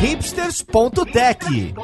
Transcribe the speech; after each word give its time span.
hipsters.tech, 0.00 1.74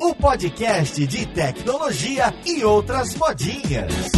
o 0.00 0.14
podcast 0.16 1.06
de 1.06 1.26
tecnologia 1.26 2.34
e 2.44 2.64
outras 2.64 3.14
modinhas. 3.14 4.10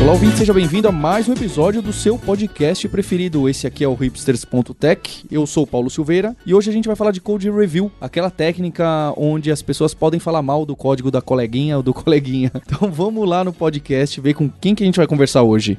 Olá, 0.00 0.12
ouvinte, 0.12 0.38
seja 0.38 0.54
bem-vindo 0.54 0.86
a 0.86 0.92
mais 0.92 1.28
um 1.28 1.32
episódio 1.32 1.82
do 1.82 1.92
seu 1.92 2.16
podcast 2.16 2.88
preferido. 2.88 3.48
Esse 3.48 3.66
aqui 3.66 3.82
é 3.82 3.88
o 3.88 3.94
hipsters.tech. 3.94 5.26
Eu 5.28 5.44
sou 5.44 5.64
o 5.64 5.66
Paulo 5.66 5.90
Silveira 5.90 6.36
e 6.46 6.54
hoje 6.54 6.70
a 6.70 6.72
gente 6.72 6.86
vai 6.86 6.94
falar 6.94 7.10
de 7.10 7.20
code 7.20 7.50
review, 7.50 7.90
aquela 8.00 8.30
técnica 8.30 9.12
onde 9.16 9.50
as 9.50 9.60
pessoas 9.60 9.92
podem 9.92 10.20
falar 10.20 10.40
mal 10.40 10.64
do 10.64 10.76
código 10.76 11.10
da 11.10 11.20
coleguinha 11.20 11.78
ou 11.78 11.82
do 11.82 11.92
coleguinha. 11.92 12.52
Então 12.54 12.92
vamos 12.92 13.28
lá 13.28 13.42
no 13.42 13.52
podcast 13.52 14.20
ver 14.20 14.34
com 14.34 14.48
quem 14.48 14.72
que 14.72 14.84
a 14.84 14.86
gente 14.86 14.98
vai 14.98 15.06
conversar 15.08 15.42
hoje. 15.42 15.76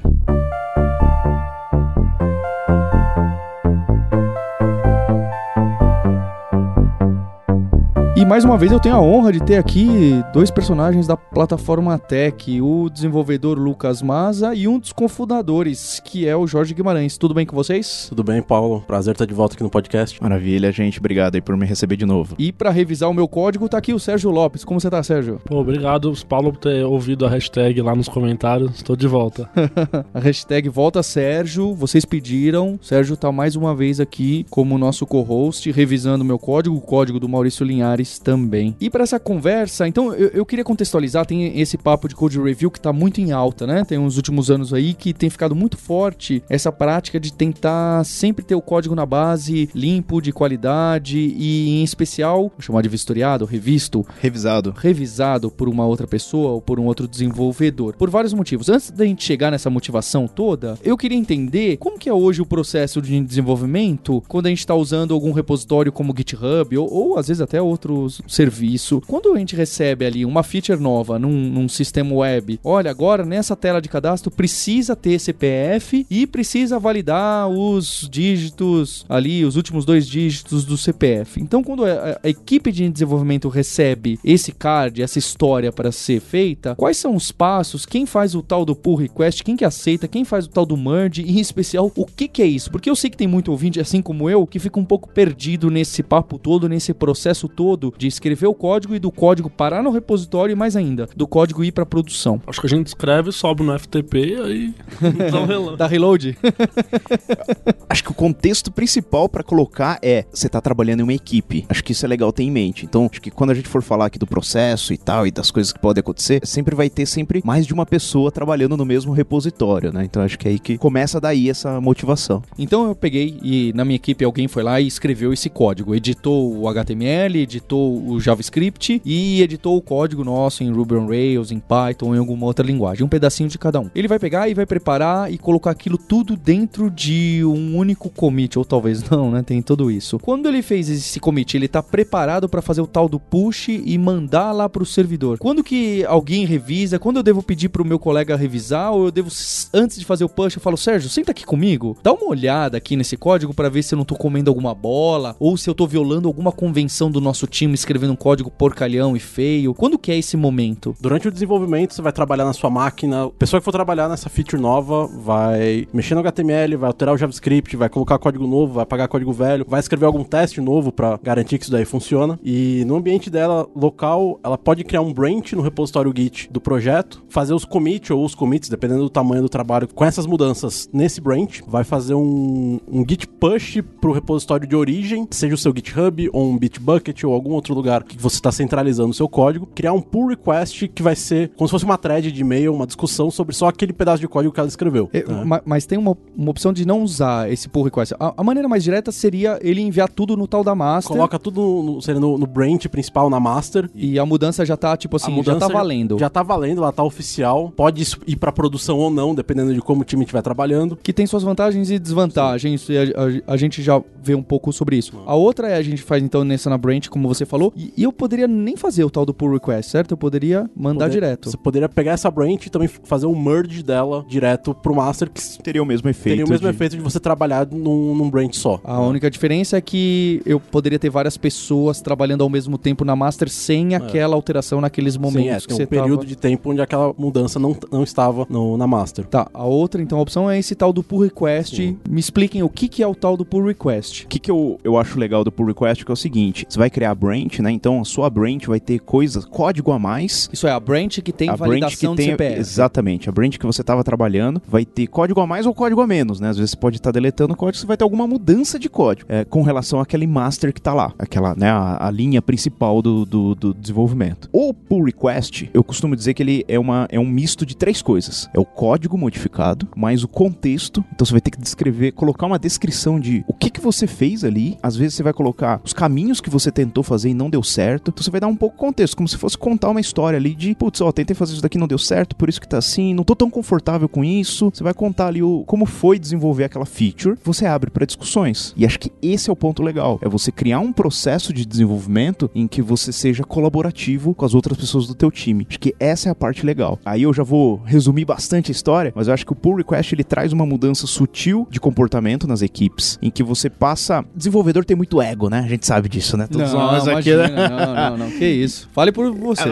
E 8.24 8.26
mais 8.26 8.46
uma 8.46 8.58
vez 8.58 8.72
eu 8.72 8.80
tenho 8.80 8.96
a 8.96 9.02
honra 9.02 9.34
de 9.34 9.44
ter 9.44 9.58
aqui 9.58 10.24
dois 10.32 10.50
personagens 10.50 11.06
da 11.06 11.18
plataforma 11.18 12.00
Tech, 12.00 12.62
o 12.62 12.90
desenvolvedor 12.90 13.60
Lucas 13.60 14.02
Maza 14.02 14.56
e 14.56 14.66
um 14.66 14.80
dos 14.80 14.94
cofundadores, 14.94 16.02
que 16.06 16.26
é 16.26 16.34
o 16.34 16.48
Jorge 16.48 16.74
Guimarães. 16.74 17.18
Tudo 17.18 17.34
bem 17.34 17.46
com 17.46 17.54
vocês? 17.54 18.06
Tudo 18.08 18.24
bem, 18.24 18.42
Paulo? 18.42 18.80
Prazer 18.88 19.12
estar 19.12 19.26
de 19.26 19.34
volta 19.34 19.56
aqui 19.56 19.64
no 19.64 19.70
podcast. 19.70 20.24
Maravilha, 20.24 20.72
gente. 20.72 21.00
Obrigado 21.00 21.36
aí 21.36 21.42
por 21.42 21.58
me 21.58 21.66
receber 21.66 21.98
de 21.98 22.06
novo. 22.06 22.34
E 22.40 22.54
para 22.54 22.70
revisar 22.70 23.10
o 23.10 23.14
meu 23.14 23.28
código 23.28 23.68
tá 23.68 23.78
aqui 23.78 23.92
o 23.92 24.00
Sérgio 24.00 24.32
Lopes. 24.32 24.64
Como 24.64 24.80
você 24.80 24.90
tá, 24.90 25.04
Sérgio? 25.04 25.42
Pô, 25.44 25.58
obrigado, 25.58 26.14
Paulo, 26.26 26.54
por 26.54 26.60
ter 26.60 26.86
ouvido 26.86 27.26
a 27.26 27.30
hashtag 27.30 27.82
lá 27.82 27.94
nos 27.94 28.08
comentários. 28.08 28.74
Estou 28.74 28.96
de 28.96 29.06
volta. 29.06 29.50
a 30.14 30.20
hashtag 30.22 30.70
volta 30.70 31.04
Sérgio, 31.04 31.74
vocês 31.76 32.06
pediram. 32.06 32.80
Sérgio 32.82 33.18
tá 33.18 33.34
mais 33.34 33.58
uma 33.58 33.76
vez 33.76 34.00
aqui 34.00 34.46
como 34.50 34.78
nosso 34.78 35.06
co-host, 35.06 35.70
revisando 35.74 36.24
o 36.24 36.26
meu 36.26 36.40
código, 36.40 36.74
o 36.74 36.82
código 36.82 37.20
do 37.20 37.28
Maurício 37.28 37.66
Linhares 37.66 38.13
também. 38.20 38.76
E 38.80 38.90
para 38.90 39.04
essa 39.04 39.20
conversa, 39.20 39.88
então 39.88 40.14
eu, 40.14 40.30
eu, 40.30 40.46
queria 40.46 40.64
contextualizar, 40.64 41.26
tem 41.26 41.60
esse 41.60 41.78
papo 41.78 42.08
de 42.08 42.16
code 42.16 42.40
review 42.40 42.72
que 42.72 42.80
tá 42.80 42.94
muito 42.94 43.20
em 43.22 43.32
alta, 43.32 43.66
né? 43.66 43.84
Tem 43.84 43.98
uns 43.98 44.18
últimos 44.18 44.50
anos 44.50 44.74
aí 44.74 44.94
que 44.94 45.14
tem 45.14 45.30
ficado 45.30 45.56
muito 45.56 45.78
forte 45.78 46.44
essa 46.50 46.72
prática 46.72 47.20
de 47.20 47.32
tentar 47.34 48.04
sempre 48.04 48.44
ter 48.44 48.56
o 48.56 48.62
código 48.62 48.96
na 48.96 49.06
base 49.06 49.70
limpo, 49.74 50.22
de 50.22 50.32
qualidade 50.32 51.18
e 51.18 51.82
em 51.82 51.84
especial, 51.84 52.50
vou 52.50 52.62
chamar 52.62 52.82
de 52.82 52.90
vistoriado, 52.90 53.46
revisto, 53.46 54.06
revisado, 54.20 54.74
revisado 54.76 55.50
por 55.50 55.68
uma 55.68 55.86
outra 55.86 56.08
pessoa 56.08 56.52
ou 56.52 56.62
por 56.62 56.80
um 56.80 56.86
outro 56.86 57.08
desenvolvedor, 57.08 57.96
por 57.96 58.10
vários 58.10 58.34
motivos. 58.34 58.70
Antes 58.70 58.92
da 58.92 59.06
gente 59.06 59.24
chegar 59.24 59.52
nessa 59.52 59.70
motivação 59.70 60.28
toda, 60.28 60.78
eu 60.84 60.98
queria 60.98 61.18
entender 61.18 61.78
como 61.78 61.98
que 61.98 62.10
é 62.10 62.14
hoje 62.14 62.42
o 62.42 62.46
processo 62.46 63.02
de 63.02 63.20
desenvolvimento 63.22 64.24
quando 64.28 64.48
a 64.48 64.50
gente 64.50 64.60
está 64.60 64.76
usando 64.76 65.14
algum 65.14 65.32
repositório 65.32 65.92
como 65.92 66.14
GitHub 66.16 66.78
ou, 66.78 66.92
ou 66.92 67.18
às 67.18 67.28
vezes 67.28 67.42
até 67.42 67.62
outro 67.62 68.03
serviço. 68.28 69.02
Quando 69.08 69.34
a 69.34 69.38
gente 69.38 69.56
recebe 69.56 70.06
ali 70.06 70.26
uma 70.26 70.44
feature 70.44 70.80
nova 70.80 71.18
num, 71.20 71.32
num, 71.32 71.70
sistema 71.70 72.14
web, 72.14 72.60
olha, 72.64 72.92
agora 72.92 73.26
nessa 73.26 73.56
tela 73.56 73.82
de 73.82 73.90
cadastro 73.90 74.32
precisa 74.32 74.96
ter 74.96 75.20
CPF 75.20 76.06
e 76.10 76.28
precisa 76.28 76.80
validar 76.80 77.50
os 77.50 78.08
dígitos 78.12 79.06
ali, 79.10 79.46
os 79.46 79.56
últimos 79.56 79.86
dois 79.86 80.08
dígitos 80.08 80.66
do 80.66 80.78
CPF. 80.78 81.42
Então, 81.42 81.64
quando 81.64 81.86
a, 81.86 82.20
a 82.24 82.30
equipe 82.30 82.72
de 82.72 82.90
desenvolvimento 82.90 83.50
recebe 83.50 84.20
esse 84.24 84.52
card, 84.52 85.02
essa 85.02 85.20
história 85.20 85.72
para 85.72 85.92
ser 85.92 86.20
feita, 86.20 86.76
quais 86.76 86.98
são 86.98 87.16
os 87.16 87.32
passos? 87.32 87.86
Quem 87.86 88.06
faz 88.06 88.36
o 88.36 88.42
tal 88.42 88.66
do 88.66 88.76
pull 88.76 88.96
request? 88.96 89.44
Quem 89.44 89.56
que 89.56 89.66
aceita? 89.66 90.08
Quem 90.08 90.26
faz 90.26 90.46
o 90.46 90.50
tal 90.50 90.66
do 90.66 90.78
merge? 90.78 91.22
E 91.22 91.38
em 91.38 91.40
especial, 91.40 91.92
o 91.96 92.06
que, 92.06 92.28
que 92.28 92.42
é 92.42 92.46
isso? 92.46 92.72
Porque 92.72 92.90
eu 92.90 92.96
sei 92.96 93.10
que 93.10 93.18
tem 93.18 93.28
muito 93.28 93.52
ouvinte, 93.52 93.80
assim 93.80 94.02
como 94.02 94.30
eu, 94.30 94.46
que 94.46 94.60
fica 94.60 94.80
um 94.80 94.86
pouco 94.86 95.10
perdido 95.10 95.70
nesse 95.70 96.04
papo 96.04 96.38
todo, 96.38 96.70
nesse 96.70 96.94
processo 96.94 97.48
todo 97.48 97.93
de 97.98 98.08
escrever 98.08 98.48
o 98.48 98.54
código 98.54 98.96
e 98.96 99.00
do 99.00 99.12
código 99.12 99.50
parar 99.50 99.84
no 99.84 99.92
repositório 99.92 100.54
e 100.54 100.56
mais 100.56 100.76
ainda, 100.76 101.08
do 101.16 101.28
código 101.28 101.64
ir 101.64 101.72
para 101.72 101.86
produção. 101.86 102.42
Acho 102.48 102.60
que 102.60 102.68
a 102.68 102.70
gente 102.70 102.88
escreve, 102.88 103.32
sobe 103.32 103.64
no 103.64 103.78
FTP 103.78 104.18
e 104.18 104.36
aí 104.36 104.74
dá 105.32 105.42
um 105.42 105.46
reload. 105.46 105.78
dá 105.78 105.88
reload? 105.88 106.38
Acho 107.90 108.04
que 108.04 108.12
o 108.12 108.14
contexto 108.14 108.72
principal 108.72 109.30
para 109.30 109.44
colocar 109.44 110.00
é 110.02 110.26
você 110.32 110.50
tá 110.50 110.60
trabalhando 110.60 111.02
em 111.02 111.04
uma 111.04 111.14
equipe. 111.14 111.66
Acho 111.70 111.84
que 111.84 111.92
isso 111.92 112.06
é 112.06 112.10
legal 112.10 112.32
ter 112.32 112.44
em 112.44 112.52
mente. 112.52 112.86
Então, 112.86 113.08
acho 113.12 113.22
que 113.22 113.30
quando 113.30 113.52
a 113.52 113.54
gente 113.54 113.68
for 113.68 113.82
falar 113.84 114.08
aqui 114.08 114.18
do 114.18 114.26
processo 114.26 114.94
e 114.94 114.98
tal 114.98 115.28
e 115.28 115.32
das 115.32 115.52
coisas 115.52 115.72
que 115.72 115.80
podem 115.80 116.00
acontecer, 116.00 116.42
sempre 116.44 116.76
vai 116.76 116.90
ter 116.90 117.06
sempre 117.06 117.42
mais 117.46 117.68
de 117.68 117.74
uma 117.74 117.86
pessoa 117.86 118.32
trabalhando 118.32 118.76
no 118.76 118.86
mesmo 118.86 119.14
repositório, 119.14 119.92
né? 119.94 120.04
Então, 120.06 120.24
acho 120.24 120.40
que 120.40 120.48
é 120.48 120.52
aí 120.52 120.60
que 120.60 120.78
começa 120.78 121.20
daí 121.20 121.50
essa 121.50 121.80
motivação. 121.80 122.42
Então, 122.58 122.88
eu 122.88 122.96
peguei 122.96 123.38
e 123.44 123.72
na 123.74 123.86
minha 123.86 123.96
equipe 123.96 124.26
alguém 124.26 124.48
foi 124.48 124.64
lá 124.64 124.82
e 124.82 124.88
escreveu 124.88 125.32
esse 125.32 125.50
código, 125.50 125.94
editou 125.94 126.58
o 126.58 126.68
HTML, 126.68 127.40
editou 127.40 127.83
o 127.84 128.20
JavaScript 128.20 129.02
e 129.04 129.42
editou 129.42 129.78
o 129.78 129.82
código 129.82 130.24
nosso 130.24 130.64
em 130.64 130.72
Ruby 130.72 130.96
on 130.96 131.08
Rails, 131.08 131.52
em 131.52 131.60
Python, 131.60 132.16
em 132.16 132.20
alguma 132.20 132.46
outra 132.46 132.66
linguagem, 132.66 133.04
um 133.04 133.10
pedacinho 133.10 133.50
de 133.50 133.58
cada 133.58 133.80
um. 133.80 133.90
Ele 133.96 134.08
vai 134.08 134.20
pegar 134.20 134.50
e 134.50 134.54
vai 134.54 134.66
preparar 134.66 135.32
e 135.32 135.38
colocar 135.38 135.72
aquilo 135.72 135.98
tudo 135.98 136.36
dentro 136.36 136.90
de 136.90 137.42
um 137.46 137.78
único 137.78 138.10
commit, 138.10 138.58
ou 138.58 138.66
talvez 138.66 139.04
não, 139.10 139.32
né? 139.32 139.42
Tem 139.42 139.62
tudo 139.62 139.92
isso. 139.92 140.20
Quando 140.20 140.48
ele 140.48 140.62
fez 140.62 140.90
esse 140.90 141.20
commit, 141.20 141.56
ele 141.56 141.66
está 141.66 141.82
preparado 141.82 142.48
para 142.48 142.62
fazer 142.62 142.82
o 142.82 142.88
tal 142.88 143.10
do 143.10 143.20
push 143.20 143.70
e 143.70 143.98
mandar 143.98 144.52
lá 144.52 144.70
para 144.70 144.84
o 144.84 144.86
servidor. 144.86 145.38
Quando 145.38 145.64
que 145.64 146.06
alguém 146.06 146.46
revisa? 146.46 147.00
Quando 147.00 147.18
eu 147.18 147.24
devo 147.24 147.42
pedir 147.42 147.70
para 147.70 147.82
o 147.82 147.86
meu 147.86 148.00
colega 148.00 148.36
revisar 148.36 148.94
ou 148.94 149.06
eu 149.06 149.12
devo 149.12 149.30
antes 149.74 149.98
de 149.98 150.06
fazer 150.06 150.24
o 150.24 150.30
push 150.30 150.56
eu 150.56 150.62
falo 150.62 150.78
Sérgio, 150.78 151.10
senta 151.10 151.32
aqui 151.32 151.46
comigo, 151.46 151.98
dá 152.04 152.12
uma 152.12 152.28
olhada 152.28 152.78
aqui 152.78 152.96
nesse 152.96 153.18
código 153.18 153.54
para 153.54 153.70
ver 153.70 153.84
se 153.84 153.94
eu 153.94 153.98
não 153.98 154.04
estou 154.04 154.18
comendo 154.18 154.50
alguma 154.50 154.74
bola 154.74 155.36
ou 155.40 155.56
se 155.58 155.70
eu 155.70 155.72
estou 155.72 155.88
violando 155.88 156.28
alguma 156.28 156.52
convenção 156.52 157.10
do 157.10 157.22
nosso 157.22 157.48
time 157.48 157.73
escrevendo 157.76 158.14
um 158.14 158.16
código 158.16 158.52
porcalhão 158.52 159.16
e 159.16 159.20
feio? 159.20 159.74
Quando 159.74 159.98
que 159.98 160.12
é 160.12 160.18
esse 160.18 160.36
momento? 160.38 160.96
Durante 161.00 161.28
o 161.28 161.32
desenvolvimento, 161.32 161.94
você 161.94 162.02
vai 162.02 162.12
trabalhar 162.12 162.46
na 162.46 162.54
sua 162.54 162.70
máquina. 162.70 163.26
A 163.26 163.30
pessoa 163.30 163.60
que 163.60 163.66
for 163.66 163.72
trabalhar 163.72 164.10
nessa 164.10 164.30
feature 164.30 164.62
nova 164.62 165.08
vai 165.08 165.88
mexer 165.94 166.16
no 166.16 166.22
HTML, 166.22 166.76
vai 166.76 166.88
alterar 166.88 167.14
o 167.14 167.18
JavaScript, 167.18 167.76
vai 167.76 167.90
colocar 167.90 168.18
código 168.20 168.48
novo, 168.48 168.74
vai 168.74 168.84
apagar 168.84 169.08
código 169.08 169.32
velho, 169.32 169.66
vai 169.68 169.80
escrever 169.80 170.06
algum 170.06 170.24
teste 170.24 170.62
novo 170.62 170.92
para 170.92 171.20
garantir 171.22 171.58
que 171.58 171.64
isso 171.64 171.72
daí 171.72 171.86
funciona. 171.86 172.40
E 172.44 172.84
no 172.86 172.96
ambiente 172.96 173.30
dela 173.30 173.68
local, 173.76 174.40
ela 174.44 174.58
pode 174.58 174.84
criar 174.84 175.02
um 175.02 175.14
branch 175.14 175.54
no 175.56 175.62
repositório 175.62 176.14
Git 176.16 176.50
do 176.52 176.62
projeto, 176.62 177.24
fazer 177.30 177.54
os 177.54 177.66
commits 177.66 178.12
ou 178.12 178.24
os 178.24 178.36
commits, 178.36 178.70
dependendo 178.70 179.04
do 179.04 179.10
tamanho 179.10 179.42
do 179.42 179.50
trabalho, 179.50 179.88
com 179.94 180.06
essas 180.06 180.26
mudanças 180.26 180.90
nesse 180.94 181.22
branch, 181.22 181.62
vai 181.68 181.84
fazer 181.84 182.14
um, 182.14 182.80
um 182.88 183.06
git 183.08 183.28
push 183.28 183.82
pro 184.00 184.12
repositório 184.12 184.68
de 184.68 184.76
origem, 184.76 185.28
seja 185.32 185.56
o 185.56 185.58
seu 185.58 185.74
GitHub 185.76 186.30
ou 186.32 186.50
um 186.50 186.58
Bitbucket 186.58 187.24
ou 187.24 187.34
algum 187.34 187.53
outro 187.54 187.74
lugar 187.74 188.04
que 188.04 188.18
você 188.18 188.36
está 188.36 188.52
centralizando 188.52 189.10
o 189.10 189.14
seu 189.14 189.28
código, 189.28 189.68
criar 189.74 189.94
um 189.94 190.02
pull 190.02 190.28
request 190.28 190.88
que 190.88 191.02
vai 191.02 191.16
ser 191.16 191.52
como 191.56 191.68
se 191.68 191.72
fosse 191.72 191.86
uma 191.86 191.98
thread 191.98 192.32
de 192.32 192.42
e-mail, 192.42 192.74
uma 192.74 192.86
discussão 192.86 193.30
sobre 193.32 193.56
só 193.56 193.68
aquele 193.68 193.94
pedaço 193.94 194.20
de 194.20 194.28
código 194.28 194.54
que 194.54 194.60
ela 194.60 194.70
escreveu. 194.70 195.10
É, 195.14 195.24
né? 195.24 195.62
Mas 195.66 195.86
tem 195.86 195.98
uma, 195.98 196.18
uma 196.36 196.52
opção 196.52 196.74
de 196.74 196.86
não 196.86 197.02
usar 197.04 197.52
esse 197.52 197.68
pull 197.68 197.84
request. 197.84 198.14
A, 198.20 198.34
a, 198.38 198.44
maneira 198.44 198.68
mais 198.68 198.84
direta 198.84 199.12
seria 199.12 199.60
ele 199.62 199.82
enviar 199.82 200.10
tudo 200.10 200.36
no 200.36 200.48
tal 200.48 200.64
da 200.64 200.76
master. 200.76 201.16
Coloca 201.16 201.40
tudo 201.40 201.62
no, 201.62 202.02
seria 202.02 202.20
no, 202.20 202.38
no 202.38 202.48
branch 202.48 202.88
principal 202.88 203.30
na 203.30 203.40
master. 203.40 203.90
E 203.96 204.20
a 204.20 204.26
mudança 204.26 204.66
já 204.66 204.78
tá, 204.78 204.96
tipo 204.98 205.16
assim, 205.16 205.44
já 205.44 205.56
tá 205.56 205.68
valendo. 205.68 206.16
Já, 206.16 206.26
já 206.26 206.30
tá 206.30 206.44
valendo, 206.44 206.80
ela 206.80 206.92
tá 206.92 207.04
oficial. 207.04 207.72
Pode 207.76 208.04
ir 208.28 208.36
para 208.36 208.52
produção 208.52 208.98
ou 208.98 209.10
não, 209.10 209.34
dependendo 209.34 209.74
de 209.74 209.82
como 209.82 210.02
o 210.02 210.06
time 210.06 210.24
estiver 210.24 210.42
trabalhando. 210.42 210.98
Que 211.02 211.14
tem 211.14 211.26
suas 211.26 211.44
vantagens 211.44 211.90
e 211.90 212.00
desvantagens. 212.00 212.88
E 212.90 212.98
a, 212.98 213.02
a, 213.02 213.54
a, 213.54 213.58
gente 213.58 213.82
já 213.82 214.02
vê 214.22 214.36
um 214.36 214.44
pouco 214.44 214.72
sobre 214.72 214.98
isso. 214.98 215.14
A 215.26 215.36
outra 215.36 215.70
é 215.70 215.76
a 215.76 215.82
gente 215.82 216.02
faz 216.02 216.24
então 216.24 216.44
nessa 216.44 216.70
na 216.70 216.78
branch, 216.78 217.10
como 217.10 217.28
você 217.28 217.43
falou. 217.46 217.74
E, 217.76 217.94
e 217.98 218.04
eu 218.04 218.12
poderia 218.12 218.48
nem 218.48 218.76
fazer 218.76 219.04
o 219.04 219.10
tal 219.10 219.26
do 219.26 219.34
pull 219.34 219.54
request, 219.54 219.92
certo? 219.92 220.12
Eu 220.12 220.18
poderia 220.18 220.70
mandar 220.76 221.06
Poder, 221.06 221.14
direto. 221.14 221.52
Você 221.52 221.58
poderia 221.58 221.90
pegar 221.90 222.14
essa 222.14 222.30
branch 222.30 222.68
e 222.68 222.70
também 222.70 222.88
fazer 222.88 223.26
um 223.26 223.40
merge 223.40 223.84
dela 223.84 224.26
direto 224.28 224.74
pro 224.74 224.96
master, 224.96 225.30
que 225.30 225.42
teria 225.62 225.82
o 225.82 225.86
mesmo 225.86 226.10
efeito. 226.10 226.36
Teria 226.36 226.46
o 226.46 226.50
mesmo 226.50 226.68
de... 226.68 226.76
efeito 226.76 226.96
de 226.96 227.02
você 227.02 227.20
trabalhar 227.20 227.68
num, 227.72 228.16
num 228.16 228.30
branch 228.30 228.56
só. 228.56 228.80
A 228.84 229.00
né? 229.00 229.08
única 229.08 229.30
diferença 229.30 229.78
é 229.78 229.82
que 229.82 230.42
eu 230.46 230.60
poderia 230.60 231.00
ter 231.00 231.10
várias 231.10 231.38
pessoas 231.38 232.02
trabalhando 232.02 232.44
ao 232.44 232.50
mesmo 232.50 232.78
tempo 232.78 233.06
na 233.06 233.16
master 233.16 233.50
sem 233.50 233.94
é. 233.94 233.98
aquela 233.98 234.36
alteração 234.36 234.82
naqueles 234.82 235.18
momentos 235.18 235.44
Sim, 235.44 235.50
é, 235.50 235.60
que 235.60 235.68
tem 235.68 235.86
um 235.86 235.88
período 235.88 236.18
tava... 236.18 236.28
de 236.28 236.36
tempo 236.36 236.72
onde 236.72 236.82
aquela 236.82 237.14
mudança 237.18 237.60
não, 237.60 237.76
não 237.92 238.04
estava 238.04 238.46
no, 238.50 238.78
na 238.78 238.88
master. 238.88 239.26
Tá, 239.26 239.50
a 239.54 239.66
outra 239.66 240.02
então 240.02 240.18
a 240.18 240.22
opção 240.22 240.50
é 240.50 240.58
esse 240.58 240.76
tal 240.76 240.92
do 240.94 241.04
pull 241.04 241.22
request. 241.24 241.76
Sim. 241.76 241.98
Me 242.10 242.20
expliquem 242.20 242.64
o 242.64 242.70
que, 242.70 242.88
que 242.88 243.04
é 243.04 243.08
o 243.08 243.16
tal 243.16 243.36
do 243.38 243.46
pull 243.46 243.66
request. 243.66 244.26
O 244.26 244.28
que, 244.28 244.40
que 244.40 244.52
eu, 244.52 244.80
eu 244.84 244.98
acho 244.98 245.20
legal 245.20 245.44
do 245.44 245.52
pull 245.52 245.68
request 245.68 246.04
que 246.06 246.12
é 246.12 246.14
o 246.14 246.18
seguinte, 246.18 246.66
você 246.68 246.78
vai 246.78 246.90
criar 246.90 247.12
a 247.12 247.16
branch 247.16 247.33
branch, 247.34 247.60
né? 247.60 247.72
Então 247.72 248.02
a 248.02 248.06
sua 248.06 248.30
branch 248.30 248.68
vai 248.68 248.80
ter 248.80 249.00
coisas, 249.00 249.46
código 249.46 249.92
a 249.92 250.00
mais. 250.00 250.50
Isso 250.54 250.68
é 250.68 250.72
a 250.72 250.80
branch 250.80 251.22
que 251.22 251.32
tem 251.32 251.50
a 251.50 251.58
branch 251.58 251.70
validação 251.70 252.16
que 252.16 252.18
tem, 252.22 252.32
CPF. 252.32 252.60
Exatamente. 252.60 253.30
A 253.30 253.32
branch 253.32 253.58
que 253.58 253.66
você 253.66 253.82
estava 253.82 254.04
trabalhando 254.04 254.62
vai 254.68 254.86
ter 254.86 255.08
código 255.08 255.42
a 255.42 255.48
mais 255.48 255.66
ou 255.66 255.74
código 255.74 256.02
a 256.02 256.08
menos, 256.08 256.40
né? 256.40 256.50
Às 256.50 256.58
vezes 256.58 256.72
você 256.72 256.78
pode 256.78 256.98
estar 256.98 257.12
deletando 257.12 257.56
código, 257.56 257.80
você 257.80 257.88
vai 257.88 257.98
ter 257.98 258.04
alguma 258.04 258.28
mudança 258.28 258.78
de 258.78 258.90
código 258.90 259.32
é, 259.32 259.44
com 259.44 259.62
relação 259.64 260.00
àquele 260.00 260.28
master 260.28 260.74
que 260.74 260.82
tá 260.82 260.94
lá, 260.94 261.14
aquela, 261.18 261.56
né, 261.56 261.70
a, 261.70 262.08
a 262.08 262.12
linha 262.12 262.42
principal 262.42 263.02
do, 263.02 263.26
do, 263.26 263.56
do 263.56 263.74
desenvolvimento. 263.74 264.50
O 264.52 264.74
pull 264.74 265.04
request, 265.04 265.70
eu 265.74 265.84
costumo 265.84 266.16
dizer 266.16 266.34
que 266.34 266.44
ele 266.44 266.66
é, 266.68 266.78
uma, 266.78 267.08
é 267.10 267.20
um 267.20 267.26
misto 267.26 267.66
de 267.66 267.76
três 267.76 268.02
coisas. 268.02 268.50
É 268.54 268.60
o 268.60 268.66
código 268.66 269.18
modificado, 269.18 269.88
mais 269.96 270.24
o 270.24 270.28
contexto. 270.28 271.04
Então 271.14 271.26
você 271.26 271.32
vai 271.32 271.42
ter 271.42 271.52
que 271.52 271.60
descrever, 271.60 272.12
colocar 272.12 272.46
uma 272.46 272.60
descrição 272.60 273.20
de 273.20 273.44
o 273.48 273.54
que, 273.54 273.70
que 273.70 273.82
você 273.82 274.06
fez 274.06 274.44
ali. 274.44 274.78
Às 274.82 274.96
vezes 274.96 275.16
você 275.16 275.24
vai 275.24 275.34
colocar 275.34 275.82
os 275.84 275.94
caminhos 275.94 276.42
que 276.42 276.50
você 276.50 276.72
tentou 276.72 277.04
fazer 277.04 277.23
e 277.26 277.34
não 277.34 277.50
deu 277.50 277.64
certo. 277.64 278.12
Então 278.12 278.24
você 278.24 278.32
vai 278.32 278.42
dar 278.42 278.48
um 278.48 278.56
pouco 278.56 278.76
de 278.76 278.80
contexto, 278.80 279.16
como 279.16 279.28
se 279.28 279.38
fosse 279.38 279.58
contar 279.58 279.90
uma 279.90 280.02
história 280.02 280.38
ali 280.38 280.56
de, 280.56 280.76
putz, 280.76 281.02
ó, 281.02 281.12
tentei 281.12 281.36
fazer 281.36 281.54
isso 281.54 281.62
daqui, 281.62 281.78
não 281.78 281.88
deu 281.88 281.98
certo, 281.98 282.36
por 282.36 282.50
isso 282.50 282.60
que 282.60 282.68
tá 282.68 282.78
assim, 282.78 283.14
não 283.14 283.24
tô 283.24 283.36
tão 283.36 283.50
confortável 283.50 284.10
com 284.10 284.24
isso. 284.24 284.72
Você 284.74 284.84
vai 284.84 284.94
contar 284.94 285.28
ali 285.28 285.42
o, 285.42 285.64
como 285.66 285.86
foi 285.86 286.20
desenvolver 286.20 286.66
aquela 286.66 286.86
feature. 286.86 287.38
Você 287.44 287.66
abre 287.66 287.90
para 287.90 288.06
discussões. 288.06 288.74
E 288.76 288.86
acho 288.86 289.00
que 289.00 289.12
esse 289.22 289.50
é 289.50 289.54
o 289.54 289.56
ponto 289.56 289.84
legal. 289.84 290.20
É 290.22 290.30
você 290.30 290.52
criar 290.52 290.80
um 290.80 290.92
processo 290.92 291.54
de 291.54 291.66
desenvolvimento 291.66 292.50
em 292.54 292.68
que 292.68 292.82
você 292.82 293.12
seja 293.12 293.44
colaborativo 293.44 294.34
com 294.34 294.46
as 294.46 294.54
outras 294.54 294.78
pessoas 294.78 295.08
do 295.08 295.16
teu 295.16 295.32
time. 295.32 295.66
Acho 295.70 295.80
que 295.80 295.96
essa 296.00 296.30
é 296.30 296.32
a 296.32 296.36
parte 296.36 296.66
legal. 296.66 297.00
Aí 297.06 297.24
eu 297.24 297.34
já 297.34 297.44
vou 297.44 297.82
resumir 297.86 298.26
bastante 298.26 298.72
a 298.72 298.74
história, 298.74 299.12
mas 299.16 299.28
eu 299.28 299.34
acho 299.34 299.46
que 299.46 299.54
o 299.54 299.56
pull 299.56 299.76
request 299.76 300.14
ele 300.14 300.24
traz 300.24 300.54
uma 300.54 300.66
mudança 300.66 301.08
sutil 301.08 301.68
de 301.70 301.80
comportamento 301.80 302.48
nas 302.48 302.62
equipes, 302.62 303.18
em 303.22 303.30
que 303.30 303.44
você 303.44 303.70
passa, 303.70 304.24
desenvolvedor 304.36 304.86
tem 304.86 304.96
muito 304.96 305.22
ego, 305.22 305.50
né? 305.50 305.60
A 305.60 305.68
gente 305.68 305.86
sabe 305.86 306.10
disso, 306.10 306.38
né? 306.38 306.48
Todos 306.48 306.74
Não, 306.74 306.80
nós 306.80 307.08
aqui, 307.18 307.36
né? 307.36 307.48
não, 307.70 307.96
não, 307.96 308.18
não, 308.18 308.32
que 308.32 308.46
isso. 308.46 308.90
Fale 308.92 309.12
por 309.12 309.32
você. 309.34 309.64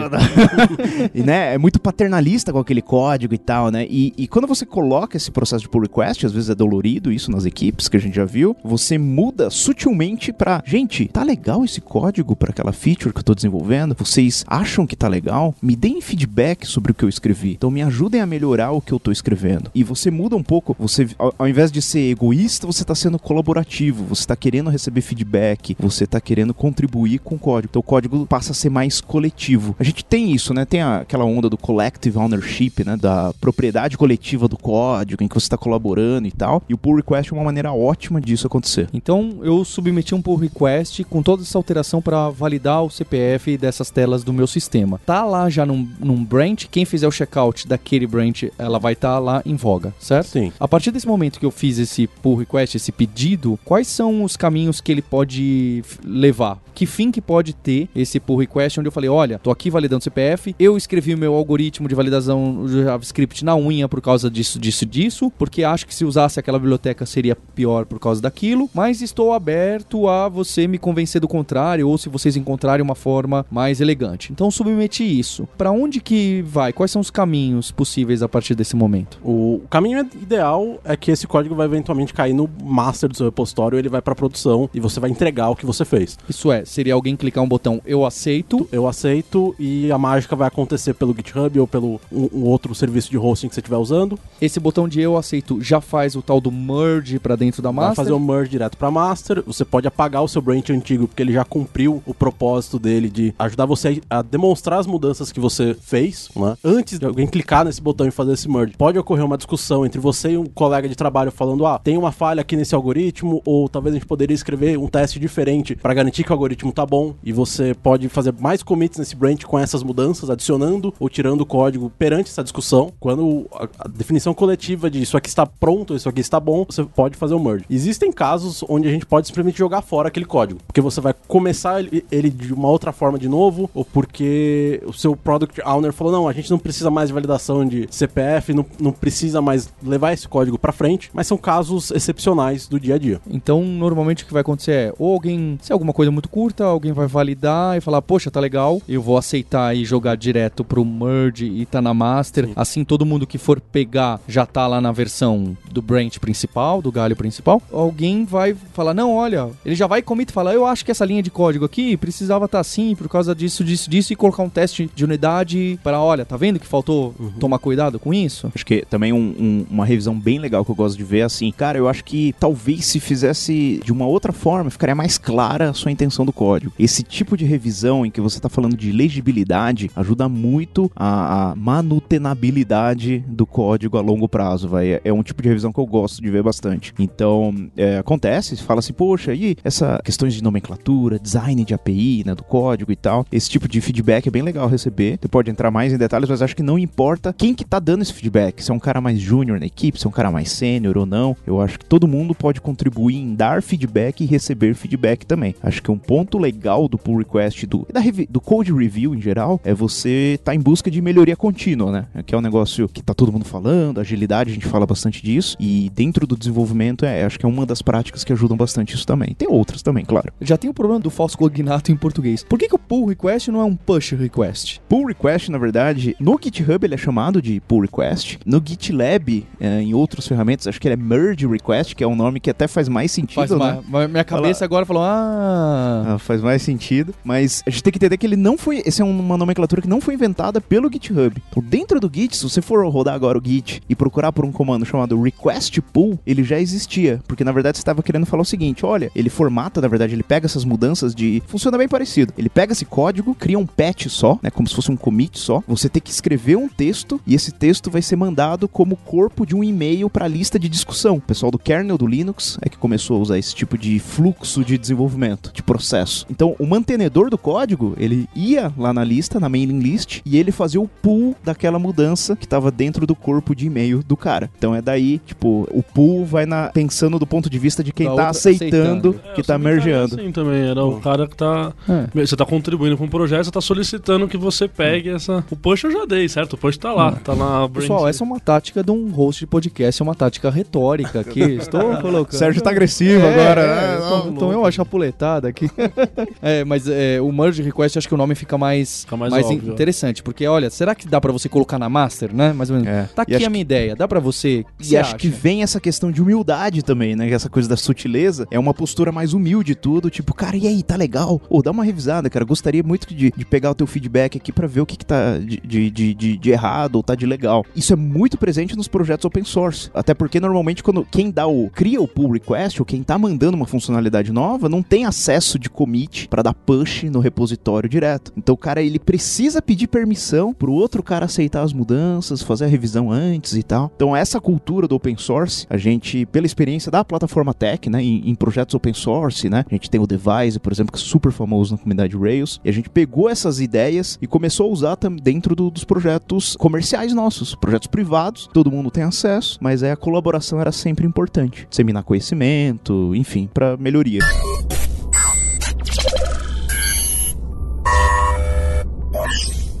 e 1.14 1.22
né, 1.22 1.54
é 1.54 1.58
muito 1.58 1.80
paternalista 1.80 2.52
com 2.52 2.58
aquele 2.58 2.82
código 2.82 3.34
e 3.34 3.38
tal, 3.38 3.70
né? 3.70 3.86
E, 3.88 4.12
e 4.16 4.28
quando 4.28 4.46
você 4.46 4.64
coloca 4.64 5.16
esse 5.16 5.30
processo 5.30 5.62
de 5.62 5.68
pull 5.68 5.82
request, 5.82 6.26
às 6.26 6.32
vezes 6.32 6.50
é 6.50 6.54
dolorido 6.54 7.12
isso 7.12 7.30
nas 7.30 7.44
equipes 7.44 7.88
que 7.88 7.96
a 7.96 8.00
gente 8.00 8.14
já 8.14 8.24
viu, 8.24 8.56
você 8.64 8.98
muda 8.98 9.50
sutilmente 9.50 10.32
pra, 10.32 10.62
gente, 10.64 11.06
tá 11.06 11.22
legal 11.22 11.64
esse 11.64 11.80
código 11.80 12.34
para 12.36 12.50
aquela 12.50 12.72
feature 12.72 13.12
que 13.12 13.20
eu 13.20 13.24
tô 13.24 13.34
desenvolvendo? 13.34 13.96
Vocês 13.98 14.44
acham 14.46 14.86
que 14.86 14.96
tá 14.96 15.08
legal? 15.08 15.54
Me 15.62 15.76
deem 15.76 16.00
feedback 16.00 16.66
sobre 16.66 16.92
o 16.92 16.94
que 16.94 17.04
eu 17.04 17.08
escrevi. 17.08 17.52
Então 17.52 17.70
me 17.70 17.82
ajudem 17.82 18.20
a 18.20 18.26
melhorar 18.26 18.72
o 18.72 18.80
que 18.80 18.92
eu 18.92 19.00
tô 19.00 19.10
escrevendo. 19.10 19.70
E 19.74 19.84
você 19.84 20.10
muda 20.10 20.36
um 20.36 20.42
pouco, 20.42 20.76
você 20.78 21.08
ao, 21.18 21.34
ao 21.38 21.48
invés 21.48 21.70
de 21.70 21.80
ser 21.80 22.10
egoísta, 22.10 22.66
você 22.66 22.84
tá 22.84 22.94
sendo 22.94 23.18
colaborativo, 23.18 24.04
você 24.04 24.26
tá 24.26 24.36
querendo 24.36 24.70
receber 24.70 25.00
feedback, 25.00 25.76
você 25.78 26.06
tá 26.06 26.20
querendo 26.20 26.54
contribuir 26.54 27.18
com 27.18 27.31
o 27.34 27.38
código. 27.38 27.70
Então 27.70 27.80
o 27.80 27.82
código 27.82 28.26
passa 28.26 28.52
a 28.52 28.54
ser 28.54 28.70
mais 28.70 29.00
coletivo. 29.00 29.74
A 29.78 29.84
gente 29.84 30.04
tem 30.04 30.32
isso, 30.32 30.52
né? 30.54 30.64
Tem 30.64 30.80
a- 30.80 30.98
aquela 30.98 31.24
onda 31.24 31.48
do 31.48 31.56
collective 31.56 32.18
ownership, 32.18 32.84
né? 32.84 32.96
Da 32.96 33.32
propriedade 33.40 33.96
coletiva 33.96 34.48
do 34.48 34.56
código, 34.56 35.22
em 35.22 35.28
que 35.28 35.34
você 35.34 35.46
está 35.46 35.56
colaborando 35.56 36.26
e 36.26 36.32
tal. 36.32 36.62
E 36.68 36.74
o 36.74 36.78
pull 36.78 36.96
request 36.96 37.32
é 37.32 37.36
uma 37.36 37.44
maneira 37.44 37.72
ótima 37.72 38.20
disso 38.20 38.46
acontecer. 38.46 38.88
Então 38.92 39.38
eu 39.42 39.64
submeti 39.64 40.14
um 40.14 40.22
pull 40.22 40.36
request 40.36 41.04
com 41.04 41.22
toda 41.22 41.42
essa 41.42 41.58
alteração 41.58 42.02
para 42.02 42.28
validar 42.30 42.82
o 42.84 42.90
CPF 42.90 43.56
dessas 43.56 43.90
telas 43.90 44.22
do 44.24 44.32
meu 44.32 44.46
sistema. 44.46 45.00
Tá 45.06 45.24
lá 45.24 45.48
já 45.48 45.64
num, 45.64 45.88
num 46.00 46.24
branch, 46.24 46.68
quem 46.70 46.84
fizer 46.84 47.06
o 47.06 47.10
checkout 47.12 47.66
daquele 47.66 48.06
branch, 48.06 48.50
ela 48.58 48.78
vai 48.78 48.92
estar 48.94 49.18
lá 49.18 49.42
em 49.46 49.54
voga, 49.56 49.94
certo? 49.98 50.26
Sim. 50.28 50.52
A 50.58 50.66
partir 50.68 50.90
desse 50.90 51.06
momento 51.06 51.38
que 51.40 51.46
eu 51.46 51.50
fiz 51.50 51.78
esse 51.78 52.06
pull 52.06 52.36
request, 52.36 52.76
esse 52.76 52.92
pedido, 52.92 53.58
quais 53.64 53.86
são 53.86 54.22
os 54.24 54.36
caminhos 54.36 54.80
que 54.80 54.90
ele 54.92 55.02
pode 55.02 55.82
levar? 56.04 56.58
Que 56.74 56.86
fim 56.86 57.10
que 57.10 57.20
pode 57.22 57.54
ter 57.54 57.88
esse 57.94 58.20
pull 58.20 58.36
request 58.36 58.80
onde 58.80 58.88
eu 58.88 58.92
falei, 58.92 59.08
olha, 59.08 59.38
tô 59.38 59.50
aqui 59.50 59.70
validando 59.70 60.00
o 60.00 60.04
CPF, 60.04 60.54
eu 60.58 60.76
escrevi 60.76 61.14
o 61.14 61.18
meu 61.18 61.34
algoritmo 61.34 61.88
de 61.88 61.94
validação 61.94 62.64
do 62.66 62.82
JavaScript 62.82 63.44
na 63.44 63.56
unha 63.56 63.88
por 63.88 64.00
causa 64.00 64.30
disso, 64.30 64.58
disso, 64.58 64.84
disso, 64.84 65.32
porque 65.38 65.64
acho 65.64 65.86
que 65.86 65.94
se 65.94 66.04
usasse 66.04 66.38
aquela 66.38 66.58
biblioteca 66.58 67.06
seria 67.06 67.36
pior 67.36 67.86
por 67.86 67.98
causa 67.98 68.20
daquilo, 68.20 68.68
mas 68.74 69.00
estou 69.00 69.32
aberto 69.32 70.08
a 70.08 70.28
você 70.28 70.66
me 70.66 70.78
convencer 70.78 71.20
do 71.20 71.28
contrário 71.28 71.88
ou 71.88 71.96
se 71.96 72.08
vocês 72.08 72.36
encontrarem 72.36 72.82
uma 72.82 72.94
forma 72.94 73.46
mais 73.50 73.80
elegante. 73.80 74.32
Então 74.32 74.50
submeti 74.50 75.04
isso. 75.18 75.48
Para 75.56 75.70
onde 75.70 76.00
que 76.00 76.42
vai? 76.42 76.72
Quais 76.72 76.90
são 76.90 77.00
os 77.00 77.10
caminhos 77.10 77.70
possíveis 77.70 78.22
a 78.22 78.28
partir 78.28 78.54
desse 78.54 78.76
momento? 78.76 79.18
O 79.22 79.62
caminho 79.70 80.00
ideal 80.20 80.80
é 80.84 80.96
que 80.96 81.10
esse 81.10 81.26
código 81.26 81.54
vai 81.54 81.66
eventualmente 81.66 82.12
cair 82.12 82.32
no 82.32 82.48
master 82.62 83.08
do 83.08 83.16
seu 83.16 83.26
repositório, 83.26 83.78
ele 83.78 83.88
vai 83.88 84.02
pra 84.02 84.14
produção 84.14 84.68
e 84.74 84.80
você 84.80 84.98
vai 84.98 85.10
entregar 85.10 85.50
o 85.50 85.56
que 85.56 85.66
você 85.66 85.84
fez. 85.84 86.18
Isso 86.28 86.50
é, 86.50 86.64
seria 86.64 86.94
alguém 86.94 87.11
clicar 87.16 87.42
um 87.42 87.48
botão 87.48 87.80
eu 87.84 88.04
aceito. 88.04 88.68
Eu 88.72 88.86
aceito 88.86 89.54
e 89.58 89.90
a 89.90 89.98
mágica 89.98 90.34
vai 90.36 90.48
acontecer 90.48 90.94
pelo 90.94 91.14
GitHub 91.14 91.58
ou 91.60 91.66
pelo 91.66 92.00
um, 92.10 92.28
um 92.32 92.44
outro 92.44 92.74
serviço 92.74 93.10
de 93.10 93.18
hosting 93.18 93.48
que 93.48 93.54
você 93.54 93.60
estiver 93.60 93.76
usando. 93.76 94.18
Esse 94.40 94.58
botão 94.60 94.88
de 94.88 95.00
eu 95.00 95.16
aceito 95.16 95.60
já 95.62 95.80
faz 95.80 96.14
o 96.16 96.22
tal 96.22 96.40
do 96.40 96.50
merge 96.50 97.18
para 97.18 97.36
dentro 97.36 97.60
da 97.62 97.70
Vai 97.70 97.86
master. 97.86 97.96
fazer 97.96 98.12
o 98.12 98.20
merge 98.20 98.50
direto 98.50 98.76
pra 98.76 98.90
master. 98.90 99.42
Você 99.46 99.64
pode 99.64 99.86
apagar 99.86 100.22
o 100.22 100.28
seu 100.28 100.40
branch 100.42 100.70
antigo 100.70 101.06
porque 101.08 101.22
ele 101.22 101.32
já 101.32 101.44
cumpriu 101.44 102.02
o 102.06 102.14
propósito 102.14 102.78
dele 102.78 103.08
de 103.08 103.34
ajudar 103.38 103.66
você 103.66 104.00
a 104.08 104.22
demonstrar 104.22 104.78
as 104.80 104.86
mudanças 104.86 105.32
que 105.32 105.40
você 105.40 105.74
fez, 105.80 106.28
né? 106.36 106.56
Antes 106.64 106.98
de 106.98 107.06
alguém 107.06 107.26
clicar 107.26 107.64
nesse 107.64 107.80
botão 107.80 108.06
e 108.06 108.10
fazer 108.10 108.32
esse 108.32 108.48
merge, 108.48 108.74
pode 108.76 108.98
ocorrer 108.98 109.24
uma 109.24 109.36
discussão 109.36 109.84
entre 109.84 110.00
você 110.00 110.32
e 110.32 110.36
um 110.38 110.44
colega 110.46 110.88
de 110.88 110.94
trabalho 110.94 111.30
falando: 111.30 111.66
"Ah, 111.66 111.78
tem 111.78 111.96
uma 111.96 112.12
falha 112.12 112.40
aqui 112.40 112.56
nesse 112.56 112.74
algoritmo 112.74 113.42
ou 113.44 113.68
talvez 113.68 113.94
a 113.94 113.98
gente 113.98 114.06
poderia 114.06 114.34
escrever 114.34 114.78
um 114.78 114.86
teste 114.86 115.18
diferente 115.18 115.74
para 115.76 115.94
garantir 115.94 116.24
que 116.24 116.30
o 116.30 116.34
algoritmo 116.34 116.72
tá 116.72 116.84
bom". 116.86 117.01
E 117.22 117.32
você 117.32 117.74
pode 117.74 118.08
fazer 118.08 118.34
mais 118.38 118.62
commits 118.62 118.98
nesse 118.98 119.16
branch 119.16 119.44
com 119.44 119.58
essas 119.58 119.82
mudanças, 119.82 120.30
adicionando 120.30 120.94
ou 120.98 121.08
tirando 121.08 121.42
o 121.42 121.46
código 121.46 121.90
perante 121.98 122.30
essa 122.30 122.42
discussão. 122.42 122.92
Quando 123.00 123.46
a, 123.52 123.88
definição 123.88 124.34
coletiva 124.34 124.90
de 124.90 125.02
isso 125.02 125.16
aqui 125.16 125.28
está 125.28 125.46
pronto, 125.46 125.94
isso 125.94 126.08
aqui 126.08 126.20
está 126.20 126.38
bom, 126.38 126.64
você 126.68 126.84
pode 126.84 127.16
fazer 127.16 127.34
o 127.34 127.40
merge. 127.40 127.64
Existem 127.68 128.12
casos 128.12 128.64
onde 128.68 128.88
a 128.88 128.90
gente 128.90 129.06
pode 129.06 129.26
simplesmente 129.26 129.58
jogar 129.58 129.82
fora 129.82 130.08
aquele 130.08 130.26
código, 130.26 130.60
porque 130.66 130.80
você 130.80 131.00
vai 131.00 131.14
começar 131.28 131.80
ele, 131.80 132.04
ele 132.10 132.30
de 132.30 132.52
uma 132.52 132.68
outra 132.68 132.92
forma 132.92 133.18
de 133.18 133.28
novo, 133.28 133.70
ou 133.74 133.84
porque 133.84 134.82
o 134.86 134.92
seu 134.92 135.16
product 135.16 135.60
owner 135.64 135.92
falou: 135.92 136.12
não, 136.12 136.28
a 136.28 136.32
gente 136.32 136.50
não 136.50 136.58
precisa 136.58 136.90
mais 136.90 137.08
de 137.08 137.14
validação 137.14 137.66
de 137.66 137.86
CPF, 137.90 138.52
não, 138.54 138.66
não 138.80 138.92
precisa 138.92 139.40
mais 139.40 139.72
levar 139.82 140.12
esse 140.12 140.28
código 140.28 140.58
para 140.58 140.72
frente, 140.72 141.10
mas 141.12 141.26
são 141.26 141.36
casos 141.36 141.90
excepcionais 141.90 142.66
do 142.66 142.78
dia 142.78 142.94
a 142.94 142.98
dia. 142.98 143.20
Então, 143.28 143.64
normalmente 143.64 144.24
o 144.24 144.26
que 144.26 144.32
vai 144.32 144.42
acontecer 144.42 144.72
é, 144.72 144.94
ou 144.98 145.12
alguém, 145.12 145.58
se 145.62 145.72
é 145.72 145.74
alguma 145.74 145.92
coisa 145.92 146.10
muito 146.10 146.28
curta, 146.28 146.64
alguém 146.82 146.92
vai 146.92 147.06
validar 147.06 147.78
e 147.78 147.80
falar, 147.80 148.02
poxa, 148.02 148.28
tá 148.28 148.40
legal, 148.40 148.82
eu 148.88 149.00
vou 149.00 149.16
aceitar 149.16 149.74
e 149.76 149.84
jogar 149.84 150.16
direto 150.16 150.64
pro 150.64 150.84
merge 150.84 151.46
e 151.46 151.64
tá 151.64 151.80
na 151.80 151.94
master. 151.94 152.48
Assim, 152.56 152.82
todo 152.84 153.06
mundo 153.06 153.24
que 153.24 153.38
for 153.38 153.60
pegar 153.60 154.18
já 154.26 154.44
tá 154.44 154.66
lá 154.66 154.80
na 154.80 154.90
versão 154.90 155.56
do 155.70 155.80
branch 155.80 156.18
principal, 156.18 156.82
do 156.82 156.90
galho 156.90 157.14
principal. 157.14 157.62
Alguém 157.72 158.24
vai 158.24 158.52
falar, 158.74 158.94
não, 158.94 159.14
olha, 159.14 159.48
ele 159.64 159.76
já 159.76 159.86
vai 159.86 160.02
commit 160.02 160.30
e 160.30 160.32
falar, 160.32 160.54
eu 160.54 160.66
acho 160.66 160.84
que 160.84 160.90
essa 160.90 161.04
linha 161.04 161.22
de 161.22 161.30
código 161.30 161.64
aqui 161.64 161.96
precisava 161.96 162.46
estar 162.46 162.58
assim 162.58 162.96
por 162.96 163.08
causa 163.08 163.32
disso, 163.32 163.62
disso, 163.62 163.88
disso, 163.88 164.12
e 164.12 164.16
colocar 164.16 164.42
um 164.42 164.48
teste 164.48 164.90
de 164.92 165.04
unidade 165.04 165.78
para, 165.84 166.00
olha, 166.00 166.24
tá 166.24 166.36
vendo 166.36 166.58
que 166.58 166.66
faltou 166.66 167.14
tomar 167.38 167.60
cuidado 167.60 168.00
com 168.00 168.12
isso? 168.12 168.50
Acho 168.52 168.66
que 168.66 168.84
também 168.90 169.12
um- 169.12 169.34
um- 169.38 169.66
uma 169.70 169.84
revisão 169.86 170.18
bem 170.18 170.40
legal 170.40 170.64
que 170.64 170.70
eu 170.72 170.74
gosto 170.74 170.96
de 170.98 171.04
ver 171.04 171.18
é 171.20 171.22
assim, 171.22 171.52
cara, 171.52 171.78
eu 171.78 171.86
acho 171.88 172.02
que 172.02 172.34
talvez 172.40 172.86
se 172.86 172.98
fizesse 172.98 173.80
de 173.84 173.92
uma 173.92 174.06
outra 174.06 174.32
forma, 174.32 174.68
ficaria 174.68 174.96
mais 174.96 175.16
clara 175.16 175.70
a 175.70 175.74
sua 175.74 175.92
intenção 175.92 176.26
do 176.26 176.32
código. 176.32 176.71
Esse 176.78 177.02
tipo 177.02 177.36
de 177.36 177.44
revisão 177.44 178.04
em 178.04 178.10
que 178.10 178.20
você 178.20 178.38
está 178.38 178.48
falando 178.48 178.76
de 178.76 178.92
legibilidade 178.92 179.90
ajuda 179.94 180.28
muito 180.28 180.90
a, 180.96 181.50
a 181.50 181.54
manutenabilidade 181.54 183.24
do 183.26 183.46
código 183.46 183.98
a 183.98 184.00
longo 184.00 184.28
prazo, 184.28 184.68
vai. 184.68 184.92
É, 184.92 185.00
é 185.04 185.12
um 185.12 185.22
tipo 185.22 185.42
de 185.42 185.48
revisão 185.48 185.72
que 185.72 185.78
eu 185.78 185.86
gosto 185.86 186.22
de 186.22 186.30
ver 186.30 186.42
bastante. 186.42 186.92
Então, 186.98 187.54
é, 187.76 187.98
acontece, 187.98 188.56
fala 188.56 188.80
assim, 188.80 188.92
poxa, 188.92 189.34
e 189.34 189.56
essa 189.62 190.00
questões 190.04 190.34
de 190.34 190.42
nomenclatura, 190.42 191.18
design 191.18 191.64
de 191.64 191.74
API, 191.74 192.22
né, 192.26 192.34
do 192.34 192.44
código 192.44 192.90
e 192.92 192.96
tal, 192.96 193.26
esse 193.30 193.48
tipo 193.48 193.68
de 193.68 193.80
feedback 193.80 194.26
é 194.26 194.30
bem 194.30 194.42
legal 194.42 194.68
receber. 194.68 195.18
Você 195.20 195.28
pode 195.28 195.50
entrar 195.50 195.70
mais 195.70 195.92
em 195.92 195.98
detalhes, 195.98 196.28
mas 196.28 196.42
acho 196.42 196.56
que 196.56 196.62
não 196.62 196.78
importa 196.78 197.34
quem 197.36 197.54
que 197.54 197.64
tá 197.64 197.78
dando 197.78 198.02
esse 198.02 198.12
feedback, 198.12 198.62
se 198.62 198.70
é 198.70 198.74
um 198.74 198.78
cara 198.78 199.00
mais 199.00 199.20
júnior 199.20 199.60
na 199.60 199.66
equipe, 199.66 199.98
se 199.98 200.06
é 200.06 200.08
um 200.08 200.12
cara 200.12 200.30
mais 200.30 200.50
sênior 200.50 200.98
ou 200.98 201.06
não. 201.06 201.36
Eu 201.46 201.60
acho 201.60 201.78
que 201.78 201.84
todo 201.84 202.08
mundo 202.08 202.34
pode 202.34 202.60
contribuir 202.60 203.16
em 203.16 203.34
dar 203.34 203.62
feedback 203.62 204.22
e 204.22 204.26
receber 204.26 204.74
feedback 204.74 205.24
também. 205.24 205.54
Acho 205.62 205.82
que 205.82 205.90
um 205.90 205.98
ponto 205.98 206.38
legal 206.38 206.61
do 206.88 206.98
pull 206.98 207.18
request 207.18 207.66
do, 207.66 207.86
da 207.92 208.00
do 208.28 208.40
code 208.40 208.72
review 208.72 209.14
em 209.14 209.20
geral 209.20 209.60
é 209.64 209.72
você 209.72 210.38
tá 210.44 210.54
em 210.54 210.60
busca 210.60 210.90
de 210.90 211.00
melhoria 211.00 211.36
contínua, 211.36 211.90
né? 211.90 212.22
Que 212.24 212.34
é 212.34 212.38
um 212.38 212.40
negócio 212.40 212.88
que 212.88 213.02
tá 213.02 213.14
todo 213.14 213.32
mundo 213.32 213.44
falando, 213.44 214.00
agilidade, 214.00 214.50
a 214.50 214.54
gente 214.54 214.66
fala 214.66 214.86
bastante 214.86 215.22
disso. 215.22 215.56
E 215.58 215.90
dentro 215.94 216.26
do 216.26 216.36
desenvolvimento, 216.36 217.04
é, 217.04 217.24
acho 217.24 217.38
que 217.38 217.46
é 217.46 217.48
uma 217.48 217.64
das 217.64 217.80
práticas 217.80 218.24
que 218.24 218.32
ajudam 218.32 218.56
bastante 218.56 218.94
isso 218.94 219.06
também. 219.06 219.34
Tem 219.34 219.48
outras 219.48 219.82
também, 219.82 220.04
claro. 220.04 220.32
Já 220.40 220.56
tem 220.56 220.68
o 220.70 220.74
problema 220.74 221.00
do 221.00 221.10
falso 221.10 221.38
cognato 221.38 221.90
em 221.90 221.96
português. 221.96 222.44
Por 222.44 222.58
que, 222.58 222.68
que 222.68 222.74
o 222.74 222.78
pull 222.78 223.06
request 223.06 223.50
não 223.50 223.60
é 223.60 223.64
um 223.64 223.76
push 223.76 224.12
request? 224.12 224.80
Pull 224.88 225.06
request, 225.06 225.50
na 225.50 225.58
verdade, 225.58 226.14
no 226.20 226.38
GitHub 226.42 226.84
ele 226.84 226.94
é 226.94 226.98
chamado 226.98 227.40
de 227.40 227.60
pull 227.60 227.80
request. 227.80 228.38
No 228.44 228.62
GitLab, 228.64 229.46
é, 229.58 229.80
em 229.80 229.94
outras 229.94 230.26
ferramentas, 230.26 230.66
acho 230.66 230.80
que 230.80 230.86
ele 230.86 230.94
é 230.94 230.96
merge 230.96 231.46
request, 231.46 231.94
que 231.94 232.04
é 232.04 232.06
um 232.06 232.16
nome 232.16 232.40
que 232.40 232.50
até 232.50 232.68
faz 232.68 232.88
mais 232.88 233.10
sentido, 233.10 233.34
Faz 233.34 233.50
né? 233.50 234.08
minha 234.08 234.24
cabeça 234.24 234.64
agora 234.64 234.84
falou, 234.84 235.02
ah... 235.02 236.14
Ah, 236.14 236.18
faz 236.18 236.42
mais 236.42 236.51
mais 236.52 236.62
sentido. 236.62 237.14
Mas 237.24 237.62
a 237.66 237.70
gente 237.70 237.82
tem 237.82 237.92
que 237.92 237.98
entender 237.98 238.16
que 238.16 238.26
ele 238.26 238.36
não 238.36 238.56
foi. 238.56 238.82
Essa 238.84 239.02
é 239.02 239.04
uma 239.04 239.36
nomenclatura 239.36 239.82
que 239.82 239.88
não 239.88 240.00
foi 240.00 240.14
inventada 240.14 240.60
pelo 240.60 240.90
GitHub. 240.92 241.42
Então, 241.50 241.62
dentro 241.62 241.98
do 241.98 242.10
Git, 242.12 242.36
se 242.36 242.42
você 242.42 242.60
for 242.60 242.86
rodar 242.88 243.14
agora 243.14 243.38
o 243.38 243.42
Git 243.44 243.82
e 243.88 243.94
procurar 243.94 244.32
por 244.32 244.44
um 244.44 244.52
comando 244.52 244.84
chamado 244.84 245.20
request 245.20 245.80
pull, 245.80 246.18
ele 246.26 246.44
já 246.44 246.60
existia. 246.60 247.20
Porque 247.26 247.44
na 247.44 247.52
verdade 247.52 247.78
você 247.78 247.82
estava 247.82 248.02
querendo 248.02 248.26
falar 248.26 248.42
o 248.42 248.46
seguinte: 248.46 248.84
olha, 248.84 249.10
ele 249.14 249.30
formata, 249.30 249.80
na 249.80 249.88
verdade, 249.88 250.14
ele 250.14 250.22
pega 250.22 250.46
essas 250.46 250.64
mudanças 250.64 251.14
de. 251.14 251.42
Funciona 251.46 251.78
bem 251.78 251.88
parecido. 251.88 252.32
Ele 252.36 252.48
pega 252.48 252.72
esse 252.72 252.84
código, 252.84 253.34
cria 253.34 253.58
um 253.58 253.66
patch 253.66 254.08
só, 254.08 254.38
né? 254.42 254.50
Como 254.50 254.68
se 254.68 254.74
fosse 254.74 254.90
um 254.90 254.96
commit 254.96 255.38
só. 255.38 255.62
Você 255.66 255.88
tem 255.88 256.02
que 256.02 256.10
escrever 256.10 256.56
um 256.56 256.68
texto 256.68 257.20
e 257.26 257.34
esse 257.34 257.52
texto 257.52 257.90
vai 257.90 258.02
ser 258.02 258.16
mandado 258.16 258.68
como 258.68 258.96
corpo 258.96 259.46
de 259.46 259.54
um 259.54 259.64
e-mail 259.64 260.10
para 260.10 260.26
a 260.26 260.28
lista 260.28 260.58
de 260.58 260.68
discussão. 260.68 261.16
O 261.16 261.20
pessoal 261.20 261.50
do 261.50 261.58
kernel 261.58 261.96
do 261.96 262.06
Linux 262.06 262.58
é 262.62 262.68
que 262.68 262.76
começou 262.76 263.16
a 263.16 263.20
usar 263.20 263.38
esse 263.38 263.54
tipo 263.54 263.78
de 263.78 263.98
fluxo 263.98 264.64
de 264.64 264.76
desenvolvimento, 264.76 265.52
de 265.52 265.62
processo. 265.62 266.26
Então, 266.30 266.41
o 266.58 266.66
mantenedor 266.66 267.30
do 267.30 267.38
código, 267.38 267.94
ele 267.98 268.28
ia 268.34 268.72
lá 268.76 268.92
na 268.92 269.04
lista, 269.04 269.38
na 269.40 269.48
mailing 269.48 269.78
list, 269.80 270.20
e 270.24 270.36
ele 270.38 270.50
fazia 270.52 270.80
o 270.80 270.88
pull 270.88 271.34
daquela 271.44 271.78
mudança 271.78 272.34
que 272.36 272.44
estava 272.44 272.70
dentro 272.70 273.06
do 273.06 273.14
corpo 273.14 273.54
de 273.54 273.66
e-mail 273.66 274.02
do 274.02 274.16
cara. 274.16 274.50
Então 274.58 274.74
é 274.74 274.80
daí, 274.82 275.18
tipo, 275.26 275.68
o 275.70 275.82
pull 275.82 276.24
vai 276.24 276.46
na, 276.46 276.68
pensando 276.68 277.18
do 277.18 277.26
ponto 277.26 277.48
de 277.50 277.58
vista 277.58 277.82
de 277.84 277.92
quem 277.92 278.06
Da 278.06 278.14
tá 278.14 278.22
outra 278.26 278.30
aceitando, 278.30 279.10
aceitando. 279.10 279.20
É, 279.24 279.34
que 279.34 279.40
eu 279.40 279.44
tá 279.44 279.54
sempre 279.54 279.62
faria 279.70 279.74
mergeando. 279.84 280.14
Assim 280.20 280.32
também, 280.32 280.62
era 280.68 280.84
o 280.84 281.00
cara 281.00 281.26
que 281.26 281.36
tá. 281.36 281.72
É. 281.88 282.24
Você 282.24 282.36
tá 282.36 282.44
contribuindo 282.46 282.96
com 282.96 283.04
um 283.04 283.08
projeto, 283.08 283.44
você 283.44 283.50
tá 283.50 283.60
solicitando 283.60 284.26
que 284.28 284.36
você 284.36 284.66
pegue 284.68 285.10
essa. 285.10 285.44
O 285.50 285.56
push 285.56 285.84
eu 285.84 285.90
já 285.90 286.04
dei, 286.06 286.28
certo? 286.28 286.54
O 286.54 286.56
push 286.58 286.76
tá 286.76 286.92
lá. 286.92 287.12
Tá 287.12 287.34
na 287.34 287.68
Pessoal, 287.68 288.08
essa 288.08 288.22
é 288.22 288.26
uma 288.26 288.40
tática 288.40 288.82
de 288.82 288.90
um 288.90 289.10
host 289.10 289.40
de 289.40 289.46
podcast, 289.46 290.00
é 290.00 290.04
uma 290.04 290.14
tática 290.14 290.50
retórica 290.50 291.20
aqui. 291.20 291.40
Estou 291.56 291.96
colocando. 291.98 292.38
Sérgio 292.38 292.62
tá 292.62 292.70
agressivo 292.70 293.24
É, 293.24 293.32
agora. 293.32 293.60
é, 293.60 293.66
né? 293.66 293.96
eu 293.96 294.00
Não, 294.10 294.32
tô- 294.34 294.40
tomei 294.40 294.56
uma 294.56 294.70
chapuletada 294.70 295.48
aqui. 295.48 295.68
é, 296.40 296.64
mas 296.64 296.86
é, 296.88 297.20
o 297.20 297.30
merge 297.32 297.62
request 297.62 297.98
acho 297.98 298.08
que 298.08 298.14
o 298.14 298.16
nome 298.16 298.34
fica 298.34 298.56
mais, 298.56 299.00
Fica 299.04 299.16
mais 299.16 299.32
in- 299.50 299.56
óbvio. 299.56 299.72
interessante, 299.72 300.22
porque 300.22 300.46
olha, 300.46 300.70
será 300.70 300.94
que 300.94 301.06
dá 301.08 301.20
pra 301.20 301.32
você 301.32 301.48
colocar 301.48 301.78
na 301.78 301.88
master, 301.88 302.34
né? 302.34 302.52
Mais 302.52 302.70
ou 302.70 302.76
menos. 302.76 302.88
É. 302.90 303.08
Tá 303.14 303.24
E 303.28 303.34
aqui 303.34 303.44
a 303.44 303.50
minha 303.50 303.62
ideia, 303.62 303.94
dá 303.96 304.06
pra 304.08 304.20
você. 304.20 304.64
Que 304.78 304.84
E 304.84 304.86
você 304.88 304.96
acho 304.96 305.16
que 305.16 305.28
acha? 305.28 305.36
vem 305.36 305.62
essa 305.62 305.80
questão 305.80 306.10
de 306.10 306.22
humildade 306.22 306.82
também, 306.82 307.14
né? 307.16 307.28
Essa 307.30 307.48
coisa 307.48 307.68
da 307.68 307.76
sutileza. 307.76 308.46
É 308.50 308.58
uma 308.58 308.74
postura 308.74 309.10
mais 309.12 309.32
humilde 309.32 309.74
tudo. 309.74 310.10
Tipo, 310.10 310.34
cara, 310.34 310.56
e 310.56 310.66
aí, 310.66 310.82
tá 310.82 310.96
legal? 310.96 311.40
Ou 311.48 311.62
dá 311.62 311.70
uma 311.70 311.84
revisada, 311.84 312.28
cara. 312.30 312.44
Gostaria 312.44 312.82
muito 312.82 313.12
de, 313.14 313.32
de 313.36 313.44
pegar 313.44 313.70
o 313.70 313.74
teu 313.74 313.86
feedback 313.86 314.36
aqui 314.36 314.52
pra 314.52 314.66
ver 314.66 314.80
o 314.80 314.86
que, 314.86 314.96
que 314.96 315.06
tá 315.06 315.38
de, 315.38 315.60
de, 315.64 315.90
de, 315.90 316.14
de- 316.14 316.36
de 316.36 316.50
errado 316.50 316.96
ou 316.96 317.02
tá 317.02 317.14
de 317.14 317.26
legal. 317.26 317.64
Isso 317.74 317.92
é 317.92 317.96
muito 317.96 318.36
presente 318.38 318.76
nos 318.76 318.88
projetos 318.88 319.24
open 319.24 319.44
source. 319.44 319.90
Até 319.94 320.14
porque 320.14 320.38
normalmente 320.40 320.82
quando 320.82 321.06
quem 321.10 321.30
dá 321.30 321.46
o. 321.46 321.70
cria 321.70 322.00
o 322.00 322.08
pull 322.08 322.32
request, 322.32 322.80
ou 322.80 322.86
quem 322.86 323.02
tá 323.02 323.16
mandando 323.18 323.56
uma 323.56 323.66
funcionalidade 323.66 324.32
nova, 324.32 324.68
não 324.68 324.82
tem 324.82 325.04
acesso 325.06 325.58
de 325.58 325.68
commit 325.70 326.21
pra 326.28 326.42
dar 326.42 326.54
push 326.54 327.04
no 327.04 327.20
repositório 327.20 327.88
direto. 327.88 328.32
Então 328.36 328.54
o 328.54 328.58
cara 328.58 328.82
ele 328.82 328.98
precisa 328.98 329.60
pedir 329.62 329.86
permissão 329.86 330.52
pro 330.52 330.72
outro 330.72 331.02
cara 331.02 331.24
aceitar 331.26 331.62
as 331.62 331.72
mudanças, 331.72 332.42
fazer 332.42 332.64
a 332.64 332.68
revisão 332.68 333.10
antes 333.10 333.54
e 333.54 333.62
tal. 333.62 333.90
Então 333.96 334.14
essa 334.16 334.40
cultura 334.40 334.86
do 334.88 334.94
open 334.94 335.16
source, 335.16 335.66
a 335.68 335.76
gente, 335.76 336.26
pela 336.26 336.46
experiência 336.46 336.90
da 336.90 337.04
plataforma 337.04 337.52
Tech, 337.54 337.88
né, 337.90 338.02
em, 338.02 338.30
em 338.30 338.34
projetos 338.34 338.74
open 338.74 338.94
source, 338.94 339.48
né, 339.48 339.64
a 339.70 339.74
gente 339.74 339.90
tem 339.90 340.00
o 340.00 340.06
Devise, 340.06 340.58
por 340.60 340.72
exemplo, 340.72 340.92
que 340.92 340.98
é 340.98 341.02
super 341.02 341.32
famoso 341.32 341.72
na 341.72 341.78
comunidade 341.78 342.16
Rails, 342.16 342.60
e 342.64 342.68
a 342.68 342.72
gente 342.72 342.88
pegou 342.90 343.28
essas 343.28 343.60
ideias 343.60 344.18
e 344.20 344.26
começou 344.26 344.68
a 344.68 344.72
usar 344.72 344.92
dentro 345.22 345.56
do- 345.56 345.70
dos 345.70 345.84
projetos 345.84 346.54
comerciais 346.56 347.12
nossos, 347.14 347.54
projetos 347.54 347.88
privados, 347.88 348.48
todo 348.52 348.70
mundo 348.70 348.90
tem 348.90 349.02
acesso, 349.04 349.58
mas 349.60 349.82
aí 349.82 349.90
a 349.90 349.96
colaboração 349.96 350.60
era 350.60 350.70
sempre 350.70 351.06
importante, 351.06 351.66
disseminar 351.68 352.02
conhecimento, 352.04 353.14
enfim, 353.14 353.48
para 353.52 353.76
melhoria. 353.76 354.20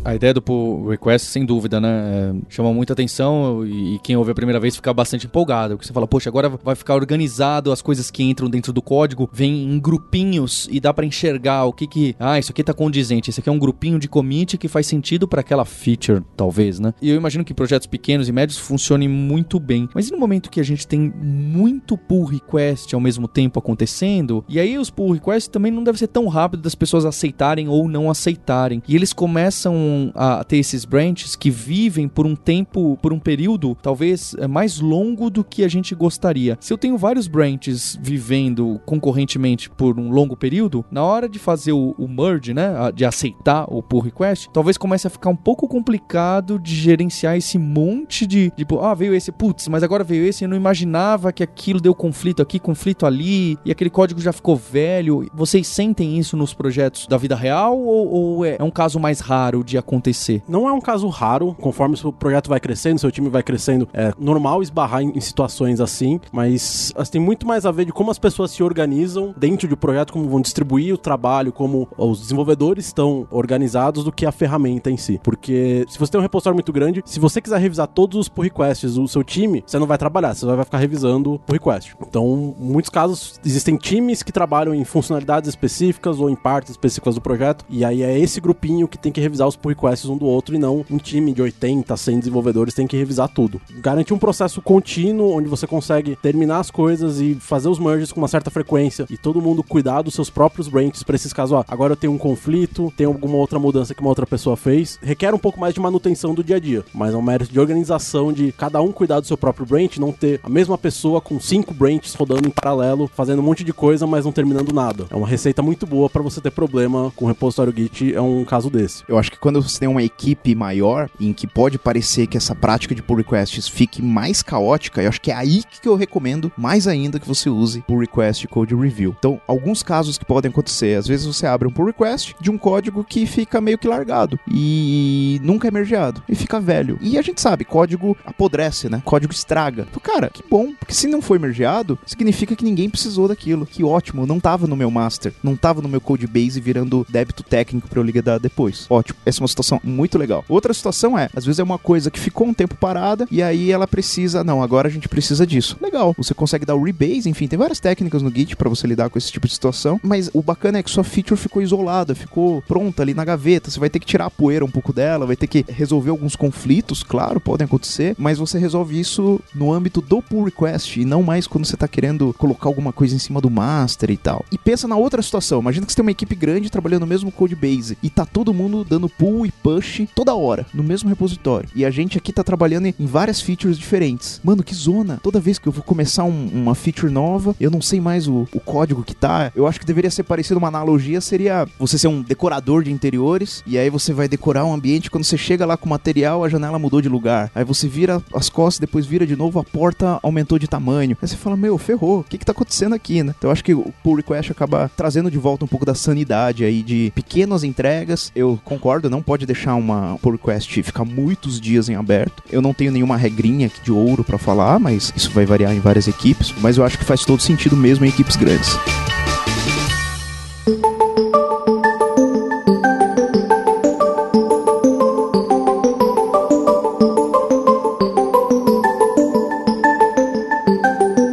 A 0.04 0.14
ideia 0.14 0.34
do 0.34 0.42
pull 0.42 0.88
request, 0.88 1.28
sem 1.28 1.44
dúvida, 1.44 1.80
né? 1.80 2.02
é, 2.12 2.34
chama 2.48 2.72
muita 2.72 2.92
atenção 2.92 3.64
e, 3.66 3.94
e 3.94 3.98
quem 4.00 4.16
ouve 4.16 4.30
a 4.30 4.34
primeira 4.34 4.58
vez 4.60 4.76
fica 4.76 4.92
bastante 4.92 5.26
empolgado. 5.26 5.74
Porque 5.74 5.86
você 5.86 5.92
fala, 5.92 6.06
poxa, 6.06 6.28
agora 6.28 6.48
vai 6.48 6.74
ficar 6.74 6.94
organizado 6.94 7.72
as 7.72 7.82
coisas 7.82 8.10
que 8.10 8.22
entram 8.22 8.48
dentro 8.48 8.72
do 8.72 8.82
código, 8.82 9.28
vem 9.32 9.64
em 9.64 9.78
grupinhos 9.78 10.68
e 10.70 10.80
dá 10.80 10.92
pra 10.92 11.06
enxergar 11.06 11.64
o 11.64 11.72
que 11.72 11.86
que. 11.86 12.16
Ah, 12.18 12.38
isso 12.38 12.52
aqui 12.52 12.62
tá 12.62 12.74
condizente. 12.74 13.30
Esse 13.30 13.40
aqui 13.40 13.48
é 13.48 13.52
um 13.52 13.58
grupinho 13.58 13.98
de 13.98 14.08
commit 14.08 14.58
que 14.58 14.68
faz 14.68 14.86
sentido 14.86 15.26
pra 15.26 15.40
aquela 15.40 15.64
feature, 15.64 16.22
talvez, 16.36 16.78
né? 16.78 16.94
E 17.00 17.10
eu 17.10 17.16
imagino 17.16 17.44
que 17.44 17.54
projetos 17.54 17.86
pequenos 17.86 18.28
e 18.28 18.32
médios 18.32 18.58
funcionem 18.58 19.08
muito 19.08 19.58
bem. 19.58 19.88
Mas 19.94 20.08
e 20.08 20.12
no 20.12 20.18
momento 20.18 20.50
que 20.50 20.60
a 20.60 20.64
gente 20.64 20.86
tem 20.86 21.12
muito 21.20 21.96
pull 21.96 22.24
request 22.24 22.94
ao 22.94 23.00
mesmo 23.00 23.28
tempo 23.28 23.58
acontecendo, 23.58 24.44
e 24.48 24.58
aí 24.58 24.78
os 24.78 24.90
pull 24.90 25.12
requests 25.12 25.48
também 25.48 25.72
não 25.72 25.84
deve 25.84 25.98
ser 25.98 26.08
tão 26.08 26.26
rápido 26.28 26.62
das 26.62 26.74
pessoas 26.74 27.04
aceitarem 27.04 27.68
ou 27.68 27.88
não 27.88 28.10
aceitarem. 28.10 28.82
E 28.88 28.94
eles 28.94 29.12
começam 29.12 29.74
a 30.14 30.44
ter 30.44 30.58
esses 30.58 30.84
branches 30.84 31.36
que 31.36 31.50
vivem 31.50 32.08
por 32.08 32.26
um 32.26 32.34
tempo, 32.34 32.98
por 33.00 33.12
um 33.12 33.18
período 33.18 33.76
talvez 33.82 34.34
é, 34.38 34.46
mais 34.46 34.80
longo 34.80 35.30
do 35.30 35.44
que 35.44 35.64
a 35.64 35.68
gente 35.68 35.94
gostaria. 35.94 36.56
Se 36.60 36.72
eu 36.72 36.78
tenho 36.78 36.96
vários 36.96 37.26
branches 37.26 37.98
vivendo 38.00 38.80
concorrentemente 38.84 39.70
por 39.70 39.98
um 39.98 40.10
longo 40.10 40.36
período, 40.36 40.84
na 40.90 41.02
hora 41.02 41.28
de 41.28 41.38
fazer 41.38 41.72
o, 41.72 41.94
o 41.98 42.08
merge, 42.08 42.54
né, 42.54 42.72
de 42.94 43.04
aceitar 43.04 43.64
o 43.68 43.82
pull 43.82 44.00
request, 44.00 44.48
talvez 44.52 44.76
comece 44.76 45.06
a 45.06 45.10
ficar 45.10 45.30
um 45.30 45.36
pouco 45.36 45.68
complicado 45.68 46.58
de 46.58 46.74
gerenciar 46.74 47.36
esse 47.36 47.58
monte 47.58 48.26
de, 48.26 48.50
tipo, 48.50 48.80
ah, 48.80 48.94
veio 48.94 49.14
esse, 49.14 49.32
putz, 49.32 49.68
mas 49.68 49.82
agora 49.82 50.04
veio 50.04 50.24
esse, 50.26 50.44
eu 50.44 50.48
não 50.48 50.56
imaginava 50.56 51.32
que 51.32 51.42
aquilo 51.42 51.80
deu 51.80 51.94
conflito 51.94 52.42
aqui, 52.42 52.58
conflito 52.58 53.06
ali, 53.06 53.58
e 53.64 53.70
aquele 53.70 53.90
código 53.90 54.20
já 54.20 54.32
ficou 54.32 54.56
velho. 54.56 55.26
Vocês 55.34 55.66
sentem 55.66 56.18
isso 56.18 56.36
nos 56.36 56.54
projetos 56.54 57.06
da 57.06 57.16
vida 57.16 57.34
real 57.34 57.78
ou, 57.78 58.08
ou 58.08 58.44
é, 58.44 58.56
é 58.58 58.62
um 58.62 58.70
caso 58.70 58.98
mais 58.98 59.20
raro 59.20 59.64
de 59.64 59.78
acontecer? 59.82 60.42
Não 60.48 60.68
é 60.68 60.72
um 60.72 60.80
caso 60.80 61.08
raro, 61.08 61.54
conforme 61.60 61.94
o 61.94 61.98
seu 61.98 62.12
projeto 62.12 62.48
vai 62.48 62.60
crescendo, 62.60 62.98
seu 62.98 63.10
time 63.10 63.28
vai 63.28 63.42
crescendo, 63.42 63.88
é 63.92 64.12
normal 64.18 64.62
esbarrar 64.62 65.02
em, 65.02 65.10
em 65.10 65.20
situações 65.20 65.80
assim, 65.80 66.20
mas 66.32 66.92
assim, 66.96 67.12
tem 67.12 67.20
muito 67.20 67.46
mais 67.46 67.66
a 67.66 67.70
ver 67.70 67.84
de 67.84 67.92
como 67.92 68.10
as 68.10 68.18
pessoas 68.18 68.50
se 68.50 68.62
organizam 68.62 69.34
dentro 69.36 69.68
de 69.68 69.74
um 69.74 69.76
projeto, 69.76 70.12
como 70.12 70.28
vão 70.28 70.40
distribuir 70.40 70.94
o 70.94 70.98
trabalho, 70.98 71.52
como 71.52 71.88
os 71.96 72.20
desenvolvedores 72.20 72.86
estão 72.86 73.26
organizados 73.30 74.04
do 74.04 74.12
que 74.12 74.24
a 74.24 74.32
ferramenta 74.32 74.90
em 74.90 74.96
si. 74.96 75.20
Porque 75.22 75.84
se 75.88 75.98
você 75.98 76.12
tem 76.12 76.18
um 76.18 76.22
repositório 76.22 76.56
muito 76.56 76.72
grande, 76.72 77.02
se 77.04 77.20
você 77.20 77.40
quiser 77.40 77.58
revisar 77.58 77.86
todos 77.86 78.18
os 78.18 78.28
pull 78.28 78.44
requests 78.44 78.94
do 78.94 79.06
seu 79.08 79.22
time, 79.22 79.62
você 79.66 79.78
não 79.78 79.86
vai 79.86 79.98
trabalhar, 79.98 80.34
você 80.34 80.46
vai 80.46 80.64
ficar 80.64 80.78
revisando 80.78 81.40
pull 81.46 81.54
request. 81.54 81.94
Então, 82.00 82.54
em 82.58 82.64
muitos 82.64 82.90
casos, 82.90 83.40
existem 83.44 83.76
times 83.76 84.22
que 84.22 84.32
trabalham 84.32 84.74
em 84.74 84.84
funcionalidades 84.84 85.48
específicas 85.48 86.20
ou 86.20 86.30
em 86.30 86.36
partes 86.36 86.70
específicas 86.70 87.14
do 87.14 87.20
projeto, 87.20 87.64
e 87.68 87.84
aí 87.84 88.02
é 88.02 88.18
esse 88.18 88.40
grupinho 88.40 88.88
que 88.88 88.98
tem 88.98 89.12
que 89.12 89.20
revisar 89.20 89.48
os 89.48 89.56
pull 89.56 89.71
requests 89.72 90.08
um 90.08 90.16
do 90.16 90.26
outro 90.26 90.54
e 90.54 90.58
não 90.58 90.84
um 90.90 90.98
time 90.98 91.32
de 91.32 91.42
80, 91.42 91.96
100 91.96 92.18
desenvolvedores 92.20 92.74
tem 92.74 92.86
que 92.86 92.96
revisar 92.96 93.28
tudo. 93.28 93.60
Garantir 93.78 94.14
um 94.14 94.18
processo 94.18 94.60
contínuo 94.62 95.36
onde 95.36 95.48
você 95.48 95.66
consegue 95.66 96.16
terminar 96.16 96.60
as 96.60 96.70
coisas 96.70 97.20
e 97.20 97.34
fazer 97.34 97.68
os 97.68 97.78
merges 97.78 98.12
com 98.12 98.20
uma 98.20 98.28
certa 98.28 98.50
frequência 98.50 99.06
e 99.10 99.16
todo 99.16 99.42
mundo 99.42 99.62
cuidar 99.62 100.02
dos 100.02 100.14
seus 100.14 100.30
próprios 100.30 100.68
branches 100.68 101.02
para 101.02 101.16
esses 101.16 101.32
casos, 101.32 101.52
ó, 101.52 101.64
agora 101.68 101.92
eu 101.92 101.96
tenho 101.96 102.12
um 102.12 102.18
conflito, 102.18 102.92
tem 102.96 103.06
alguma 103.06 103.36
outra 103.36 103.58
mudança 103.58 103.94
que 103.94 104.00
uma 104.00 104.10
outra 104.10 104.26
pessoa 104.26 104.56
fez, 104.56 104.98
requer 105.02 105.34
um 105.34 105.38
pouco 105.38 105.58
mais 105.58 105.74
de 105.74 105.80
manutenção 105.80 106.34
do 106.34 106.44
dia 106.44 106.56
a 106.56 106.60
dia, 106.60 106.84
mas 106.94 107.14
é 107.14 107.16
um 107.16 107.22
mérito 107.22 107.52
de 107.52 107.60
organização 107.60 108.32
de 108.32 108.52
cada 108.52 108.80
um 108.80 108.92
cuidar 108.92 109.20
do 109.20 109.26
seu 109.26 109.36
próprio 109.36 109.66
branch, 109.66 109.98
não 109.98 110.12
ter 110.12 110.40
a 110.42 110.48
mesma 110.48 110.76
pessoa 110.76 111.20
com 111.20 111.40
cinco 111.40 111.72
branches 111.72 112.14
rodando 112.14 112.46
em 112.46 112.50
paralelo, 112.50 113.10
fazendo 113.14 113.40
um 113.40 113.44
monte 113.44 113.64
de 113.64 113.72
coisa, 113.72 114.06
mas 114.06 114.24
não 114.24 114.32
terminando 114.32 114.72
nada. 114.72 115.06
É 115.10 115.16
uma 115.16 115.26
receita 115.26 115.62
muito 115.62 115.86
boa 115.86 116.08
para 116.08 116.22
você 116.22 116.40
ter 116.40 116.50
problema 116.50 117.12
com 117.16 117.24
o 117.24 117.28
repositório 117.28 117.72
Git, 117.74 118.14
é 118.14 118.20
um 118.20 118.44
caso 118.44 118.70
desse. 118.70 119.04
Eu 119.08 119.18
acho 119.18 119.30
que 119.30 119.38
quando 119.38 119.61
você 119.62 119.80
tem 119.80 119.88
uma 119.88 120.02
equipe 120.02 120.54
maior, 120.54 121.08
em 121.20 121.32
que 121.32 121.46
pode 121.46 121.78
parecer 121.78 122.26
que 122.26 122.36
essa 122.36 122.54
prática 122.54 122.94
de 122.94 123.02
pull 123.02 123.16
requests 123.16 123.68
fique 123.68 124.02
mais 124.02 124.42
caótica, 124.42 125.02
eu 125.02 125.08
acho 125.08 125.20
que 125.20 125.30
é 125.30 125.34
aí 125.34 125.62
que 125.80 125.88
eu 125.88 125.96
recomendo 125.96 126.50
mais 126.56 126.86
ainda 126.86 127.18
que 127.18 127.28
você 127.28 127.50
use 127.50 127.82
pull 127.82 127.98
request 127.98 128.46
code 128.48 128.74
review. 128.74 129.14
Então, 129.18 129.40
alguns 129.46 129.82
casos 129.82 130.18
que 130.18 130.24
podem 130.24 130.50
acontecer, 130.50 130.96
às 130.96 131.06
vezes 131.06 131.26
você 131.26 131.46
abre 131.46 131.68
um 131.68 131.72
pull 131.72 131.86
request 131.86 132.34
de 132.40 132.50
um 132.50 132.58
código 132.58 133.04
que 133.04 133.26
fica 133.26 133.60
meio 133.60 133.78
que 133.78 133.88
largado 133.88 134.38
e 134.50 135.40
nunca 135.42 135.68
é 135.68 135.70
mergeado 135.70 136.22
e 136.28 136.34
fica 136.34 136.60
velho. 136.60 136.98
E 137.00 137.18
a 137.18 137.22
gente 137.22 137.40
sabe, 137.40 137.64
código 137.64 138.16
apodrece, 138.24 138.88
né? 138.88 139.02
Código 139.04 139.32
estraga. 139.32 139.86
Então, 139.90 140.00
cara, 140.02 140.30
que 140.30 140.42
bom, 140.48 140.72
porque 140.78 140.94
se 140.94 141.06
não 141.06 141.20
foi 141.20 141.38
mergeado, 141.38 141.98
significa 142.06 142.56
que 142.56 142.64
ninguém 142.64 142.88
precisou 142.88 143.28
daquilo. 143.28 143.66
Que 143.66 143.84
ótimo, 143.84 144.26
não 144.26 144.40
tava 144.40 144.66
no 144.66 144.76
meu 144.76 144.90
master, 144.90 145.32
não 145.42 145.56
tava 145.56 145.82
no 145.82 145.88
meu 145.88 146.00
code 146.00 146.26
base 146.26 146.60
virando 146.60 147.06
débito 147.08 147.42
técnico 147.42 147.88
para 147.88 147.98
eu 147.98 148.04
ligar 148.04 148.22
depois. 148.38 148.86
Ótimo. 148.88 149.18
Essa 149.26 149.40
é 149.40 149.42
uma 149.42 149.46
situação 149.52 149.80
muito 149.84 150.18
legal. 150.18 150.44
Outra 150.48 150.74
situação 150.74 151.18
é, 151.18 151.28
às 151.34 151.44
vezes 151.44 151.58
é 151.58 151.62
uma 151.62 151.78
coisa 151.78 152.10
que 152.10 152.18
ficou 152.18 152.46
um 152.46 152.54
tempo 152.54 152.74
parada 152.74 153.26
e 153.30 153.42
aí 153.42 153.70
ela 153.70 153.86
precisa, 153.86 154.42
não, 154.42 154.62
agora 154.62 154.88
a 154.88 154.90
gente 154.90 155.08
precisa 155.08 155.46
disso. 155.46 155.76
Legal, 155.80 156.14
você 156.16 156.34
consegue 156.34 156.66
dar 156.66 156.74
o 156.74 156.82
rebase, 156.82 157.28
enfim, 157.28 157.46
tem 157.46 157.58
várias 157.58 157.80
técnicas 157.80 158.22
no 158.22 158.30
Git 158.34 158.56
para 158.56 158.68
você 158.68 158.86
lidar 158.86 159.10
com 159.10 159.18
esse 159.18 159.30
tipo 159.30 159.46
de 159.46 159.52
situação, 159.52 160.00
mas 160.02 160.30
o 160.32 160.42
bacana 160.42 160.78
é 160.78 160.82
que 160.82 160.90
sua 160.90 161.04
feature 161.04 161.38
ficou 161.38 161.62
isolada, 161.62 162.14
ficou 162.14 162.62
pronta 162.62 163.02
ali 163.02 163.14
na 163.14 163.24
gaveta, 163.24 163.70
você 163.70 163.78
vai 163.78 163.90
ter 163.90 163.98
que 163.98 164.06
tirar 164.06 164.26
a 164.26 164.30
poeira 164.30 164.64
um 164.64 164.70
pouco 164.70 164.92
dela, 164.92 165.26
vai 165.26 165.36
ter 165.36 165.46
que 165.46 165.64
resolver 165.68 166.10
alguns 166.10 166.34
conflitos, 166.34 167.02
claro, 167.02 167.40
podem 167.40 167.64
acontecer, 167.64 168.14
mas 168.18 168.38
você 168.38 168.58
resolve 168.58 168.98
isso 168.98 169.40
no 169.54 169.72
âmbito 169.72 170.00
do 170.00 170.22
pull 170.22 170.44
request 170.44 171.00
e 171.00 171.04
não 171.04 171.22
mais 171.22 171.46
quando 171.46 171.64
você 171.64 171.76
tá 171.76 171.86
querendo 171.86 172.34
colocar 172.38 172.68
alguma 172.68 172.92
coisa 172.92 173.14
em 173.14 173.18
cima 173.18 173.40
do 173.40 173.50
master 173.50 174.10
e 174.10 174.16
tal. 174.16 174.44
E 174.50 174.58
pensa 174.58 174.88
na 174.88 174.96
outra 174.96 175.22
situação, 175.22 175.60
imagina 175.60 175.86
que 175.86 175.92
você 175.92 175.96
tem 175.96 176.04
uma 176.04 176.10
equipe 176.10 176.34
grande 176.34 176.70
trabalhando 176.70 177.02
no 177.02 177.06
mesmo 177.06 177.30
code 177.30 177.54
base 177.54 177.98
e 178.02 178.08
tá 178.08 178.24
todo 178.24 178.54
mundo 178.54 178.84
dando 178.84 179.08
pull 179.08 179.41
e 179.46 179.50
push 179.50 180.02
toda 180.14 180.34
hora 180.34 180.66
no 180.72 180.82
mesmo 180.82 181.08
repositório. 181.08 181.68
E 181.74 181.84
a 181.84 181.90
gente 181.90 182.18
aqui 182.18 182.32
tá 182.32 182.42
trabalhando 182.44 182.86
em 182.86 182.94
várias 183.06 183.40
features 183.40 183.78
diferentes. 183.78 184.40
Mano, 184.44 184.62
que 184.62 184.74
zona! 184.74 185.18
Toda 185.22 185.40
vez 185.40 185.58
que 185.58 185.68
eu 185.68 185.72
vou 185.72 185.82
começar 185.82 186.24
um- 186.24 186.48
uma 186.52 186.74
feature 186.74 187.12
nova, 187.12 187.54
eu 187.60 187.70
não 187.70 187.80
sei 187.82 188.00
mais 188.00 188.26
o, 188.28 188.46
o 188.52 188.60
código 188.60 189.02
que 189.04 189.14
tá. 189.14 189.50
Eu 189.54 189.66
acho 189.66 189.78
que 189.80 189.86
deveria 189.86 190.10
ser 190.10 190.22
parecido 190.22 190.58
uma 190.58 190.68
analogia 190.68 191.20
seria 191.20 191.66
você 191.78 191.98
ser 191.98 192.08
um 192.08 192.22
decorador 192.22 192.82
de 192.84 192.90
interiores 192.92 193.62
e 193.66 193.76
aí 193.78 193.90
você 193.90 194.12
vai 194.12 194.28
decorar 194.28 194.64
um 194.64 194.72
ambiente 194.72 195.10
quando 195.10 195.24
você 195.24 195.36
chega 195.36 195.66
lá 195.66 195.76
com 195.76 195.86
o 195.86 195.90
material, 195.90 196.44
a 196.44 196.48
janela 196.48 196.78
mudou 196.78 197.00
de 197.00 197.08
lugar. 197.08 197.50
Aí 197.54 197.64
você 197.64 197.86
vira 197.88 198.22
as 198.34 198.48
costas, 198.48 198.80
depois 198.80 199.06
vira 199.06 199.26
de 199.26 199.36
novo, 199.36 199.58
a 199.58 199.64
porta 199.64 200.18
aumentou 200.22 200.58
de 200.58 200.66
tamanho. 200.68 201.16
Aí 201.20 201.28
você 201.28 201.36
fala: 201.36 201.56
"Meu, 201.56 201.76
ferrou. 201.78 202.20
O 202.20 202.24
que 202.24 202.38
que 202.38 202.44
tá 202.44 202.52
acontecendo 202.52 202.94
aqui, 202.94 203.22
né?" 203.22 203.34
Então 203.38 203.48
eu 203.48 203.52
acho 203.52 203.64
que 203.64 203.74
o 203.74 203.92
pull 204.02 204.16
request 204.16 204.50
acaba 204.52 204.90
trazendo 204.96 205.30
de 205.30 205.38
volta 205.38 205.64
um 205.64 205.68
pouco 205.68 205.86
da 205.86 205.94
sanidade 205.94 206.64
aí 206.64 206.82
de 206.82 207.12
pequenas 207.14 207.64
entregas. 207.64 208.30
Eu 208.34 208.58
concordo, 208.64 209.08
não 209.10 209.21
pode 209.22 209.46
deixar 209.46 209.74
uma 209.74 210.18
pull 210.20 210.32
request 210.32 210.82
ficar 210.82 211.04
muitos 211.04 211.60
dias 211.60 211.88
em 211.88 211.94
aberto. 211.94 212.42
Eu 212.50 212.60
não 212.60 212.74
tenho 212.74 212.92
nenhuma 212.92 213.16
regrinha 213.16 213.70
de 213.82 213.92
ouro 213.92 214.24
pra 214.24 214.38
falar, 214.38 214.78
mas 214.78 215.12
isso 215.16 215.30
vai 215.30 215.46
variar 215.46 215.72
em 215.72 215.80
várias 215.80 216.08
equipes, 216.08 216.52
mas 216.60 216.76
eu 216.76 216.84
acho 216.84 216.98
que 216.98 217.04
faz 217.04 217.24
todo 217.24 217.40
sentido 217.40 217.76
mesmo 217.76 218.04
em 218.04 218.08
equipes 218.08 218.36
grandes. 218.36 218.76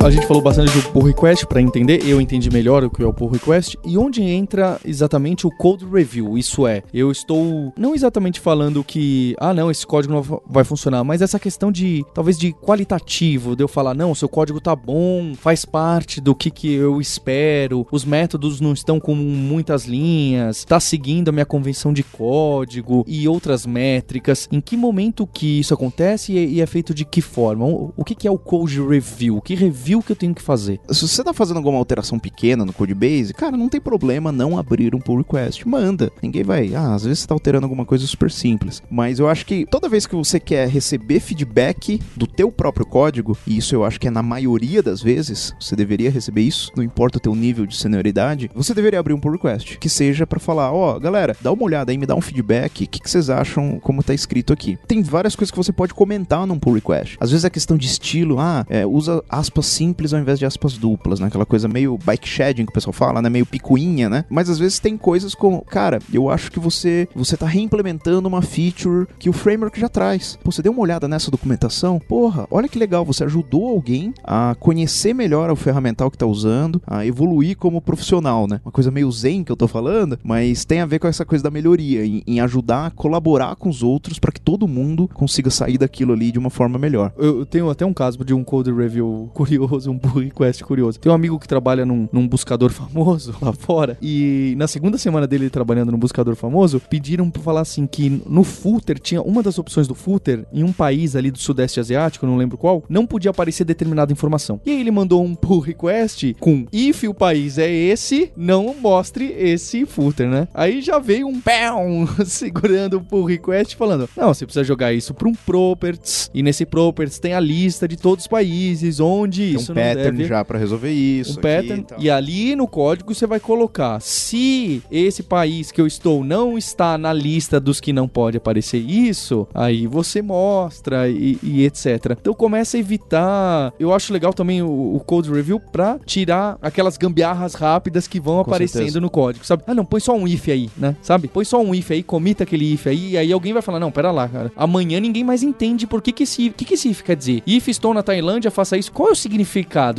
A 0.10 0.12
gente 0.12 0.26
falou 0.26 0.42
bastante 0.42 0.72
do 0.72 0.82
pull 0.90 1.04
request 1.04 1.46
para 1.46 1.62
entender, 1.62 2.04
eu 2.04 2.20
entendi 2.20 2.50
melhor 2.50 2.84
o 2.84 2.90
que 2.90 3.04
é 3.04 3.06
o 3.06 3.14
pull 3.14 3.30
request 3.30 3.78
e 3.86 3.96
onde 3.96 4.24
entra 4.24 4.80
exatamente 4.84 5.46
o 5.46 5.52
code 5.52 5.86
review. 5.86 6.36
Isso 6.36 6.66
é, 6.66 6.82
eu 6.92 7.12
estou 7.12 7.72
não 7.78 7.94
exatamente 7.94 8.40
falando 8.40 8.84
que, 8.84 9.36
ah, 9.40 9.54
não, 9.54 9.70
esse 9.70 9.86
código 9.86 10.12
não 10.12 10.24
va- 10.24 10.42
vai 10.50 10.64
funcionar, 10.64 11.04
mas 11.04 11.22
essa 11.22 11.38
questão 11.38 11.72
de 11.72 12.04
talvez 12.12 12.40
de 12.40 12.52
qualitativo, 12.54 13.56
de 13.56 13.64
eu 13.64 13.68
falar, 13.68 13.94
não, 13.94 14.16
seu 14.16 14.28
código 14.28 14.60
tá 14.60 14.76
bom, 14.76 15.36
faz 15.36 15.64
parte 15.64 16.20
do 16.20 16.34
que 16.34 16.50
que 16.50 16.74
eu 16.74 17.00
espero, 17.00 17.86
os 17.92 18.04
métodos 18.04 18.60
não 18.60 18.74
estão 18.74 19.00
com 19.00 19.14
muitas 19.14 19.86
linhas, 19.86 20.66
tá 20.66 20.80
seguindo 20.80 21.30
a 21.30 21.32
minha 21.32 21.46
convenção 21.46 21.94
de 21.94 22.02
código 22.02 23.06
e 23.08 23.28
outras 23.28 23.64
métricas. 23.64 24.50
Em 24.52 24.60
que 24.60 24.76
momento 24.76 25.30
que 25.32 25.60
isso 25.60 25.72
acontece 25.72 26.34
e, 26.34 26.60
é 26.62 26.66
feito 26.66 26.96
de 26.96 27.06
que 27.06 27.22
forma? 27.22 27.64
O, 27.64 27.94
o 27.96 28.04
que 28.04 28.16
que 28.16 28.28
é 28.28 28.32
o 28.32 28.40
code 28.40 28.82
review? 28.82 29.40
Que 29.40 29.54
review 29.54 29.99
que 30.02 30.12
eu 30.12 30.16
tenho 30.16 30.34
que 30.34 30.42
fazer? 30.42 30.80
Se 30.90 31.08
você 31.08 31.24
tá 31.24 31.34
fazendo 31.34 31.58
alguma 31.58 31.78
alteração 31.78 32.20
pequena 32.20 32.66
no 32.66 32.74
codebase, 32.74 33.34
cara, 33.34 33.58
não 33.58 33.70
tem 33.70 33.82
problema 33.82 34.32
não 34.32 34.58
abrir 34.58 34.96
um 34.96 35.00
pull 35.00 35.18
request. 35.18 35.68
Manda. 35.68 36.12
Ninguém 36.22 36.44
vai. 36.44 36.74
Ah, 36.76 36.94
às 36.94 37.04
vezes 37.04 37.20
você 37.20 37.28
tá 37.28 37.34
alterando 37.34 37.66
alguma 37.66 37.86
coisa 37.86 38.06
super 38.06 38.32
simples. 38.32 38.82
Mas 38.90 39.20
eu 39.20 39.28
acho 39.28 39.46
que 39.46 39.66
toda 39.66 39.90
vez 39.90 40.06
que 40.06 40.16
você 40.16 40.40
quer 40.40 40.68
receber 40.68 41.20
feedback 41.20 42.00
do 42.16 42.28
teu 42.28 42.52
próprio 42.52 42.86
código, 42.86 43.38
e 43.46 43.58
isso 43.58 43.76
eu 43.76 43.84
acho 43.84 44.00
que 44.00 44.08
é 44.08 44.12
na 44.12 44.24
maioria 44.24 44.82
das 44.82 45.02
vezes, 45.02 45.54
você 45.60 45.76
deveria 45.76 46.10
receber 46.10 46.42
isso, 46.42 46.72
não 46.76 46.84
importa 46.84 47.18
o 47.18 47.22
teu 47.22 47.36
nível 47.36 47.66
de 47.66 47.76
senioridade, 47.76 48.50
você 48.54 48.74
deveria 48.74 49.00
abrir 49.00 49.14
um 49.14 49.20
pull 49.20 49.34
request. 49.34 49.78
Que 49.78 49.90
seja 49.90 50.26
pra 50.26 50.40
falar, 50.40 50.72
ó, 50.72 51.00
galera, 51.00 51.36
dá 51.42 51.52
uma 51.52 51.64
olhada 51.64 51.92
aí, 51.92 51.98
me 51.98 52.06
dá 52.06 52.16
um 52.16 52.22
feedback, 52.22 52.84
o 52.84 52.88
que, 52.88 53.00
que 53.00 53.10
vocês 53.10 53.30
acham 53.30 53.80
como 53.80 54.04
tá 54.04 54.14
escrito 54.14 54.54
aqui. 54.54 54.78
Tem 54.88 55.02
várias 55.02 55.36
coisas 55.36 55.52
que 55.52 55.58
você 55.58 55.72
pode 55.72 55.94
comentar 55.94 56.46
num 56.46 56.60
pull 56.60 56.74
request. 56.74 57.18
Às 57.20 57.32
vezes 57.32 57.46
é 57.46 57.50
questão 57.50 57.78
de 57.78 57.88
estilo, 57.88 58.40
ah, 58.40 58.66
é, 58.70 58.86
usa 58.86 59.24
aspas 59.30 59.66
simples 59.90 60.14
ao 60.14 60.20
invés 60.20 60.38
de 60.38 60.46
aspas 60.46 60.78
duplas, 60.78 61.20
né? 61.20 61.28
Aquela 61.28 61.46
coisa 61.46 61.68
meio 61.68 61.98
bike 61.98 62.28
shedding 62.28 62.66
que 62.66 62.72
o 62.72 62.74
pessoal 62.74 62.94
fala, 62.94 63.22
né? 63.22 63.30
Meio 63.30 63.46
picuinha, 63.46 64.10
né? 64.10 64.26
Mas 64.30 64.50
às 64.50 64.60
vezes 64.60 64.80
tem 64.80 64.96
coisas 64.96 65.34
como, 65.34 65.62
cara, 65.62 66.00
eu 66.14 66.30
acho 66.30 66.52
que 66.52 66.60
você 66.60 67.08
você 67.16 67.36
tá 67.36 67.48
reimplementando 67.48 68.28
uma 68.28 68.42
feature 68.42 69.08
que 69.18 69.30
o 69.30 69.34
framework 69.34 69.80
já 69.80 69.90
traz. 69.90 70.38
Pô, 70.44 70.52
você 70.52 70.62
deu 70.62 70.72
uma 70.72 70.82
olhada 70.82 71.08
nessa 71.08 71.32
documentação? 71.32 72.00
Porra, 72.00 72.48
olha 72.52 72.68
que 72.68 72.78
legal, 72.78 73.04
você 73.04 73.24
ajudou 73.24 73.68
alguém 73.68 74.14
a 74.24 74.56
conhecer 74.60 75.14
melhor 75.14 75.50
o 75.50 75.56
ferramental 75.56 76.12
que 76.12 76.18
tá 76.18 76.26
usando, 76.26 76.82
a 76.86 77.06
evoluir 77.06 77.58
como 77.58 77.82
profissional, 77.82 78.48
né? 78.48 78.62
Uma 78.64 78.72
coisa 78.72 78.92
meio 78.92 79.12
zen 79.12 79.44
que 79.44 79.52
eu 79.52 79.58
tô 79.58 79.68
falando, 79.68 80.20
mas 80.24 80.66
tem 80.66 80.82
a 80.82 80.86
ver 80.86 81.00
com 81.00 81.08
essa 81.08 81.26
coisa 81.26 81.44
da 81.44 81.50
melhoria, 81.50 82.06
em, 82.06 82.22
em 82.28 82.40
ajudar 82.40 82.88
a 82.88 82.92
colaborar 82.92 83.56
com 83.56 83.70
os 83.70 83.82
outros 83.82 84.20
para 84.20 84.32
que 84.32 84.42
todo 84.42 84.68
mundo 84.68 85.10
consiga 85.14 85.50
sair 85.50 85.78
daquilo 85.78 86.14
ali 86.14 86.32
de 86.32 86.38
uma 86.38 86.50
forma 86.50 86.78
melhor. 86.78 87.12
Eu 87.18 87.40
eu 87.40 87.46
tenho 87.46 87.70
até 87.70 87.86
um 87.86 87.94
caso 87.94 88.24
de 88.24 88.34
um 88.34 88.44
code 88.44 88.72
review 88.72 89.30
curioso, 89.34 89.79
um 89.88 89.98
pull 89.98 90.22
request 90.24 90.64
curioso. 90.64 91.00
Tem 91.00 91.12
um 91.12 91.16
amigo 91.16 91.40
que 91.40 91.48
trabalha 91.48 91.86
num, 91.86 92.08
num 92.12 92.28
buscador 92.28 92.72
famoso 92.74 93.36
lá 93.42 93.54
fora 93.54 93.98
e 94.02 94.54
na 94.58 94.68
segunda 94.68 94.98
semana 94.98 95.28
dele 95.28 95.50
trabalhando 95.50 95.92
no 95.92 95.98
buscador 95.98 96.36
famoso, 96.36 96.82
pediram 96.90 97.30
pra 97.30 97.42
falar 97.42 97.62
assim 97.62 97.88
que 97.88 98.22
no 98.26 98.44
footer 98.44 99.00
tinha 99.00 99.22
uma 99.22 99.44
das 99.44 99.58
opções 99.58 99.88
do 99.88 99.96
footer 99.96 100.46
em 100.54 100.64
um 100.64 100.72
país 100.72 101.16
ali 101.16 101.32
do 101.32 101.40
sudeste 101.40 101.80
asiático, 101.80 102.26
não 102.26 102.38
lembro 102.38 102.58
qual, 102.58 102.84
não 102.90 103.06
podia 103.06 103.32
aparecer 103.32 103.64
determinada 103.64 104.12
informação. 104.12 104.60
E 104.66 104.72
aí 104.72 104.80
ele 104.80 104.92
mandou 104.92 105.24
um 105.24 105.34
pull 105.36 105.60
request 105.60 106.36
com 106.40 106.66
if 106.72 107.04
o 107.04 107.14
país 107.14 107.58
é 107.58 107.70
esse, 107.70 108.32
não 108.36 108.76
mostre 108.80 109.26
esse 109.38 109.86
footer, 109.86 110.28
né? 110.28 110.48
Aí 110.54 110.82
já 110.82 111.00
veio 111.00 111.28
um 111.28 111.40
pão 111.40 112.08
segurando 112.26 112.98
o 112.98 113.02
pull 113.02 113.26
request 113.26 113.76
falando: 113.76 114.10
"Não, 114.16 114.34
você 114.34 114.46
precisa 114.46 114.64
jogar 114.64 114.94
isso 114.94 115.14
para 115.14 115.28
um 115.28 115.34
properties 115.34 116.30
e 116.34 116.44
nesse 116.44 116.66
properties 116.66 117.20
tem 117.20 117.34
a 117.34 117.40
lista 117.40 117.88
de 117.88 117.98
todos 117.98 118.26
os 118.26 118.28
países 118.28 119.00
onde 119.00 119.54
isso 119.60 119.72
um 119.72 119.76
pattern 119.76 120.18
deve 120.18 120.26
já 120.26 120.44
para 120.46 120.58
resolver 120.60 120.92
isso. 120.92 121.32
um 121.40 121.42
pattern 121.42 121.80
e 121.80 121.84
tal. 121.84 122.00
e 122.02 122.10
ali 122.10 122.56
no 122.56 122.68
código 122.68 123.14
você 123.14 123.26
vai 123.28 123.40
colocar 123.40 124.00
se 124.02 124.82
esse 124.92 125.24
país 125.24 125.72
que 125.72 125.80
eu 125.80 125.88
estou 125.88 126.24
não 126.24 126.58
está 126.58 126.98
na 126.98 127.14
lista 127.14 127.60
dos 127.60 127.80
que 127.80 127.94
não 127.94 128.08
pode 128.08 128.38
aparecer 128.38 128.78
isso, 128.80 129.48
aí 129.54 129.88
você 129.88 130.22
mostra 130.22 131.10
e, 131.10 131.38
e 131.44 131.66
etc. 131.66 132.18
Então 132.20 132.34
começa 132.34 132.78
a 132.78 132.80
evitar. 132.80 133.74
Eu 133.80 133.94
acho 133.94 134.14
legal 134.14 134.34
também 134.34 134.62
o, 134.62 134.96
o 134.96 135.00
code 135.00 135.32
review 135.32 135.60
pra 135.60 136.00
tirar 136.06 136.58
aquelas 136.62 136.98
gambiarras 136.98 137.54
rápidas 137.54 138.08
que 138.08 138.20
vão 138.20 138.36
Com 138.36 138.42
aparecendo 138.42 138.82
certeza. 138.82 139.00
no 139.02 139.10
código, 139.10 139.46
sabe? 139.46 139.64
Ah, 139.68 139.74
não, 139.74 139.86
põe 139.86 140.00
só 140.00 140.16
um 140.16 140.28
if 140.28 140.48
aí, 140.50 140.70
né? 140.78 140.96
Sabe? 141.02 141.28
Põe 141.28 141.46
só 141.46 141.62
um 141.62 141.74
if 141.74 141.92
aí, 141.92 142.04
comita 142.04 142.44
aquele 142.44 142.74
if 142.74 142.88
aí, 142.88 143.12
e 143.12 143.18
aí 143.18 143.32
alguém 143.32 143.54
vai 143.54 143.62
falar: 143.62 143.80
"Não, 143.80 143.92
pera 143.92 144.12
lá, 144.12 144.28
cara. 144.28 144.52
Amanhã 144.56 145.00
ninguém 145.00 145.24
mais 145.24 145.44
entende 145.44 145.86
por 145.88 146.02
que 146.02 146.12
que 146.12 146.24
esse, 146.24 146.50
que 146.52 146.66
que 146.66 146.74
esse 146.74 146.90
if 146.90 147.02
quer 147.02 147.16
dizer. 147.16 147.44
If 147.46 147.68
estou 147.68 147.94
na 147.94 148.04
Tailândia, 148.04 148.52
faça 148.52 148.78
isso. 148.78 148.92
Qual 148.92 149.10
é 149.10 149.12
o 149.12 149.16
significado 149.16 149.49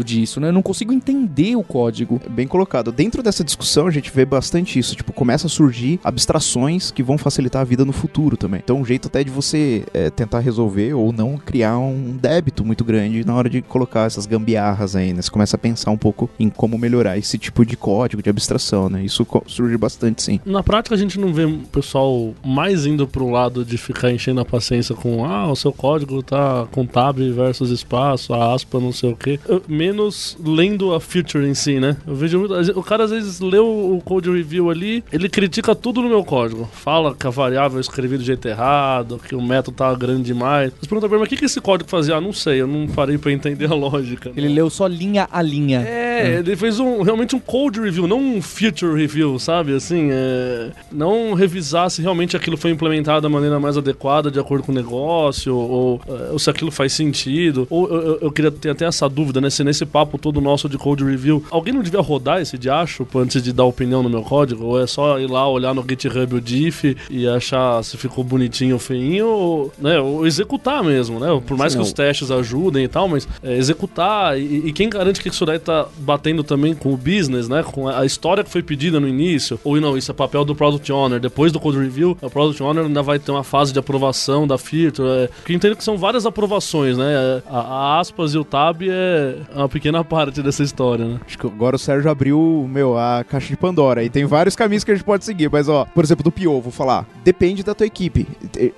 disso, 0.05 0.41
né? 0.41 0.49
Eu 0.49 0.53
não 0.53 0.63
consigo 0.63 0.93
entender 0.93 1.57
o 1.57 1.63
código. 1.63 2.21
Bem 2.31 2.47
colocado. 2.47 2.93
Dentro 2.93 3.23
dessa 3.23 3.43
discussão, 3.43 3.87
a 3.87 3.91
gente 3.91 4.11
vê 4.11 4.25
bastante 4.25 4.79
isso. 4.79 4.95
Tipo, 4.95 5.13
começa 5.13 5.47
a 5.47 5.51
surgir 5.51 5.99
abstrações 6.05 6.91
que 6.91 7.03
vão 7.03 7.19
facilitar 7.19 7.63
a 7.63 7.65
vida 7.65 7.85
no 7.85 7.93
futuro 7.93 8.37
também. 8.37 8.61
Então, 8.63 8.81
um 8.81 8.85
jeito 8.85 9.09
até 9.09 9.25
de 9.25 9.31
você 9.31 9.85
é, 9.93 10.11
tentar 10.11 10.41
resolver 10.41 10.95
ou 10.95 11.13
não 11.13 11.37
criar 11.37 11.79
um 11.79 12.17
débito 12.17 12.65
muito 12.65 12.85
grande 12.85 13.25
na 13.25 13.35
hora 13.35 13.51
de 13.51 13.61
colocar 13.63 14.07
essas 14.07 14.27
gambiarras 14.27 14.95
aí, 14.95 15.13
né? 15.13 15.23
Você 15.23 15.31
começa 15.31 15.57
a 15.57 15.59
pensar 15.59 15.91
um 15.91 15.97
pouco 15.97 16.31
em 16.39 16.49
como 16.49 16.79
melhorar 16.79 17.19
esse 17.19 17.37
tipo 17.39 17.65
de 17.65 17.77
código, 17.77 18.23
de 18.23 18.31
abstração, 18.31 18.89
né? 18.89 19.05
Isso 19.05 19.27
surge 19.47 19.77
bastante, 19.77 20.23
sim. 20.23 20.41
Na 20.45 20.63
prática, 20.63 20.95
a 20.95 20.99
gente 20.99 21.19
não 21.19 21.33
vê 21.33 21.45
o 21.45 21.59
pessoal 21.59 22.35
mais 22.45 22.87
indo 22.87 23.07
pro 23.07 23.31
lado 23.31 23.65
de 23.65 23.77
ficar 23.77 24.13
enchendo 24.13 24.41
a 24.41 24.45
paciência 24.45 24.95
com 24.95 25.25
ah, 25.25 25.51
o 25.51 25.57
seu 25.57 25.73
código 25.73 26.23
tá 26.23 26.67
com 26.71 26.87
tab 26.87 27.19
versus 27.19 27.71
espaço, 27.71 28.33
a 28.35 28.55
aspa, 28.55 28.79
não 28.79 28.93
sei 28.93 29.13
o 29.13 29.17
quê. 29.17 29.40
Menos 29.69 30.37
lendo 30.45 30.95
a 30.95 31.01
feature 31.01 31.47
em 31.47 31.55
si, 31.55 31.79
né? 31.81 31.97
Eu 32.07 32.15
vejo 32.15 32.39
muito. 32.41 32.55
O 32.79 32.83
cara 32.83 33.05
às 33.05 33.11
vezes 33.11 33.41
lê 33.41 33.59
o 33.59 34.01
code 34.05 34.31
review 34.31 34.71
ali, 34.71 35.03
ele 35.13 35.29
critica 35.29 35.75
tudo 35.75 36.03
no 36.03 36.09
meu 36.09 36.25
código. 36.25 36.69
Fala 36.73 37.15
que 37.15 37.27
a 37.27 37.31
variável 37.31 37.77
eu 37.79 37.81
escrevi 37.81 38.17
do 38.17 38.25
jeito 38.25 38.47
errado, 38.49 39.21
que 39.27 39.35
o 39.35 39.43
método 39.43 39.77
tá 39.77 39.95
grande 39.95 40.25
demais. 40.25 40.73
Você 40.81 40.87
pergunta 40.89 41.09
pra 41.09 41.17
mim, 41.17 41.21
mas 41.21 41.27
o 41.27 41.31
que, 41.31 41.37
que 41.37 41.45
esse 41.45 41.61
código 41.61 41.89
fazia? 41.89 42.17
Ah, 42.17 42.21
não 42.21 42.33
sei, 42.33 42.61
eu 42.61 42.67
não 42.67 42.87
parei 42.89 43.17
pra 43.19 43.33
entender 43.33 43.67
a 43.71 43.75
lógica. 43.75 44.31
Ele 44.37 44.49
leu 44.49 44.69
só 44.71 44.87
linha 44.87 45.29
a 45.31 45.41
linha. 45.43 45.81
É, 45.81 46.39
ele 46.39 46.57
fez 46.57 46.79
um, 46.81 47.03
realmente 47.03 47.35
um 47.37 47.41
code 47.41 47.81
review, 47.81 48.07
não 48.07 48.21
um 48.21 48.43
feature 48.43 48.95
review, 49.01 49.39
sabe? 49.39 49.75
Assim, 49.75 50.09
é, 50.11 50.71
não 50.91 51.35
revisar 51.35 51.91
se 51.91 52.03
realmente 52.03 52.37
aquilo 52.37 52.57
foi 52.57 52.71
implementado 52.71 53.21
da 53.23 53.29
maneira 53.29 53.59
mais 53.61 53.77
adequada, 53.77 54.31
de 54.31 54.39
acordo 54.39 54.65
com 54.65 54.73
o 54.73 54.75
negócio, 54.75 55.55
ou, 55.55 56.01
é, 56.09 56.33
ou 56.33 56.39
se 56.39 56.51
aquilo 56.51 56.71
faz 56.71 56.93
sentido. 56.93 57.67
Ou 57.71 57.89
eu, 57.89 58.01
eu- 58.03 58.19
eu 58.23 58.33
queria 58.33 58.51
ter 58.51 58.71
até 58.71 58.85
essa 58.85 59.09
dúvida 59.09 59.30
dúvida, 59.31 59.41
né? 59.41 59.49
Se 59.49 59.65
nesse 59.65 59.87
papo 59.87 60.19
todo 60.19 60.41
nosso 60.41 60.69
de 60.69 60.77
code 60.77 61.05
review, 61.05 61.43
alguém 61.51 61.73
não 61.73 61.83
devia 61.83 62.01
rodar 62.01 62.41
esse 62.41 62.59
diacho 62.59 63.07
antes 63.15 63.43
de 63.43 63.53
dar 63.53 63.65
opinião 63.65 64.03
no 64.03 64.11
meu 64.11 64.23
código? 64.23 64.65
Ou 64.65 64.81
é 64.81 64.87
só 64.87 65.19
ir 65.19 65.31
lá 65.31 65.49
olhar 65.49 65.75
no 65.75 65.85
GitHub 65.89 66.35
o 66.35 66.41
diff 66.41 66.97
e 67.09 67.27
achar 67.27 67.83
se 67.83 67.97
ficou 67.97 68.25
bonitinho 68.25 68.75
ou 68.75 68.79
feinho, 68.79 69.27
ou, 69.27 69.73
né? 69.79 69.99
Ou 70.01 70.27
executar 70.27 70.83
mesmo, 70.83 71.19
né? 71.19 71.41
Por 71.47 71.57
mais 71.57 71.73
Sim, 71.73 71.79
que 71.79 71.83
não. 71.83 71.89
os 71.89 71.93
testes 71.93 72.31
ajudem 72.31 72.85
e 72.85 72.89
tal, 72.89 73.09
mas 73.09 73.27
é, 73.43 73.57
executar. 73.57 74.39
E, 74.39 74.69
e 74.69 74.73
quem 74.73 74.91
garante 74.91 75.23
que 75.23 75.29
isso 75.29 75.47
daí 75.47 75.59
tá 75.59 75.87
batendo 75.99 76.43
também 76.43 76.75
com 76.75 76.93
o 76.93 76.97
business, 76.97 77.49
né? 77.49 77.63
Com 77.63 77.89
a 77.89 78.05
história 78.05 78.43
que 78.43 78.51
foi 78.51 78.63
pedida 78.63 78.99
no 78.99 79.09
início, 79.09 79.59
ou 79.65 79.81
não, 79.81 79.97
isso 79.97 80.11
é 80.11 80.15
papel 80.15 80.45
do 80.45 80.55
Product 80.55 80.91
Owner. 80.93 81.21
Depois 81.21 81.53
do 81.53 81.61
Code 81.61 81.79
Review, 81.79 82.17
o 82.21 82.31
Product 82.31 82.63
Owner 82.63 82.85
ainda 82.85 83.03
vai 83.03 83.19
ter 83.19 83.31
uma 83.31 83.45
fase 83.45 83.73
de 83.73 83.79
aprovação 83.79 84.47
da 84.47 84.59
feature. 84.59 85.09
É, 85.09 85.27
porque 85.29 85.53
eu 85.53 85.57
entendo 85.57 85.77
que 85.77 85.85
são 85.85 85.97
várias 85.97 86.27
aprovações, 86.27 86.97
né? 86.99 87.43
A, 87.49 87.59
a 87.61 88.01
aspas 88.01 88.35
e 88.35 88.39
o 88.39 88.45
tab 88.45 88.83
é 88.83 89.20
uma 89.55 89.69
pequena 89.69 90.05
parte 90.05 90.43
dessa 90.43 90.63
história, 90.63 91.05
né? 91.05 91.21
Acho 91.27 91.39
que 91.39 91.47
agora 91.47 91.77
o 91.77 91.79
Sérgio 91.79 92.11
abriu, 92.11 92.69
meu, 92.71 92.99
a 92.99 93.25
caixa 93.25 93.49
de 93.49 93.57
Pandora. 93.57 94.03
E 94.03 94.11
tem 94.11 94.25
vários 94.25 94.57
caminhos 94.57 94.85
que 94.85 94.91
a 94.91 94.95
gente 94.95 95.05
pode 95.05 95.25
seguir. 95.25 95.51
Mas, 95.51 95.69
ó, 95.69 95.85
por 95.85 96.05
exemplo, 96.05 96.25
do 96.25 96.31
PO, 96.33 96.61
vou 96.61 96.73
falar. 96.73 97.07
Depende 97.25 97.63
da 97.63 97.75
tua 97.75 97.87
equipe. 97.87 98.27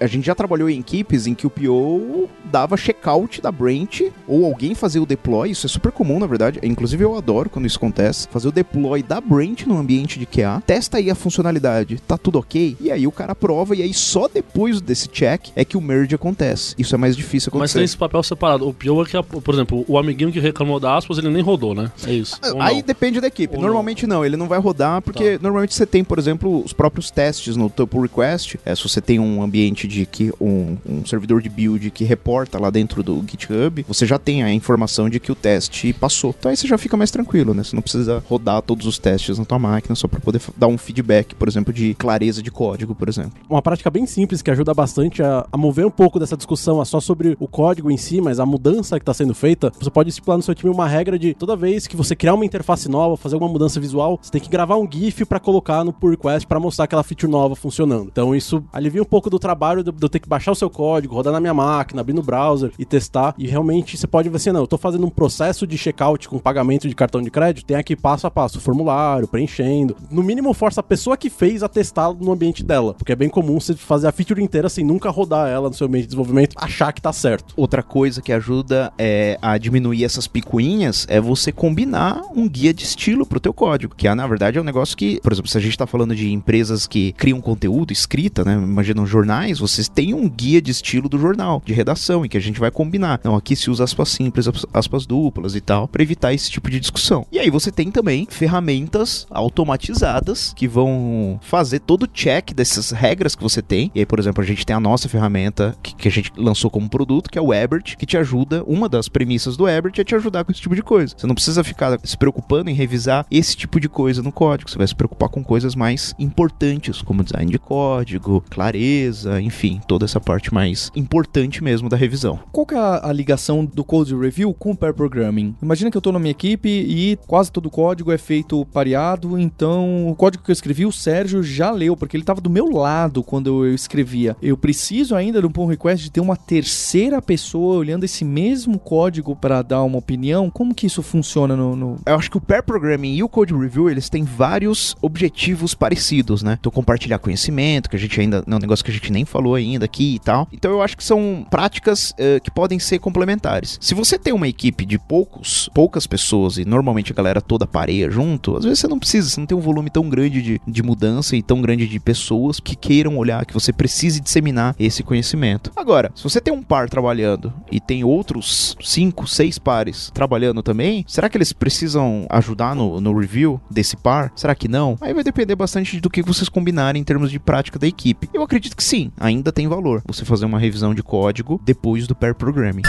A 0.00 0.06
gente 0.06 0.26
já 0.26 0.34
trabalhou 0.34 0.68
em 0.68 0.80
equipes 0.80 1.26
em 1.26 1.34
que 1.34 1.46
o 1.46 1.50
PO 1.50 2.28
dava 2.44 2.76
checkout 2.76 3.40
da 3.40 3.50
branch 3.50 4.12
ou 4.26 4.44
alguém 4.44 4.74
fazia 4.74 5.02
o 5.02 5.06
deploy. 5.06 5.50
Isso 5.50 5.66
é 5.66 5.68
super 5.68 5.92
comum, 5.92 6.18
na 6.18 6.26
verdade. 6.26 6.58
Inclusive, 6.62 7.04
eu 7.04 7.16
adoro 7.16 7.48
quando 7.48 7.66
isso 7.66 7.78
acontece. 7.78 8.28
Fazer 8.28 8.48
o 8.48 8.52
deploy 8.52 9.02
da 9.02 9.20
branch 9.20 9.66
no 9.66 9.78
ambiente 9.78 10.18
de 10.18 10.26
QA. 10.26 10.62
Testa 10.66 10.98
aí 10.98 11.10
a 11.10 11.14
funcionalidade. 11.14 12.00
Tá 12.06 12.18
tudo 12.18 12.38
ok? 12.38 12.76
E 12.80 12.90
aí 12.90 13.06
o 13.06 13.12
cara 13.12 13.32
aprova. 13.32 13.76
E 13.76 13.82
aí 13.82 13.94
só 13.94 14.28
depois 14.28 14.80
desse 14.80 15.08
check 15.08 15.50
é 15.54 15.64
que 15.64 15.76
o 15.76 15.80
merge 15.80 16.14
acontece. 16.14 16.74
Isso 16.78 16.94
é 16.94 16.98
mais 16.98 17.16
difícil 17.16 17.50
Mas 17.52 17.56
acontecer. 17.56 17.78
tem 17.78 17.84
esse 17.84 17.96
papel 17.96 18.22
separado. 18.22 18.68
O 18.68 18.74
pior 18.74 19.06
é 19.06 19.10
que, 19.10 19.22
por 19.22 19.54
exemplo, 19.54 19.84
o 19.86 19.98
amiguinho 19.98 20.30
que 20.32 20.40
reclamou 20.40 20.80
da 20.80 20.96
aspas, 20.96 21.18
ele 21.18 21.28
nem 21.28 21.42
rodou, 21.42 21.74
né? 21.74 21.90
É 22.06 22.12
isso. 22.12 22.38
Ou 22.54 22.60
Aí 22.60 22.76
não? 22.76 22.82
depende 22.82 23.20
da 23.20 23.26
equipe. 23.26 23.54
Ou 23.54 23.62
normalmente 23.62 24.06
não. 24.06 24.24
ele 24.24 24.36
não 24.36 24.48
vai 24.48 24.58
rodar 24.58 25.00
porque 25.02 25.38
normalmente 25.40 25.74
você 25.74 25.86
tem, 25.86 26.02
por 26.02 26.18
exemplo, 26.18 26.62
os 26.64 26.72
próprios 26.72 27.10
testes 27.10 27.56
no 27.56 27.68
teu 27.70 27.86
pull 27.86 28.02
request. 28.02 28.58
É, 28.64 28.74
se 28.74 28.82
você 28.82 29.00
tem 29.00 29.18
um 29.18 29.42
ambiente 29.42 29.86
de 29.86 30.06
que 30.06 30.32
um, 30.40 30.76
um 30.86 31.04
servidor 31.06 31.42
de 31.42 31.48
build 31.48 31.90
que 31.90 32.04
reporta 32.04 32.58
lá 32.58 32.70
dentro 32.70 33.02
do 33.02 33.22
GitHub, 33.28 33.84
você 33.86 34.06
já 34.06 34.18
tem 34.18 34.42
a 34.42 34.52
informação 34.52 35.08
de 35.08 35.20
que 35.20 35.30
o 35.30 35.34
teste 35.34 35.92
passou. 35.92 36.34
Então 36.38 36.50
aí 36.50 36.56
você 36.56 36.66
já 36.66 36.78
fica 36.78 36.96
mais 36.96 37.10
tranquilo, 37.10 37.54
né? 37.54 37.62
Você 37.62 37.74
não 37.74 37.82
precisa 37.82 38.22
rodar 38.28 38.62
todos 38.62 38.86
os 38.86 38.98
testes 38.98 39.38
na 39.38 39.44
tua 39.44 39.58
máquina 39.58 39.94
só 39.94 40.08
para 40.08 40.20
poder 40.20 40.40
dar 40.56 40.66
um 40.66 40.78
feedback, 40.78 41.34
por 41.34 41.48
exemplo, 41.48 41.72
de 41.72 41.94
clareza 41.94 42.42
de 42.42 42.50
código, 42.50 42.94
por 42.94 43.08
exemplo. 43.08 43.32
Uma 43.48 43.62
prática 43.62 43.90
bem 43.90 44.06
simples 44.06 44.42
que 44.42 44.50
ajuda 44.50 44.74
bastante 44.74 45.22
a, 45.22 45.46
a 45.50 45.56
mover 45.56 45.86
um 45.86 45.90
pouco 45.90 46.18
dessa 46.18 46.36
discussão 46.36 46.80
a 46.80 46.84
só 46.84 47.00
sobre 47.00 47.36
o 47.38 47.48
código 47.48 47.90
em 47.90 47.96
si, 47.96 48.20
mas 48.20 48.38
a 48.38 48.46
mudança 48.46 48.98
que 48.98 49.02
está 49.02 49.14
sendo 49.14 49.34
feita. 49.34 49.72
Você 49.80 49.90
pode 49.90 50.08
estipular 50.22 50.36
no 50.36 50.42
seu 50.42 50.54
time 50.54 50.72
uma 50.72 50.86
regra 50.86 51.18
de 51.18 51.34
toda 51.34 51.56
vez 51.56 51.86
que 51.86 51.96
você 51.96 52.14
criar 52.14 52.34
uma 52.34 52.44
interface 52.44 52.88
nova, 52.88 53.16
fazer 53.16 53.34
alguma 53.34 53.50
mudança 53.50 53.80
visual, 53.80 54.18
você 54.22 54.30
tem 54.30 54.40
que 54.40 54.48
gravar 54.48 54.76
um 54.76 54.88
GIF 54.90 55.24
para 55.24 55.40
colocar 55.40 55.84
no 55.84 55.92
pull 55.92 56.10
request 56.10 56.46
para 56.46 56.60
mostrar 56.60 56.84
aquela 56.84 57.02
feature 57.02 57.30
nova 57.30 57.56
funcionando. 57.56 58.08
Então 58.10 58.34
isso 58.34 58.64
alivia 58.72 59.02
um 59.02 59.06
pouco 59.06 59.28
do 59.28 59.38
trabalho 59.38 59.82
de 59.82 59.92
eu 60.00 60.08
ter 60.08 60.20
que 60.20 60.28
baixar 60.28 60.52
o 60.52 60.54
seu 60.54 60.70
código, 60.70 61.14
rodar 61.14 61.32
na 61.32 61.40
minha 61.40 61.52
máquina, 61.52 62.00
abrir 62.00 62.14
no 62.14 62.22
browser 62.22 62.72
e 62.78 62.84
testar. 62.84 63.34
E 63.36 63.46
realmente 63.46 63.96
você 63.96 64.06
pode 64.06 64.28
ver 64.28 64.36
assim, 64.36 64.52
não, 64.52 64.60
eu 64.60 64.66
tô 64.66 64.78
fazendo 64.78 65.04
um 65.04 65.10
processo 65.10 65.66
de 65.66 65.76
checkout 65.76 66.28
com 66.28 66.38
pagamento 66.38 66.88
de 66.88 66.94
cartão 66.94 67.20
de 67.20 67.30
crédito, 67.30 67.66
tem 67.66 67.76
aqui 67.76 67.96
passo 67.96 68.26
a 68.26 68.30
passo 68.30 68.60
formulário, 68.60 69.26
preenchendo. 69.26 69.96
No 70.10 70.22
mínimo 70.22 70.54
força 70.54 70.80
a 70.80 70.84
pessoa 70.84 71.16
que 71.16 71.28
fez 71.28 71.62
a 71.62 71.68
testar 71.68 72.12
no 72.12 72.32
ambiente 72.32 72.62
dela, 72.62 72.94
porque 72.94 73.12
é 73.12 73.16
bem 73.16 73.28
comum 73.28 73.58
você 73.60 73.74
fazer 73.74 74.06
a 74.06 74.12
feature 74.12 74.42
inteira 74.42 74.68
sem 74.68 74.84
nunca 74.84 75.10
rodar 75.10 75.48
ela 75.48 75.68
no 75.68 75.74
seu 75.74 75.86
ambiente 75.86 76.02
de 76.02 76.08
desenvolvimento, 76.08 76.54
achar 76.56 76.92
que 76.92 77.00
tá 77.00 77.12
certo. 77.12 77.54
Outra 77.56 77.82
coisa 77.82 78.22
que 78.22 78.32
ajuda 78.32 78.92
é, 78.98 79.38
a 79.40 79.58
diminuir 79.58 80.04
essas 80.12 80.26
picuinhas 80.26 81.06
é 81.08 81.20
você 81.20 81.50
combinar 81.50 82.20
um 82.34 82.48
guia 82.48 82.72
de 82.74 82.84
estilo 82.84 83.24
pro 83.26 83.40
teu 83.40 83.52
código, 83.52 83.94
que 83.96 84.06
é, 84.06 84.14
na 84.14 84.26
verdade 84.26 84.58
é 84.58 84.60
um 84.60 84.64
negócio 84.64 84.96
que, 84.96 85.20
por 85.22 85.32
exemplo, 85.32 85.50
se 85.50 85.56
a 85.58 85.60
gente 85.60 85.76
tá 85.76 85.86
falando 85.86 86.14
de 86.14 86.30
empresas 86.32 86.86
que 86.86 87.12
criam 87.12 87.40
conteúdo, 87.40 87.92
escrita, 87.92 88.44
né, 88.44 88.54
imaginam 88.54 89.06
jornais, 89.06 89.58
vocês 89.58 89.88
têm 89.88 90.14
um 90.14 90.28
guia 90.28 90.60
de 90.60 90.70
estilo 90.70 91.08
do 91.08 91.18
jornal, 91.18 91.62
de 91.64 91.72
redação, 91.72 92.24
em 92.24 92.28
que 92.28 92.36
a 92.36 92.40
gente 92.40 92.60
vai 92.60 92.70
combinar. 92.70 93.20
Não, 93.24 93.34
aqui 93.36 93.56
se 93.56 93.70
usa 93.70 93.84
aspas 93.84 94.10
simples, 94.10 94.46
as- 94.46 94.66
aspas 94.72 95.06
duplas 95.06 95.54
e 95.54 95.60
tal, 95.60 95.88
para 95.88 96.02
evitar 96.02 96.32
esse 96.34 96.50
tipo 96.50 96.70
de 96.70 96.78
discussão. 96.78 97.26
E 97.32 97.38
aí 97.38 97.50
você 97.50 97.70
tem 97.70 97.90
também 97.90 98.26
ferramentas 98.30 99.26
automatizadas 99.30 100.52
que 100.54 100.68
vão 100.68 101.38
fazer 101.42 101.80
todo 101.80 102.04
o 102.04 102.06
check 102.06 102.52
dessas 102.52 102.90
regras 102.90 103.34
que 103.34 103.42
você 103.42 103.62
tem. 103.62 103.90
E 103.94 104.00
aí, 104.00 104.06
por 104.06 104.18
exemplo, 104.18 104.42
a 104.42 104.46
gente 104.46 104.66
tem 104.66 104.76
a 104.76 104.80
nossa 104.80 105.08
ferramenta 105.08 105.76
que, 105.82 105.94
que 105.94 106.08
a 106.08 106.10
gente 106.10 106.30
lançou 106.36 106.70
como 106.70 106.88
produto, 106.88 107.30
que 107.30 107.38
é 107.38 107.42
o 107.42 107.52
Ebert, 107.54 107.96
que 107.96 108.06
te 108.06 108.16
ajuda. 108.16 108.62
Uma 108.66 108.88
das 108.88 109.08
premissas 109.08 109.56
do 109.56 109.68
Ebert 109.68 109.91
é 110.00 110.04
te 110.04 110.14
ajudar 110.14 110.44
com 110.44 110.52
esse 110.52 110.60
tipo 110.60 110.74
de 110.74 110.82
coisa. 110.82 111.14
Você 111.16 111.26
não 111.26 111.34
precisa 111.34 111.64
ficar 111.64 111.98
se 112.04 112.16
preocupando 112.16 112.70
em 112.70 112.74
revisar 112.74 113.26
esse 113.30 113.56
tipo 113.56 113.80
de 113.80 113.88
coisa 113.88 114.22
no 114.22 114.32
código. 114.32 114.70
Você 114.70 114.78
vai 114.78 114.86
se 114.86 114.94
preocupar 114.94 115.28
com 115.28 115.42
coisas 115.42 115.74
mais 115.74 116.14
importantes, 116.18 117.02
como 117.02 117.24
design 117.24 117.50
de 117.50 117.58
código, 117.58 118.42
clareza, 118.50 119.40
enfim, 119.40 119.80
toda 119.86 120.04
essa 120.04 120.20
parte 120.20 120.52
mais 120.52 120.90
importante 120.94 121.62
mesmo 121.62 121.88
da 121.88 121.96
revisão. 121.96 122.38
Qual 122.50 122.66
que 122.66 122.74
é 122.74 122.78
a, 122.78 123.12
ligação 123.12 123.64
do 123.64 123.84
Code 123.84 124.14
Review 124.14 124.54
com 124.54 124.72
o 124.72 124.76
Pair 124.76 124.94
Programming? 124.94 125.54
Imagina 125.62 125.90
que 125.90 125.96
eu 125.96 126.00
tô 126.00 126.12
na 126.12 126.18
minha 126.18 126.30
equipe 126.30 126.68
e 126.68 127.18
quase 127.26 127.52
todo 127.52 127.66
o 127.66 127.70
código 127.70 128.10
é 128.10 128.18
feito 128.18 128.64
pareado, 128.66 129.38
então 129.38 130.08
o 130.08 130.14
código 130.14 130.42
que 130.42 130.50
eu 130.50 130.54
escrevi, 130.54 130.86
o 130.86 130.92
Sérgio 130.92 131.42
já 131.42 131.70
leu, 131.70 131.96
porque 131.96 132.16
ele 132.16 132.24
tava 132.24 132.40
do 132.40 132.50
meu 132.50 132.66
lado 132.70 133.22
quando 133.22 133.64
eu 133.64 133.74
escrevia. 133.74 134.36
Eu 134.40 134.56
preciso 134.56 135.14
ainda 135.14 135.40
de 135.40 135.46
um 135.46 135.50
pull 135.50 135.66
request 135.66 136.04
de 136.04 136.10
ter 136.10 136.20
uma 136.20 136.36
terceira 136.36 137.20
pessoa 137.20 137.76
olhando 137.76 138.04
esse 138.04 138.24
mesmo 138.24 138.78
código 138.78 139.36
para 139.36 139.62
dar 139.62 139.81
uma 139.84 139.98
opinião? 139.98 140.50
Como 140.50 140.74
que 140.74 140.86
isso 140.86 141.02
funciona 141.02 141.56
no... 141.56 141.76
no... 141.76 141.98
Eu 142.06 142.16
acho 142.16 142.30
que 142.30 142.36
o 142.36 142.40
pair 142.40 142.62
programming 142.62 143.14
e 143.14 143.22
o 143.22 143.28
code 143.28 143.54
review, 143.54 143.90
eles 143.90 144.08
têm 144.08 144.24
vários 144.24 144.94
objetivos 145.00 145.74
parecidos, 145.74 146.42
né? 146.42 146.56
Então 146.58 146.72
compartilhar 146.72 147.18
conhecimento, 147.18 147.90
que 147.90 147.96
a 147.96 147.98
gente 147.98 148.20
ainda 148.20 148.44
é 148.46 148.54
um 148.54 148.58
negócio 148.58 148.84
que 148.84 148.90
a 148.90 148.94
gente 148.94 149.12
nem 149.12 149.24
falou 149.24 149.54
ainda 149.54 149.84
aqui 149.84 150.14
e 150.14 150.18
tal. 150.18 150.48
Então 150.52 150.70
eu 150.70 150.82
acho 150.82 150.96
que 150.96 151.04
são 151.04 151.46
práticas 151.50 152.14
eh, 152.18 152.40
que 152.40 152.50
podem 152.50 152.78
ser 152.78 152.98
complementares. 152.98 153.78
Se 153.80 153.94
você 153.94 154.18
tem 154.18 154.32
uma 154.32 154.48
equipe 154.48 154.84
de 154.84 154.98
poucos, 154.98 155.68
poucas 155.74 156.06
pessoas 156.06 156.58
e 156.58 156.64
normalmente 156.64 157.12
a 157.12 157.14
galera 157.14 157.40
toda 157.40 157.66
pareia 157.66 158.10
junto, 158.10 158.56
às 158.56 158.64
vezes 158.64 158.80
você 158.80 158.88
não 158.88 158.98
precisa, 158.98 159.28
você 159.28 159.40
não 159.40 159.46
tem 159.46 159.56
um 159.56 159.60
volume 159.60 159.90
tão 159.90 160.08
grande 160.08 160.42
de, 160.42 160.60
de 160.66 160.82
mudança 160.82 161.36
e 161.36 161.42
tão 161.42 161.60
grande 161.60 161.86
de 161.86 162.00
pessoas 162.00 162.60
que 162.60 162.76
queiram 162.76 163.16
olhar, 163.16 163.44
que 163.44 163.54
você 163.54 163.72
precise 163.72 164.20
disseminar 164.20 164.74
esse 164.78 165.02
conhecimento. 165.02 165.70
Agora, 165.76 166.12
se 166.14 166.22
você 166.22 166.40
tem 166.40 166.52
um 166.52 166.62
par 166.62 166.88
trabalhando 166.88 167.52
e 167.70 167.80
tem 167.80 168.04
outros 168.04 168.76
cinco, 168.80 169.26
seis 169.26 169.58
pares 169.58 169.71
trabalhando 170.12 170.62
também, 170.62 171.04
será 171.08 171.28
que 171.28 171.36
eles 171.36 171.52
precisam 171.52 172.26
ajudar 172.30 172.74
no, 172.74 173.00
no 173.00 173.18
review 173.18 173.60
desse 173.70 173.96
par? 173.96 174.32
Será 174.36 174.54
que 174.54 174.68
não? 174.68 174.96
Aí 175.00 175.14
vai 175.14 175.24
depender 175.24 175.54
bastante 175.54 176.00
do 176.00 176.10
que 176.10 176.22
vocês 176.22 176.48
combinarem 176.48 177.00
em 177.00 177.04
termos 177.04 177.30
de 177.30 177.38
prática 177.38 177.78
da 177.78 177.86
equipe. 177.86 178.28
Eu 178.32 178.42
acredito 178.42 178.76
que 178.76 178.84
sim, 178.84 179.10
ainda 179.18 179.52
tem 179.52 179.68
valor 179.68 180.02
você 180.06 180.24
fazer 180.24 180.44
uma 180.44 180.58
revisão 180.58 180.94
de 180.94 181.02
código 181.02 181.60
depois 181.64 182.06
do 182.06 182.14
pair 182.14 182.34
programming. 182.34 182.82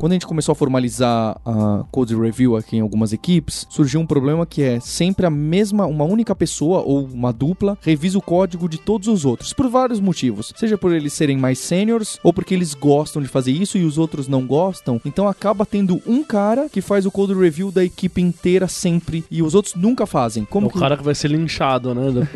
Quando 0.00 0.12
a 0.12 0.14
gente 0.14 0.26
começou 0.26 0.54
a 0.54 0.56
formalizar 0.56 1.38
a 1.44 1.84
code 1.90 2.16
review 2.16 2.56
aqui 2.56 2.78
em 2.78 2.80
algumas 2.80 3.12
equipes, 3.12 3.66
surgiu 3.68 4.00
um 4.00 4.06
problema 4.06 4.46
que 4.46 4.62
é 4.62 4.80
sempre 4.80 5.26
a 5.26 5.30
mesma, 5.30 5.84
uma 5.84 6.04
única 6.04 6.34
pessoa 6.34 6.80
ou 6.80 7.04
uma 7.04 7.34
dupla 7.34 7.76
revisa 7.82 8.16
o 8.16 8.22
código 8.22 8.66
de 8.66 8.78
todos 8.78 9.08
os 9.08 9.26
outros, 9.26 9.52
por 9.52 9.68
vários 9.68 10.00
motivos. 10.00 10.54
Seja 10.56 10.78
por 10.78 10.94
eles 10.94 11.12
serem 11.12 11.36
mais 11.36 11.58
seniors 11.58 12.18
ou 12.24 12.32
porque 12.32 12.54
eles 12.54 12.72
gostam 12.72 13.20
de 13.20 13.28
fazer 13.28 13.52
isso 13.52 13.76
e 13.76 13.84
os 13.84 13.98
outros 13.98 14.26
não 14.26 14.46
gostam. 14.46 14.98
Então 15.04 15.28
acaba 15.28 15.66
tendo 15.66 16.00
um 16.06 16.24
cara 16.24 16.70
que 16.70 16.80
faz 16.80 17.04
o 17.04 17.10
code 17.10 17.34
review 17.34 17.70
da 17.70 17.84
equipe 17.84 18.22
inteira 18.22 18.68
sempre 18.68 19.22
e 19.30 19.42
os 19.42 19.54
outros 19.54 19.74
nunca 19.74 20.06
fazem. 20.06 20.46
Como 20.46 20.68
É 20.68 20.70
o 20.70 20.72
cara 20.72 20.96
que 20.96 21.04
vai 21.04 21.14
ser 21.14 21.28
linchado, 21.28 21.94
né? 21.94 22.26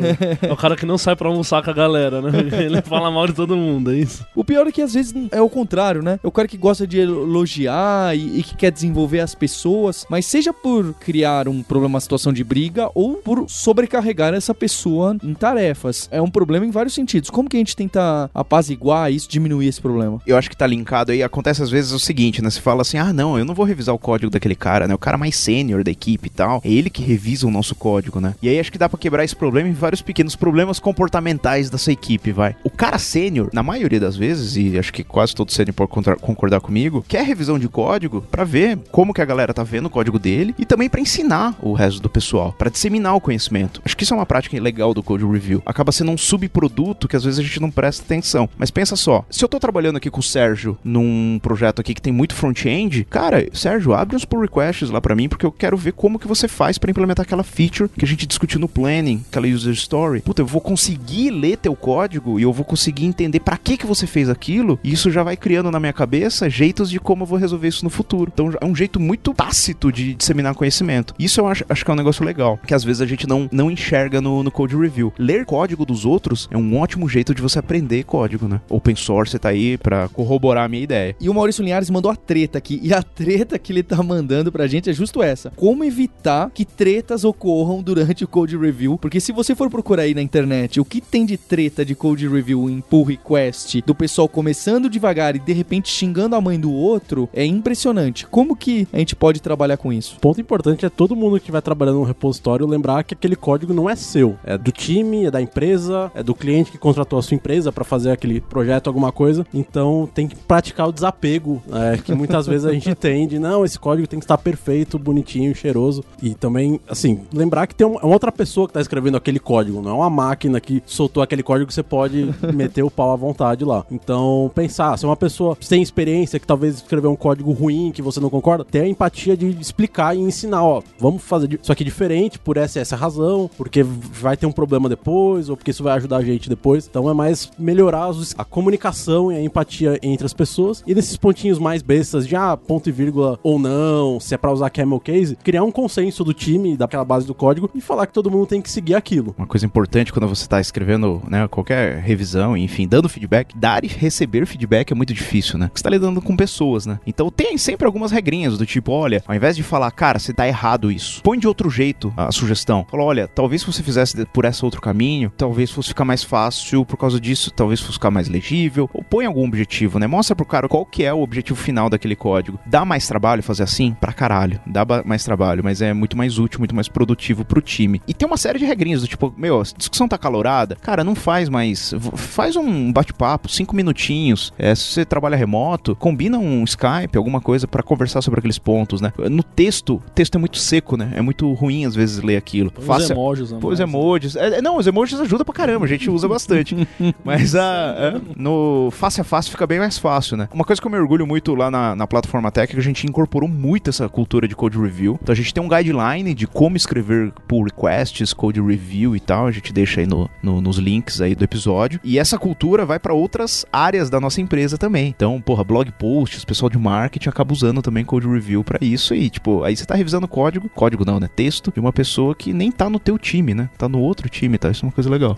É 0.43 0.53
o 0.53 0.55
cara 0.55 0.75
que 0.75 0.85
não 0.85 0.99
sai 0.99 1.15
pra 1.15 1.29
almoçar 1.29 1.63
com 1.63 1.71
a 1.71 1.73
galera, 1.73 2.21
né? 2.21 2.29
Ele 2.63 2.79
fala 2.83 3.09
mal 3.09 3.25
de 3.25 3.33
todo 3.33 3.57
mundo, 3.57 3.91
é 3.91 3.95
isso? 3.95 4.23
O 4.35 4.43
pior 4.43 4.67
é 4.67 4.71
que 4.71 4.83
às 4.83 4.93
vezes 4.93 5.15
é 5.31 5.41
o 5.41 5.49
contrário, 5.49 6.03
né? 6.03 6.19
É 6.23 6.27
o 6.27 6.31
cara 6.31 6.47
que 6.47 6.57
gosta 6.57 6.85
de 6.85 6.99
elogiar 6.99 7.54
e, 7.63 8.39
e 8.39 8.43
que 8.43 8.55
quer 8.55 8.71
desenvolver 8.71 9.19
as 9.19 9.33
pessoas, 9.33 10.05
mas 10.09 10.25
seja 10.25 10.53
por 10.53 10.93
criar 10.95 11.47
um 11.47 11.63
problema, 11.63 11.95
uma 11.95 11.99
situação 11.99 12.33
de 12.33 12.43
briga, 12.43 12.89
ou 12.93 13.15
por 13.15 13.45
sobrecarregar 13.47 14.33
essa 14.33 14.53
pessoa 14.53 15.17
em 15.23 15.33
tarefas. 15.33 16.07
É 16.11 16.21
um 16.21 16.29
problema 16.29 16.65
em 16.65 16.71
vários 16.71 16.93
sentidos. 16.93 17.29
Como 17.29 17.49
que 17.49 17.57
a 17.57 17.59
gente 17.59 17.75
tenta 17.75 18.29
apaziguar 18.33 19.11
isso, 19.11 19.29
diminuir 19.29 19.67
esse 19.67 19.81
problema? 19.81 20.21
Eu 20.25 20.37
acho 20.37 20.49
que 20.49 20.57
tá 20.57 20.67
linkado 20.67 21.11
aí. 21.11 21.23
Acontece 21.23 21.61
às 21.61 21.69
vezes 21.69 21.91
o 21.91 21.99
seguinte, 21.99 22.41
né? 22.41 22.49
Você 22.49 22.61
fala 22.61 22.81
assim: 22.81 22.97
ah, 22.97 23.13
não, 23.13 23.37
eu 23.37 23.45
não 23.45 23.55
vou 23.55 23.65
revisar 23.65 23.93
o 23.93 23.99
código 23.99 24.31
daquele 24.31 24.55
cara, 24.55 24.87
né? 24.87 24.93
O 24.93 24.99
cara 24.99 25.17
mais 25.17 25.35
sênior 25.35 25.83
da 25.83 25.91
equipe 25.91 26.27
e 26.27 26.29
tal. 26.31 26.61
É 26.63 26.69
ele 26.69 26.89
que 26.89 27.01
revisa 27.03 27.47
o 27.47 27.51
nosso 27.51 27.75
código, 27.75 28.19
né? 28.19 28.35
E 28.41 28.49
aí 28.49 28.59
acho 28.59 28.71
que 28.71 28.77
dá 28.77 28.89
pra 28.89 28.97
quebrar 28.97 29.23
esse 29.23 29.35
problema 29.35 29.69
em 29.69 29.73
vários 29.73 30.01
pequenos 30.01 30.35
problemas 30.35 30.79
comportamentais 30.79 31.69
da 31.69 31.77
sua 31.77 31.93
equipe, 31.93 32.31
vai. 32.31 32.55
O 32.63 32.69
cara 32.69 32.97
sênior, 32.97 33.49
na 33.53 33.61
maioria 33.61 33.99
das 33.99 34.15
vezes, 34.15 34.55
e 34.55 34.77
acho 34.77 34.91
que 34.91 35.03
quase 35.03 35.35
todo 35.35 35.51
sênior 35.51 35.75
pode 35.75 35.91
concordar 36.19 36.59
comigo, 36.59 37.05
quer 37.07 37.23
revisar 37.23 37.44
revisão 37.45 37.59
de 37.59 37.69
código 37.69 38.21
pra 38.31 38.43
ver 38.43 38.79
como 38.91 39.13
que 39.13 39.21
a 39.21 39.25
galera 39.25 39.53
tá 39.53 39.63
vendo 39.63 39.85
o 39.85 39.89
código 39.89 40.17
dele 40.17 40.55
e 40.57 40.65
também 40.65 40.89
pra 40.89 40.99
ensinar 40.99 41.55
o 41.61 41.73
resto 41.73 42.01
do 42.01 42.09
pessoal, 42.09 42.53
pra 42.57 42.69
disseminar 42.69 43.15
o 43.15 43.21
conhecimento. 43.21 43.81
Acho 43.85 43.95
que 43.95 44.03
isso 44.03 44.13
é 44.13 44.17
uma 44.17 44.25
prática 44.25 44.59
legal 44.59 44.93
do 44.93 45.03
code 45.03 45.25
review. 45.25 45.61
Acaba 45.65 45.91
sendo 45.91 46.11
um 46.11 46.17
subproduto 46.17 47.07
que 47.07 47.15
às 47.15 47.23
vezes 47.23 47.39
a 47.39 47.43
gente 47.43 47.59
não 47.59 47.69
presta 47.69 48.03
atenção. 48.03 48.49
Mas 48.57 48.71
pensa 48.71 48.95
só, 48.95 49.23
se 49.29 49.43
eu 49.43 49.49
tô 49.49 49.59
trabalhando 49.59 49.97
aqui 49.97 50.09
com 50.09 50.19
o 50.19 50.23
Sérgio 50.23 50.77
num 50.83 51.39
projeto 51.41 51.79
aqui 51.79 51.93
que 51.93 52.01
tem 52.01 52.11
muito 52.11 52.33
front-end, 52.33 53.05
cara, 53.09 53.47
Sérgio, 53.53 53.93
abre 53.93 54.15
uns 54.15 54.25
pull 54.25 54.41
requests 54.41 54.89
lá 54.89 54.99
pra 54.99 55.15
mim 55.15 55.29
porque 55.29 55.45
eu 55.45 55.51
quero 55.51 55.77
ver 55.77 55.93
como 55.93 56.17
que 56.17 56.27
você 56.27 56.47
faz 56.47 56.77
pra 56.77 56.89
implementar 56.89 57.23
aquela 57.23 57.43
feature 57.43 57.89
que 57.89 58.05
a 58.05 58.07
gente 58.07 58.25
discutiu 58.25 58.59
no 58.59 58.67
planning, 58.67 59.23
aquela 59.29 59.47
user 59.47 59.73
story. 59.73 60.21
Puta, 60.21 60.41
eu 60.41 60.47
vou 60.47 60.61
conseguir 60.61 61.29
ler 61.29 61.57
teu 61.57 61.75
código 61.75 62.39
e 62.39 62.43
eu 62.43 62.53
vou 62.53 62.65
conseguir 62.65 63.05
entender 63.05 63.39
pra 63.39 63.57
que 63.57 63.77
que 63.77 63.85
você 63.85 64.07
fez 64.07 64.29
aquilo, 64.29 64.79
e 64.83 64.91
isso 64.91 65.11
já 65.11 65.21
vai 65.21 65.37
criando 65.37 65.69
na 65.69 65.79
minha 65.79 65.93
cabeça 65.93 66.49
jeitos 66.49 66.89
de 66.89 66.99
como 66.99 67.23
eu 67.23 67.27
vou 67.27 67.34
resolver 67.39 67.67
isso 67.67 67.83
no 67.83 67.89
futuro. 67.89 68.31
Então 68.33 68.53
é 68.59 68.65
um 68.65 68.75
jeito 68.75 68.99
muito 68.99 69.33
tácito 69.33 69.91
de 69.91 70.13
disseminar 70.13 70.53
conhecimento. 70.55 71.13
Isso 71.17 71.41
eu 71.41 71.47
acho, 71.47 71.63
acho 71.67 71.83
que 71.83 71.91
é 71.91 71.93
um 71.93 71.97
negócio 71.97 72.25
legal, 72.25 72.59
que 72.65 72.73
às 72.73 72.83
vezes 72.83 73.01
a 73.01 73.05
gente 73.05 73.27
não, 73.27 73.49
não 73.51 73.69
enxerga 73.69 74.21
no, 74.21 74.43
no 74.43 74.51
code 74.51 74.75
review. 74.75 75.13
Ler 75.17 75.45
código 75.45 75.85
dos 75.85 76.05
outros 76.05 76.47
é 76.51 76.57
um 76.57 76.77
ótimo 76.77 77.07
jeito 77.07 77.33
de 77.33 77.41
você 77.41 77.59
aprender 77.59 78.03
código, 78.03 78.47
né? 78.47 78.61
Open 78.69 78.95
source 78.95 79.37
tá 79.37 79.49
aí 79.49 79.77
pra 79.77 80.07
corroborar 80.09 80.65
a 80.65 80.67
minha 80.67 80.83
ideia. 80.83 81.15
E 81.19 81.29
o 81.29 81.33
Maurício 81.33 81.63
Linhares 81.63 81.89
mandou 81.89 82.11
a 82.11 82.15
treta 82.15 82.57
aqui. 82.57 82.79
E 82.81 82.93
a 82.93 83.01
treta 83.01 83.59
que 83.59 83.71
ele 83.71 83.83
tá 83.83 84.01
mandando 84.01 84.51
pra 84.51 84.67
gente 84.67 84.89
é 84.89 84.93
justo 84.93 85.21
essa. 85.21 85.51
Como 85.55 85.83
evitar 85.83 86.49
que 86.51 86.65
tretas 86.65 87.23
ocorram 87.23 87.81
durante 87.81 88.23
o 88.23 88.27
code 88.27 88.57
review? 88.57 88.97
Porque 88.97 89.19
se 89.19 89.31
você 89.31 89.55
for 89.55 89.69
procurar 89.69 90.03
aí 90.03 90.13
na 90.13 90.21
internet 90.21 90.79
o 90.79 90.85
que 90.85 91.01
tem 91.01 91.25
de 91.25 91.37
treta 91.37 91.85
de 91.85 91.95
code 91.95 92.27
review 92.27 92.69
em 92.69 92.81
pull 92.81 93.03
request, 93.03 93.81
do 93.81 93.95
pessoal 93.95 94.27
começando 94.27 94.89
devagar 94.89 95.35
e 95.35 95.39
de 95.39 95.53
repente 95.53 95.89
xingando 95.91 96.35
a 96.35 96.41
mãe 96.41 96.59
do 96.59 96.71
outro, 96.71 97.24
é 97.33 97.45
impressionante. 97.45 98.25
Como 98.27 98.55
que 98.55 98.87
a 98.91 98.97
gente 98.97 99.15
pode 99.15 99.41
trabalhar 99.41 99.77
com 99.77 99.91
isso? 99.91 100.17
Ponto 100.19 100.39
importante 100.39 100.85
é 100.85 100.89
todo 100.89 101.15
mundo 101.15 101.39
que 101.39 101.51
vai 101.51 101.61
trabalhando 101.61 101.99
no 101.99 102.03
repositório 102.03 102.65
lembrar 102.65 103.03
que 103.03 103.13
aquele 103.13 103.35
código 103.35 103.73
não 103.73 103.89
é 103.89 103.95
seu. 103.95 104.37
É 104.43 104.57
do 104.57 104.71
time, 104.71 105.25
é 105.25 105.31
da 105.31 105.41
empresa, 105.41 106.11
é 106.15 106.23
do 106.23 106.33
cliente 106.33 106.71
que 106.71 106.77
contratou 106.77 107.19
a 107.19 107.21
sua 107.21 107.35
empresa 107.35 107.71
para 107.71 107.83
fazer 107.83 108.11
aquele 108.11 108.41
projeto, 108.41 108.87
alguma 108.87 109.11
coisa. 109.11 109.45
Então 109.53 110.09
tem 110.13 110.27
que 110.27 110.35
praticar 110.35 110.87
o 110.87 110.91
desapego, 110.91 111.61
é, 111.71 111.97
que 111.97 112.13
muitas 112.13 112.47
vezes 112.47 112.65
a 112.65 112.73
gente 112.73 112.93
tem 112.95 113.27
de 113.27 113.39
não, 113.39 113.65
esse 113.65 113.79
código 113.79 114.07
tem 114.07 114.19
que 114.19 114.25
estar 114.25 114.37
perfeito, 114.37 114.97
bonitinho, 114.99 115.53
cheiroso. 115.55 116.03
E 116.21 116.33
também, 116.33 116.79
assim, 116.87 117.21
lembrar 117.33 117.67
que 117.67 117.75
tem 117.75 117.85
uma, 117.85 118.05
outra 118.05 118.31
pessoa 118.31 118.67
que 118.67 118.73
tá 118.73 118.81
escrevendo 118.81 119.17
aquele 119.17 119.39
código, 119.39 119.81
não 119.81 119.91
é 119.91 119.93
uma 119.93 120.09
máquina 120.09 120.59
que 120.59 120.81
soltou 120.85 121.21
aquele 121.21 121.43
código 121.43 121.67
que 121.67 121.73
você 121.73 121.83
pode 121.83 122.33
meter 122.53 122.83
o 122.83 122.91
pau 122.91 123.11
à 123.11 123.15
vontade 123.15 123.63
lá. 123.63 123.85
Então, 123.91 124.51
pensar, 124.53 124.97
se 124.97 125.05
é 125.05 125.07
uma 125.07 125.15
pessoa 125.15 125.57
sem 125.61 125.81
experiência 125.81 126.39
que 126.39 126.47
talvez 126.47 126.75
escreveu 126.75 127.04
um 127.09 127.15
código 127.15 127.51
ruim 127.51 127.91
que 127.91 128.01
você 128.01 128.19
não 128.19 128.29
concorda, 128.29 128.63
ter 128.63 128.81
a 128.81 128.87
empatia 128.87 129.35
de 129.35 129.47
explicar 129.59 130.15
e 130.15 130.19
ensinar, 130.19 130.63
ó, 130.63 130.81
vamos 130.99 131.23
fazer 131.23 131.59
isso 131.61 131.71
aqui 131.71 131.83
diferente 131.83 132.39
por 132.39 132.57
essa 132.57 132.79
essa 132.79 132.95
razão, 132.95 133.49
porque 133.57 133.83
vai 133.83 134.37
ter 134.37 134.45
um 134.45 134.51
problema 134.51 134.87
depois, 134.87 135.49
ou 135.49 135.57
porque 135.57 135.71
isso 135.71 135.83
vai 135.83 135.95
ajudar 135.97 136.17
a 136.17 136.23
gente 136.23 136.49
depois. 136.49 136.87
Então 136.87 137.09
é 137.09 137.13
mais 137.13 137.51
melhorar 137.57 138.11
a 138.37 138.45
comunicação 138.45 139.31
e 139.31 139.35
a 139.35 139.41
empatia 139.41 139.99
entre 140.01 140.25
as 140.25 140.33
pessoas. 140.33 140.83
E 140.85 140.93
nesses 140.93 141.17
pontinhos 141.17 141.59
mais 141.59 141.81
bestas 141.81 142.27
de 142.27 142.35
ah, 142.35 142.55
ponto 142.55 142.89
e 142.89 142.91
vírgula 142.91 143.39
ou 143.43 143.57
não, 143.57 144.19
se 144.19 144.33
é 144.33 144.37
pra 144.37 144.51
usar 144.51 144.69
camel 144.69 144.99
case, 144.99 145.35
criar 145.37 145.63
um 145.63 145.71
consenso 145.71 146.23
do 146.23 146.33
time, 146.33 146.77
daquela 146.77 147.03
base 147.03 147.25
do 147.25 147.33
código 147.33 147.69
e 147.73 147.81
falar 147.81 148.07
que 148.07 148.13
todo 148.13 148.31
mundo 148.31 148.45
tem 148.45 148.61
que 148.61 148.69
seguir 148.69 148.95
aquilo. 148.95 149.33
Uma 149.37 149.47
coisa 149.47 149.65
importante 149.65 150.13
quando 150.13 150.27
você 150.27 150.43
está 150.43 150.61
escrevendo 150.61 151.21
né, 151.27 151.47
qualquer 151.47 151.97
revisão, 151.99 152.55
enfim, 152.55 152.87
dando 152.87 153.09
feedback, 153.09 153.57
dar 153.57 153.83
e 153.83 153.87
receber 153.87 154.45
feedback 154.45 154.91
é 154.91 154.95
muito 154.95 155.13
difícil, 155.13 155.57
né? 155.57 155.69
Você 155.73 155.79
está 155.79 155.89
lidando 155.89 156.21
com 156.21 156.35
pessoas, 156.35 156.85
né? 156.85 156.94
Então 157.05 157.29
tem 157.29 157.57
sempre 157.57 157.85
algumas 157.85 158.11
regrinhas 158.11 158.57
do 158.57 158.65
tipo, 158.65 158.91
olha, 158.91 159.23
ao 159.27 159.35
invés 159.35 159.55
de 159.55 159.63
falar, 159.63 159.91
cara, 159.91 160.19
você 160.19 160.33
tá 160.33 160.47
errado 160.47 160.91
isso, 160.91 161.21
põe 161.21 161.37
de 161.37 161.47
outro 161.47 161.69
jeito 161.69 162.13
a 162.15 162.31
sugestão. 162.31 162.85
Fala, 162.89 163.03
olha, 163.03 163.27
talvez 163.27 163.61
se 163.61 163.67
você 163.67 163.83
fizesse 163.83 164.25
por 164.27 164.45
esse 164.45 164.63
outro 164.63 164.81
caminho, 164.81 165.31
talvez 165.37 165.71
fosse 165.71 165.89
ficar 165.89 166.05
mais 166.05 166.23
fácil 166.23 166.85
por 166.85 166.97
causa 166.97 167.19
disso, 167.19 167.51
talvez 167.51 167.79
fosse 167.79 167.93
ficar 167.93 168.11
mais 168.11 168.27
legível, 168.27 168.89
ou 168.93 169.03
põe 169.03 169.25
algum 169.25 169.45
objetivo, 169.45 169.99
né? 169.99 170.07
Mostra 170.07 170.35
pro 170.35 170.45
cara 170.45 170.67
qual 170.67 170.85
que 170.85 171.03
é 171.03 171.13
o 171.13 171.21
objetivo 171.21 171.59
final 171.59 171.89
daquele 171.89 172.15
código. 172.15 172.59
Dá 172.65 172.85
mais 172.85 173.07
trabalho 173.07 173.43
fazer 173.43 173.63
assim? 173.63 173.95
Pra 173.99 174.13
caralho. 174.13 174.59
Dá 174.65 174.85
mais 175.05 175.23
trabalho, 175.23 175.63
mas 175.63 175.81
é 175.81 175.93
muito 175.93 176.17
mais 176.17 176.37
útil, 176.37 176.59
muito 176.59 176.75
mais 176.75 176.87
produtivo 176.87 177.43
pro 177.45 177.61
time. 177.61 178.01
E 178.07 178.13
tem 178.13 178.27
uma 178.27 178.37
série 178.37 178.59
de 178.59 178.65
regrinhas 178.65 179.01
do 179.01 179.07
tipo, 179.07 179.33
meu, 179.37 179.59
a 179.59 179.63
discussão 179.63 180.07
tá 180.07 180.17
calorada, 180.17 180.75
cara, 180.75 181.03
não 181.03 181.15
faz 181.15 181.49
mais. 181.49 181.93
Faz 182.15 182.55
um 182.55 182.91
bate-papo, 182.91 183.49
cinco 183.49 183.75
minutinhos. 183.75 184.53
É, 184.57 184.73
se 184.75 184.83
você 184.83 185.05
trabalha 185.05 185.35
remoto, 185.35 185.95
combina 185.95 186.37
um 186.37 186.63
Skype, 186.63 186.84
alguma 187.15 187.41
coisa 187.41 187.67
para 187.67 187.83
conversar 187.83 188.21
sobre 188.21 188.39
aqueles 188.39 188.57
pontos, 188.57 189.01
né? 189.01 189.11
No 189.29 189.43
texto, 189.43 189.95
o 189.95 190.11
texto 190.11 190.35
é 190.35 190.37
muito 190.37 190.57
seco, 190.57 190.97
né? 190.97 191.11
É 191.15 191.21
muito 191.21 191.51
ruim 191.53 191.85
às 191.85 191.95
vezes 191.95 192.21
ler 192.21 192.37
aquilo. 192.37 192.71
Põe 192.71 192.85
Faça, 192.85 193.03
os 193.05 193.11
emojis, 193.11 193.51
Põe 193.53 193.73
os 193.73 193.79
emojis. 193.79 194.35
É, 194.35 194.61
não, 194.61 194.77
os 194.77 194.87
emojis 194.87 195.19
ajudam 195.19 195.45
pra 195.45 195.53
caramba, 195.53 195.85
a 195.85 195.87
gente 195.87 196.09
usa 196.09 196.27
bastante. 196.27 196.75
Mas 197.23 197.55
a, 197.55 197.95
é, 197.97 198.21
no 198.35 198.89
face 198.91 199.21
a 199.21 199.23
face 199.23 199.49
fica 199.49 199.65
bem 199.65 199.79
mais 199.79 199.97
fácil, 199.97 200.37
né? 200.37 200.49
Uma 200.53 200.63
coisa 200.63 200.81
que 200.81 200.87
eu 200.87 200.91
me 200.91 200.97
orgulho 200.97 201.25
muito 201.25 201.53
lá 201.55 201.71
na, 201.71 201.95
na 201.95 202.07
plataforma 202.07 202.51
Tech 202.51 202.71
é 202.71 202.73
que 202.73 202.79
a 202.79 202.83
gente 202.83 203.07
incorporou 203.07 203.47
muito 203.49 203.89
essa 203.89 204.07
cultura 204.09 204.47
de 204.47 204.55
code 204.55 204.77
review. 204.77 205.19
Então 205.21 205.33
a 205.33 205.35
gente 205.35 205.53
tem 205.53 205.63
um 205.63 205.69
guideline 205.69 206.33
de 206.33 206.47
como 206.47 206.77
escrever 206.77 207.31
pull 207.47 207.63
requests, 207.63 208.33
code 208.33 208.61
review 208.61 209.15
e 209.15 209.19
tal. 209.19 209.47
A 209.47 209.51
gente 209.51 209.71
deixa 209.73 210.01
aí 210.01 210.07
no, 210.07 210.29
no 210.41 210.61
nos 210.61 210.77
links 210.77 211.21
aí 211.21 211.35
do 211.35 211.43
episódio. 211.43 211.99
E 212.03 212.17
essa 212.17 212.37
cultura 212.37 212.85
vai 212.85 212.99
para 212.99 213.13
outras 213.13 213.65
áreas 213.71 214.09
da 214.09 214.19
nossa 214.19 214.41
empresa 214.41 214.77
também. 214.77 215.13
Então, 215.15 215.39
porra, 215.41 215.63
blog 215.63 215.91
posts, 215.91 216.43
pessoal 216.43 216.69
de 216.69 216.74
marketing 216.77 217.29
acaba 217.29 217.53
usando 217.53 217.81
também 217.81 218.03
code 218.05 218.27
review 218.27 218.63
para 218.63 218.79
isso. 218.81 219.13
E, 219.13 219.29
tipo, 219.29 219.63
aí 219.63 219.75
você 219.75 219.85
tá 219.85 219.95
revisando 219.95 220.27
código, 220.27 220.69
código 220.69 221.05
não, 221.05 221.19
né? 221.19 221.29
Texto 221.33 221.71
de 221.71 221.79
uma 221.79 221.93
pessoa 221.93 222.35
que 222.35 222.53
nem 222.53 222.71
tá 222.71 222.89
no 222.89 222.99
teu 222.99 223.17
time, 223.17 223.53
né? 223.53 223.69
Tá 223.77 223.87
no 223.87 223.99
outro 223.99 224.29
time, 224.29 224.57
tá? 224.57 224.69
Isso 224.69 224.85
é 224.85 224.87
uma 224.87 224.93
coisa 224.93 225.09
legal. 225.09 225.35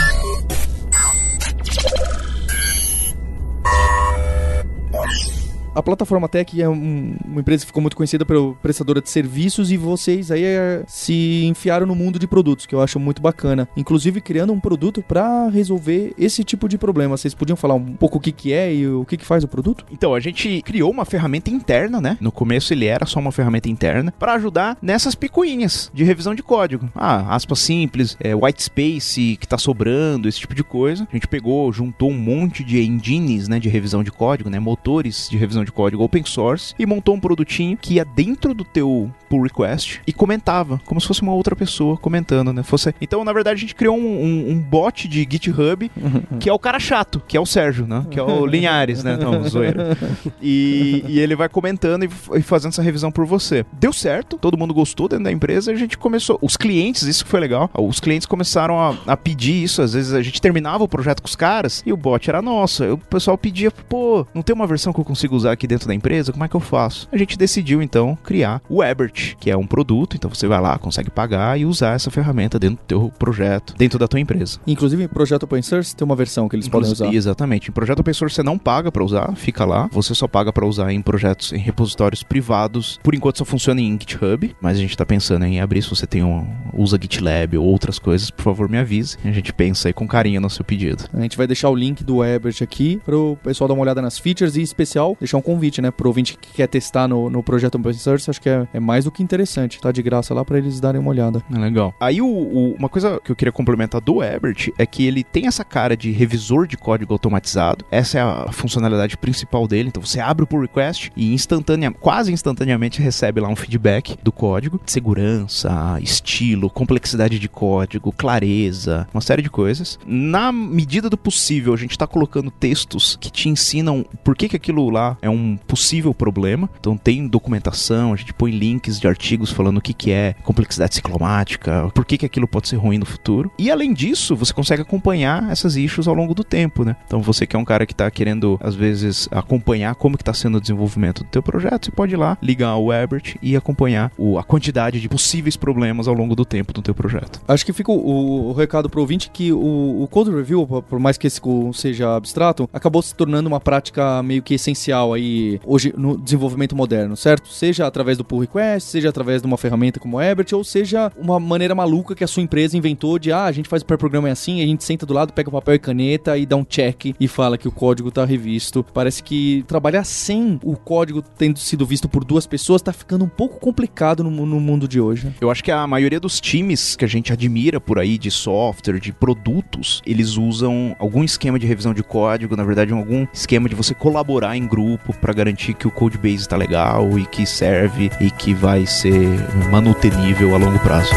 A 5.77 5.83
plataforma 5.83 6.27
Tech 6.27 6.59
é 6.59 6.67
um, 6.67 7.15
uma 7.23 7.39
empresa 7.39 7.61
que 7.61 7.67
ficou 7.67 7.83
muito 7.83 7.95
conhecida 7.95 8.25
pela 8.25 8.51
prestadora 8.55 8.99
de 8.99 9.11
serviços 9.11 9.71
e 9.71 9.77
vocês 9.77 10.31
aí 10.31 10.43
é, 10.43 10.83
se 10.87 11.45
enfiaram 11.45 11.85
no 11.85 11.93
mundo 11.93 12.17
de 12.17 12.25
produtos, 12.25 12.65
que 12.65 12.73
eu 12.73 12.81
acho 12.81 12.99
muito 12.99 13.21
bacana. 13.21 13.69
Inclusive 13.77 14.19
criando 14.19 14.51
um 14.51 14.59
produto 14.59 15.03
para 15.03 15.49
resolver 15.49 16.15
esse 16.17 16.43
tipo 16.43 16.67
de 16.67 16.79
problema. 16.79 17.15
Vocês 17.15 17.35
podiam 17.35 17.55
falar 17.55 17.75
um 17.75 17.93
pouco 17.93 18.17
o 18.17 18.19
que, 18.19 18.31
que 18.31 18.51
é 18.51 18.73
e 18.73 18.87
o 18.87 19.05
que, 19.05 19.17
que 19.17 19.25
faz 19.25 19.43
o 19.43 19.47
produto? 19.47 19.85
Então, 19.91 20.15
a 20.15 20.19
gente 20.19 20.63
criou 20.63 20.89
uma 20.89 21.05
ferramenta 21.05 21.51
interna, 21.51 22.01
né? 22.01 22.17
No 22.19 22.31
começo 22.31 22.73
ele 22.73 22.87
era 22.87 23.05
só 23.05 23.19
uma 23.19 23.31
ferramenta 23.31 23.69
interna 23.69 24.11
para 24.17 24.33
ajudar 24.33 24.79
nessas 24.81 25.13
picuinhas 25.13 25.91
de 25.93 26.03
revisão 26.03 26.33
de 26.33 26.41
código. 26.41 26.89
Ah, 26.95 27.35
aspas 27.35 27.59
simples, 27.59 28.17
é, 28.19 28.33
white 28.33 28.63
space 28.63 29.37
que 29.39 29.47
tá 29.47 29.59
sobrando, 29.59 30.27
esse 30.27 30.39
tipo 30.39 30.55
de 30.55 30.63
coisa. 30.63 31.07
A 31.07 31.15
gente 31.15 31.27
pegou, 31.27 31.71
juntou 31.71 32.09
um 32.09 32.17
monte 32.17 32.63
de 32.63 32.81
engines, 32.81 33.47
né, 33.47 33.59
de 33.59 33.69
revisão 33.69 34.03
de 34.03 34.11
código, 34.11 34.49
né, 34.49 34.59
motores 34.59 35.27
de 35.29 35.37
revisão 35.37 35.66
de 35.67 35.71
código 35.71 36.03
open 36.03 36.23
source 36.25 36.73
e 36.79 36.85
montou 36.85 37.15
um 37.15 37.19
produtinho 37.19 37.77
que 37.77 37.95
ia 37.95 38.05
dentro 38.05 38.53
do 38.53 38.63
teu 38.63 39.11
pull 39.29 39.43
request 39.43 40.01
e 40.07 40.13
comentava, 40.13 40.81
como 40.85 40.99
se 40.99 41.07
fosse 41.07 41.21
uma 41.21 41.33
outra 41.33 41.55
pessoa 41.55 41.97
comentando, 41.97 42.51
né? 42.51 42.63
Fosse... 42.63 42.93
Então, 42.99 43.23
na 43.23 43.33
verdade, 43.33 43.57
a 43.57 43.61
gente 43.61 43.75
criou 43.75 43.97
um, 43.97 44.01
um, 44.01 44.51
um 44.51 44.59
bot 44.59 45.07
de 45.07 45.27
GitHub 45.29 45.91
que 46.39 46.49
é 46.49 46.53
o 46.53 46.59
cara 46.59 46.79
chato, 46.79 47.21
que 47.27 47.35
é 47.35 47.39
o 47.39 47.45
Sérgio, 47.45 47.85
né? 47.85 48.05
Que 48.09 48.19
é 48.19 48.23
o 48.23 48.45
Linhares, 48.47 49.03
né? 49.03 49.17
Não, 49.17 49.43
zoeira. 49.47 49.97
E, 50.41 51.03
e 51.07 51.19
ele 51.19 51.35
vai 51.35 51.49
comentando 51.49 52.03
e, 52.03 52.09
e, 52.35 52.41
fazendo 52.41 52.71
essa 52.71 52.81
revisão 52.81 53.11
por 53.11 53.25
você. 53.25 53.65
Deu 53.73 53.91
certo, 53.91 54.37
todo 54.37 54.57
mundo 54.57 54.73
gostou 54.73 55.07
dentro 55.07 55.25
da 55.25 55.31
empresa, 55.31 55.71
a 55.71 55.75
gente 55.75 55.97
começou. 55.97 56.37
Os 56.41 56.55
clientes, 56.55 57.03
isso 57.03 57.25
foi 57.25 57.39
legal. 57.39 57.69
Os 57.77 57.99
clientes 57.99 58.25
começaram 58.25 58.79
a, 58.79 58.95
a 59.05 59.17
pedir 59.17 59.63
isso. 59.63 59.81
Às 59.81 59.93
vezes 59.93 60.13
a 60.13 60.21
gente 60.21 60.41
terminava 60.41 60.83
o 60.83 60.87
projeto 60.87 61.21
com 61.21 61.27
os 61.27 61.35
caras 61.35 61.83
e 61.85 61.91
o 61.91 61.97
bot 61.97 62.29
era 62.29 62.41
nosso. 62.41 62.83
O 62.93 62.97
pessoal 62.97 63.37
pedia, 63.37 63.71
pô, 63.71 64.25
não 64.33 64.41
tem 64.41 64.55
uma 64.55 64.67
versão 64.67 64.93
que 64.93 64.99
eu 64.99 65.05
consigo 65.05 65.35
usar 65.35 65.51
aqui 65.57 65.67
dentro 65.67 65.87
da 65.87 65.93
empresa? 65.93 66.31
Como 66.31 66.43
é 66.43 66.47
que 66.47 66.55
eu 66.55 66.59
faço? 66.59 67.09
A 67.11 67.17
gente 67.17 67.37
decidiu 67.37 67.81
então 67.81 68.17
criar 68.23 68.61
o 68.69 68.83
Ebert, 68.83 69.35
que 69.39 69.49
é 69.49 69.57
um 69.57 69.65
produto, 69.65 70.15
então 70.15 70.29
você 70.29 70.47
vai 70.47 70.61
lá, 70.61 70.77
consegue 70.77 71.09
pagar 71.09 71.59
e 71.59 71.65
usar 71.65 71.95
essa 71.95 72.11
ferramenta 72.11 72.59
dentro 72.59 72.77
do 72.77 72.87
teu 72.87 73.11
projeto, 73.17 73.73
dentro 73.77 73.99
da 73.99 74.07
tua 74.07 74.19
empresa. 74.19 74.59
Inclusive, 74.65 75.03
em 75.03 75.07
projeto 75.07 75.43
open 75.43 75.61
source 75.61 75.95
tem 75.95 76.05
uma 76.05 76.15
versão 76.15 76.47
que 76.47 76.55
eles 76.55 76.67
podem 76.67 76.91
usar. 76.91 77.13
Exatamente. 77.13 77.69
Em 77.69 77.73
projeto 77.73 77.99
open 77.99 78.13
source 78.13 78.35
você 78.35 78.43
não 78.43 78.57
paga 78.57 78.91
para 78.91 79.03
usar, 79.03 79.35
fica 79.35 79.65
lá. 79.65 79.89
Você 79.91 80.13
só 80.13 80.27
paga 80.27 80.53
para 80.53 80.65
usar 80.65 80.91
em 80.91 81.01
projetos, 81.01 81.51
em 81.51 81.57
repositórios 81.57 82.23
privados. 82.23 82.99
Por 83.03 83.15
enquanto 83.15 83.39
só 83.39 83.45
funciona 83.45 83.81
em 83.81 83.91
GitHub, 83.93 84.55
mas 84.61 84.77
a 84.77 84.81
gente 84.81 84.95
tá 84.95 85.05
pensando 85.05 85.45
em 85.45 85.59
abrir 85.59 85.81
se 85.81 85.89
você 85.89 86.05
tem 86.05 86.23
um 86.23 86.47
usa 86.73 86.97
GitLab 87.01 87.57
ou 87.57 87.65
outras 87.65 87.97
coisas, 87.97 88.29
por 88.29 88.43
favor, 88.43 88.69
me 88.69 88.77
avise. 88.77 89.17
A 89.23 89.31
gente 89.31 89.51
pensa 89.51 89.89
aí 89.89 89.93
com 89.93 90.07
carinho 90.07 90.39
no 90.39 90.49
seu 90.49 90.63
pedido. 90.63 91.05
A 91.13 91.21
gente 91.21 91.37
vai 91.37 91.47
deixar 91.47 91.69
o 91.69 91.75
link 91.75 92.03
do 92.03 92.23
Ebert 92.23 92.61
aqui 92.61 93.01
pro 93.03 93.37
pessoal 93.43 93.67
dar 93.67 93.73
uma 93.73 93.83
olhada 93.83 94.01
nas 94.01 94.19
features 94.19 94.55
e 94.55 94.59
em 94.59 94.63
especial 94.63 95.15
deixar 95.19 95.36
deixar 95.37 95.39
um 95.39 95.41
convite, 95.41 95.81
né? 95.81 95.91
Pro 95.91 96.09
ouvinte 96.09 96.37
que 96.37 96.53
quer 96.53 96.67
testar 96.67 97.07
no, 97.07 97.29
no 97.29 97.41
projeto 97.43 97.75
Open 97.75 97.93
Source, 97.93 98.29
acho 98.29 98.41
que 98.41 98.49
é, 98.49 98.67
é 98.73 98.79
mais 98.79 99.05
do 99.05 99.11
que 99.11 99.23
interessante. 99.23 99.79
Tá 99.79 99.91
de 99.91 100.01
graça 100.01 100.33
lá 100.33 100.43
pra 100.43 100.57
eles 100.57 100.79
darem 100.79 100.99
uma 100.99 101.09
olhada. 101.09 101.41
É 101.53 101.57
legal. 101.57 101.93
Aí 101.99 102.21
o, 102.21 102.27
o- 102.27 102.75
uma 102.77 102.89
coisa 102.89 103.19
que 103.23 103.31
eu 103.31 103.35
queria 103.35 103.51
complementar 103.51 104.01
do 104.01 104.23
Ebert 104.23 104.69
é 104.77 104.85
que 104.85 105.05
ele 105.05 105.23
tem 105.23 105.47
essa 105.47 105.63
cara 105.63 105.95
de 105.95 106.11
revisor 106.11 106.67
de 106.67 106.77
código 106.77 107.13
automatizado. 107.13 107.85
Essa 107.91 108.17
é 108.19 108.21
a 108.21 108.51
funcionalidade 108.51 109.17
principal 109.17 109.67
dele. 109.67 109.89
Então 109.89 110.03
você 110.03 110.19
abre 110.19 110.43
o 110.43 110.47
pull 110.47 110.61
request 110.61 111.11
e 111.15 111.33
instantânea, 111.33 111.91
quase 111.91 112.31
instantaneamente 112.31 113.01
recebe 113.01 113.39
lá 113.39 113.47
um 113.49 113.55
feedback 113.55 114.17
do 114.23 114.31
código. 114.31 114.79
Segurança, 114.85 115.97
estilo, 116.01 116.69
complexidade 116.69 117.39
de 117.39 117.49
código, 117.49 118.11
clareza, 118.11 119.07
uma 119.13 119.21
série 119.21 119.41
de 119.41 119.49
coisas. 119.49 119.99
Na 120.05 120.51
medida 120.51 121.09
do 121.09 121.17
possível, 121.17 121.73
a 121.73 121.77
gente 121.77 121.91
está 121.91 122.07
colocando 122.07 122.51
textos 122.51 123.17
que 123.19 123.29
te 123.31 123.49
ensinam 123.49 124.05
por 124.23 124.35
que, 124.35 124.47
que 124.49 124.55
aquilo 124.55 124.89
lá 124.89 125.17
é 125.21 125.26
um 125.29 125.57
possível 125.57 126.13
problema. 126.13 126.69
Então 126.79 126.97
tem 126.97 127.27
documentação, 127.27 128.13
a 128.13 128.15
gente 128.15 128.33
põe 128.33 128.51
links 128.51 128.99
de 128.99 129.07
artigos 129.07 129.51
falando 129.51 129.77
o 129.77 129.81
que, 129.81 129.93
que 129.93 130.11
é 130.11 130.33
complexidade 130.43 130.95
ciclomática, 130.95 131.89
por 131.93 132.05
que, 132.05 132.17
que 132.17 132.25
aquilo 132.25 132.47
pode 132.47 132.67
ser 132.67 132.75
ruim 132.77 132.97
no 132.97 133.05
futuro. 133.05 133.51
E 133.57 133.69
além 133.71 133.93
disso, 133.93 134.35
você 134.35 134.53
consegue 134.53 134.81
acompanhar 134.81 135.49
essas 135.51 135.75
issues 135.75 136.07
ao 136.07 136.13
longo 136.13 136.33
do 136.33 136.43
tempo, 136.43 136.83
né? 136.83 136.95
Então 137.05 137.21
você 137.21 137.45
que 137.45 137.55
é 137.55 137.59
um 137.59 137.65
cara 137.65 137.85
que 137.85 137.93
está 137.93 138.09
querendo, 138.09 138.57
às 138.61 138.75
vezes, 138.75 139.27
acompanhar 139.31 139.95
como 139.95 140.17
que 140.17 140.21
está 140.23 140.33
sendo 140.33 140.57
o 140.57 140.61
desenvolvimento 140.61 141.23
do 141.23 141.29
teu 141.29 141.41
projeto, 141.43 141.85
você 141.85 141.91
pode 141.91 142.13
ir 142.13 142.17
lá, 142.17 142.37
ligar 142.41 142.75
o 142.77 142.91
Ebert 142.93 143.35
e 143.41 143.55
acompanhar 143.55 144.11
o- 144.17 144.37
a 144.37 144.43
quantidade 144.43 144.99
de 145.01 145.09
possíveis 145.09 145.55
problemas 145.57 146.07
ao 146.07 146.13
longo 146.13 146.35
do 146.35 146.45
tempo 146.45 146.73
do 146.73 146.81
teu 146.81 146.93
projeto. 146.93 147.41
Acho 147.47 147.65
que 147.65 147.73
fica 147.73 147.91
o, 147.91 147.95
o- 147.95 148.49
o 148.49 148.53
recado 148.53 148.89
pro 148.89 149.01
ouvinte 149.01 149.29
que 149.31 149.51
o, 149.51 150.03
o 150.03 150.07
Code 150.09 150.31
Review, 150.31 150.65
por- 150.89 150.99
mais 150.99 151.17
que 151.17 151.27
esse 151.27 151.41
seja 151.73 152.15
abstrato, 152.15 152.69
acabou 152.73 153.01
se 153.01 153.13
tornando 153.15 153.47
uma 153.47 153.59
prática 153.59 154.21
meio 154.23 154.41
que 154.41 154.53
essencial 154.55 155.13
aí 155.17 155.59
hoje 155.65 155.93
no 155.97 156.17
desenvolvimento 156.17 156.75
moderno, 156.75 157.17
certo? 157.17 157.49
Seja 157.49 157.85
através 157.85 158.17
do 158.17 158.23
pull 158.23 158.39
request, 158.39 158.89
seja 158.89 159.09
através 159.09 159.41
de 159.41 159.47
uma 159.47 159.57
ferramenta 159.57 159.99
como 159.99 160.17
o 160.17 160.21
Ebert, 160.21 160.53
ou 160.53 160.63
seja 160.63 161.11
uma 161.17 161.39
maneira 161.39 161.75
maluca 161.75 162.15
que 162.15 162.23
a 162.23 162.27
sua 162.27 162.43
empresa 162.43 162.77
inventou 162.77 163.19
de, 163.19 163.31
ah, 163.31 163.45
a 163.45 163.51
gente 163.51 163.69
faz 163.69 163.81
o 163.81 163.85
pré-programa 163.85 164.29
assim, 164.29 164.61
a 164.61 164.65
gente 164.65 164.83
senta 164.83 165.05
do 165.05 165.13
lado, 165.13 165.33
pega 165.33 165.51
papel 165.51 165.75
e 165.75 165.79
caneta 165.79 166.37
e 166.37 166.45
dá 166.45 166.55
um 166.55 166.63
check 166.63 167.15
e 167.19 167.27
fala 167.27 167.57
que 167.57 167.67
o 167.67 167.71
código 167.71 168.11
tá 168.11 168.25
revisto. 168.25 168.85
Parece 168.93 169.21
que 169.23 169.63
trabalhar 169.67 170.03
sem 170.03 170.59
o 170.63 170.75
código 170.75 171.21
tendo 171.21 171.59
sido 171.59 171.85
visto 171.85 172.07
por 172.07 172.23
duas 172.23 172.45
pessoas 172.45 172.81
tá 172.81 172.93
ficando 172.93 173.25
um 173.25 173.29
pouco 173.29 173.59
complicado 173.59 174.23
no, 174.23 174.45
no 174.45 174.59
mundo 174.59 174.87
de 174.87 174.99
hoje. 174.99 175.33
Eu 175.41 175.51
acho 175.51 175.63
que 175.63 175.71
a 175.71 175.85
maioria 175.87 176.19
dos 176.19 176.39
times 176.39 176.95
que 176.95 177.05
a 177.05 177.07
gente 177.07 177.33
admira 177.33 177.79
por 177.79 177.99
aí 177.99 178.17
de 178.17 178.31
software, 178.31 178.99
de 178.99 179.11
produtos, 179.11 180.01
eles 180.05 180.37
usam 180.37 180.95
algum 180.99 181.23
esquema 181.23 181.57
de 181.57 181.65
revisão 181.67 181.93
de 181.93 182.03
código, 182.03 182.55
na 182.55 182.63
verdade, 182.63 182.93
algum 182.93 183.25
esquema 183.33 183.67
de 183.67 183.75
você 183.75 183.93
colaborar 183.93 184.55
em 184.55 184.67
grupo 184.67 185.06
para 185.15 185.33
garantir 185.33 185.73
que 185.73 185.87
o 185.87 185.91
codebase 185.91 186.35
está 186.35 186.57
legal 186.57 187.17
e 187.17 187.25
que 187.25 187.45
serve 187.45 188.11
e 188.19 188.29
que 188.29 188.53
vai 188.53 188.85
ser 188.85 189.29
manutenível 189.71 190.53
a 190.55 190.57
longo 190.57 190.79
prazo. 190.79 191.15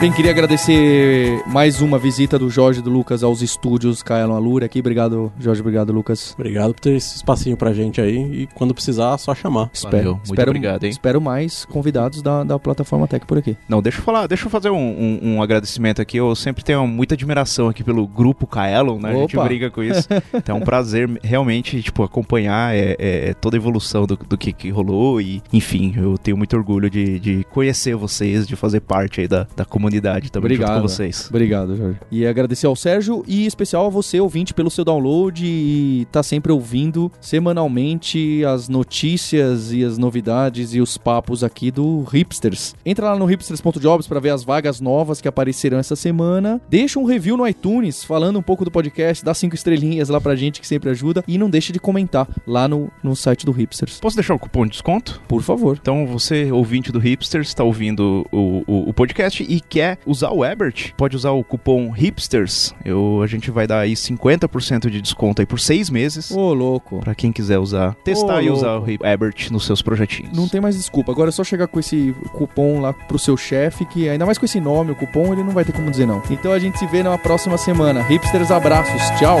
Bem, 0.00 0.10
queria 0.10 0.30
agradecer 0.30 1.42
mais 1.46 1.82
uma 1.82 1.98
visita 1.98 2.38
do 2.38 2.48
Jorge 2.48 2.80
e 2.80 2.82
do 2.82 2.88
Lucas 2.88 3.22
aos 3.22 3.42
estúdios 3.42 4.02
Kaelon 4.02 4.34
Alura 4.34 4.64
aqui. 4.64 4.80
Obrigado, 4.80 5.30
Jorge. 5.38 5.60
Obrigado, 5.60 5.92
Lucas. 5.92 6.32
Obrigado 6.38 6.72
por 6.72 6.80
ter 6.80 6.94
esse 6.94 7.16
espacinho 7.16 7.54
pra 7.54 7.74
gente 7.74 8.00
aí. 8.00 8.16
E 8.16 8.46
quando 8.54 8.72
precisar, 8.72 9.18
só 9.18 9.34
chamar. 9.34 9.68
Espero, 9.74 10.12
muito 10.14 10.24
espero, 10.24 10.50
obrigado, 10.52 10.84
hein? 10.84 10.90
Espero 10.90 11.20
mais 11.20 11.66
convidados 11.66 12.22
da, 12.22 12.42
da 12.42 12.58
plataforma 12.58 13.06
Tech 13.06 13.26
por 13.26 13.36
aqui. 13.36 13.58
Não, 13.68 13.82
deixa 13.82 13.98
eu 13.98 14.02
falar, 14.02 14.26
deixa 14.26 14.46
eu 14.46 14.50
fazer 14.50 14.70
um, 14.70 14.78
um- 14.78 15.34
um 15.34 15.42
agradecimento 15.42 16.00
aqui. 16.00 16.16
Eu 16.16 16.34
sempre 16.34 16.64
tenho 16.64 16.86
muita 16.86 17.14
admiração 17.14 17.68
aqui 17.68 17.84
pelo 17.84 18.06
grupo 18.08 18.46
Kaelon, 18.46 18.98
né? 18.98 19.10
A 19.10 19.14
gente 19.16 19.36
Opa. 19.36 19.44
briga 19.46 19.70
com 19.70 19.82
isso. 19.82 20.08
Então 20.32 20.56
é 20.56 20.58
um 20.58 20.64
prazer 20.64 21.10
realmente, 21.22 21.82
tipo, 21.82 22.02
acompanhar 22.02 22.74
é, 22.74 22.96
é, 22.98 23.34
toda 23.34 23.54
a 23.56 23.58
evolução 23.58 24.06
do, 24.06 24.16
do 24.16 24.38
que, 24.38 24.50
que 24.50 24.70
rolou. 24.70 25.20
E, 25.20 25.42
enfim, 25.52 25.92
eu 25.94 26.16
tenho 26.16 26.38
muito 26.38 26.56
orgulho 26.56 26.88
de, 26.88 27.20
de 27.20 27.44
conhecer 27.50 27.94
vocês, 27.94 28.46
de 28.48 28.56
fazer 28.56 28.80
parte 28.80 29.20
aí 29.20 29.28
da, 29.28 29.46
da 29.54 29.64
comunidade 29.66 29.89
junto 29.96 30.38
Obrigado. 30.38 30.82
com 30.82 30.88
vocês. 30.88 31.26
Obrigado, 31.28 31.76
Jorge. 31.76 31.98
E 32.10 32.26
agradecer 32.26 32.66
ao 32.66 32.76
Sérgio 32.76 33.24
e 33.26 33.44
em 33.44 33.46
especial 33.46 33.86
a 33.86 33.88
você, 33.88 34.20
ouvinte, 34.20 34.54
pelo 34.54 34.70
seu 34.70 34.84
download 34.84 35.44
e 35.44 36.06
tá 36.10 36.22
sempre 36.22 36.52
ouvindo 36.52 37.10
semanalmente 37.20 38.44
as 38.44 38.68
notícias 38.68 39.72
e 39.72 39.84
as 39.84 39.98
novidades 39.98 40.74
e 40.74 40.80
os 40.80 40.96
papos 40.96 41.42
aqui 41.44 41.70
do 41.70 42.02
Hipsters. 42.02 42.74
Entra 42.84 43.10
lá 43.10 43.18
no 43.18 43.24
hipsters.jobs 43.24 44.06
para 44.06 44.20
ver 44.20 44.30
as 44.30 44.44
vagas 44.44 44.80
novas 44.80 45.20
que 45.20 45.28
aparecerão 45.28 45.78
essa 45.78 45.96
semana. 45.96 46.60
Deixa 46.68 46.98
um 46.98 47.04
review 47.04 47.36
no 47.36 47.46
iTunes 47.46 48.04
falando 48.04 48.38
um 48.38 48.42
pouco 48.42 48.64
do 48.64 48.70
podcast, 48.70 49.24
dá 49.24 49.34
cinco 49.34 49.54
estrelinhas 49.54 50.08
lá 50.08 50.20
pra 50.20 50.36
gente 50.36 50.60
que 50.60 50.66
sempre 50.66 50.90
ajuda 50.90 51.24
e 51.26 51.38
não 51.38 51.50
deixe 51.50 51.72
de 51.72 51.78
comentar 51.78 52.28
lá 52.46 52.68
no, 52.68 52.90
no 53.02 53.14
site 53.16 53.44
do 53.46 53.52
Hipsters. 53.52 54.00
Posso 54.00 54.16
deixar 54.16 54.34
o 54.34 54.38
cupom 54.38 54.64
de 54.64 54.70
desconto? 54.70 55.20
Por 55.28 55.42
favor. 55.42 55.78
Então, 55.80 56.06
você, 56.06 56.50
ouvinte 56.50 56.92
do 56.92 56.98
Hipsters, 56.98 57.48
está 57.48 57.64
ouvindo 57.64 58.26
o, 58.32 58.62
o, 58.66 58.88
o 58.90 58.94
podcast 58.94 59.42
e 59.42 59.60
quer 59.80 59.98
usar 60.06 60.30
o 60.30 60.44
Ebert, 60.44 60.92
pode 60.96 61.16
usar 61.16 61.30
o 61.30 61.42
cupom 61.42 61.90
Hipsters. 61.90 62.74
Eu, 62.84 63.20
a 63.22 63.26
gente 63.26 63.50
vai 63.50 63.66
dar 63.66 63.80
aí 63.80 63.94
50% 63.94 64.90
de 64.90 65.00
desconto 65.00 65.40
aí 65.40 65.46
por 65.46 65.58
seis 65.58 65.88
meses. 65.88 66.30
Ô, 66.30 66.52
louco. 66.52 67.00
Pra 67.00 67.14
quem 67.14 67.32
quiser 67.32 67.58
usar, 67.58 67.94
testar 68.04 68.36
Ô, 68.36 68.40
e 68.40 68.50
usar 68.50 68.74
louco. 68.74 68.90
o 69.02 69.06
Ebert 69.06 69.50
nos 69.50 69.64
seus 69.64 69.80
projetinhos. 69.80 70.36
Não 70.36 70.48
tem 70.48 70.60
mais 70.60 70.76
desculpa. 70.76 71.10
Agora 71.12 71.30
é 71.30 71.32
só 71.32 71.42
chegar 71.42 71.66
com 71.66 71.80
esse 71.80 72.14
cupom 72.32 72.80
lá 72.80 72.92
pro 72.92 73.18
seu 73.18 73.36
chefe, 73.36 73.86
que 73.86 74.08
ainda 74.08 74.26
mais 74.26 74.36
com 74.36 74.44
esse 74.44 74.60
nome, 74.60 74.92
o 74.92 74.94
cupom, 74.96 75.32
ele 75.32 75.42
não 75.42 75.52
vai 75.52 75.64
ter 75.64 75.72
como 75.72 75.90
dizer 75.90 76.06
não. 76.06 76.22
Então 76.30 76.52
a 76.52 76.58
gente 76.58 76.78
se 76.78 76.86
vê 76.86 77.02
na 77.02 77.16
próxima 77.16 77.56
semana. 77.56 78.02
Hipsters, 78.02 78.50
abraços. 78.50 79.00
Tchau. 79.18 79.40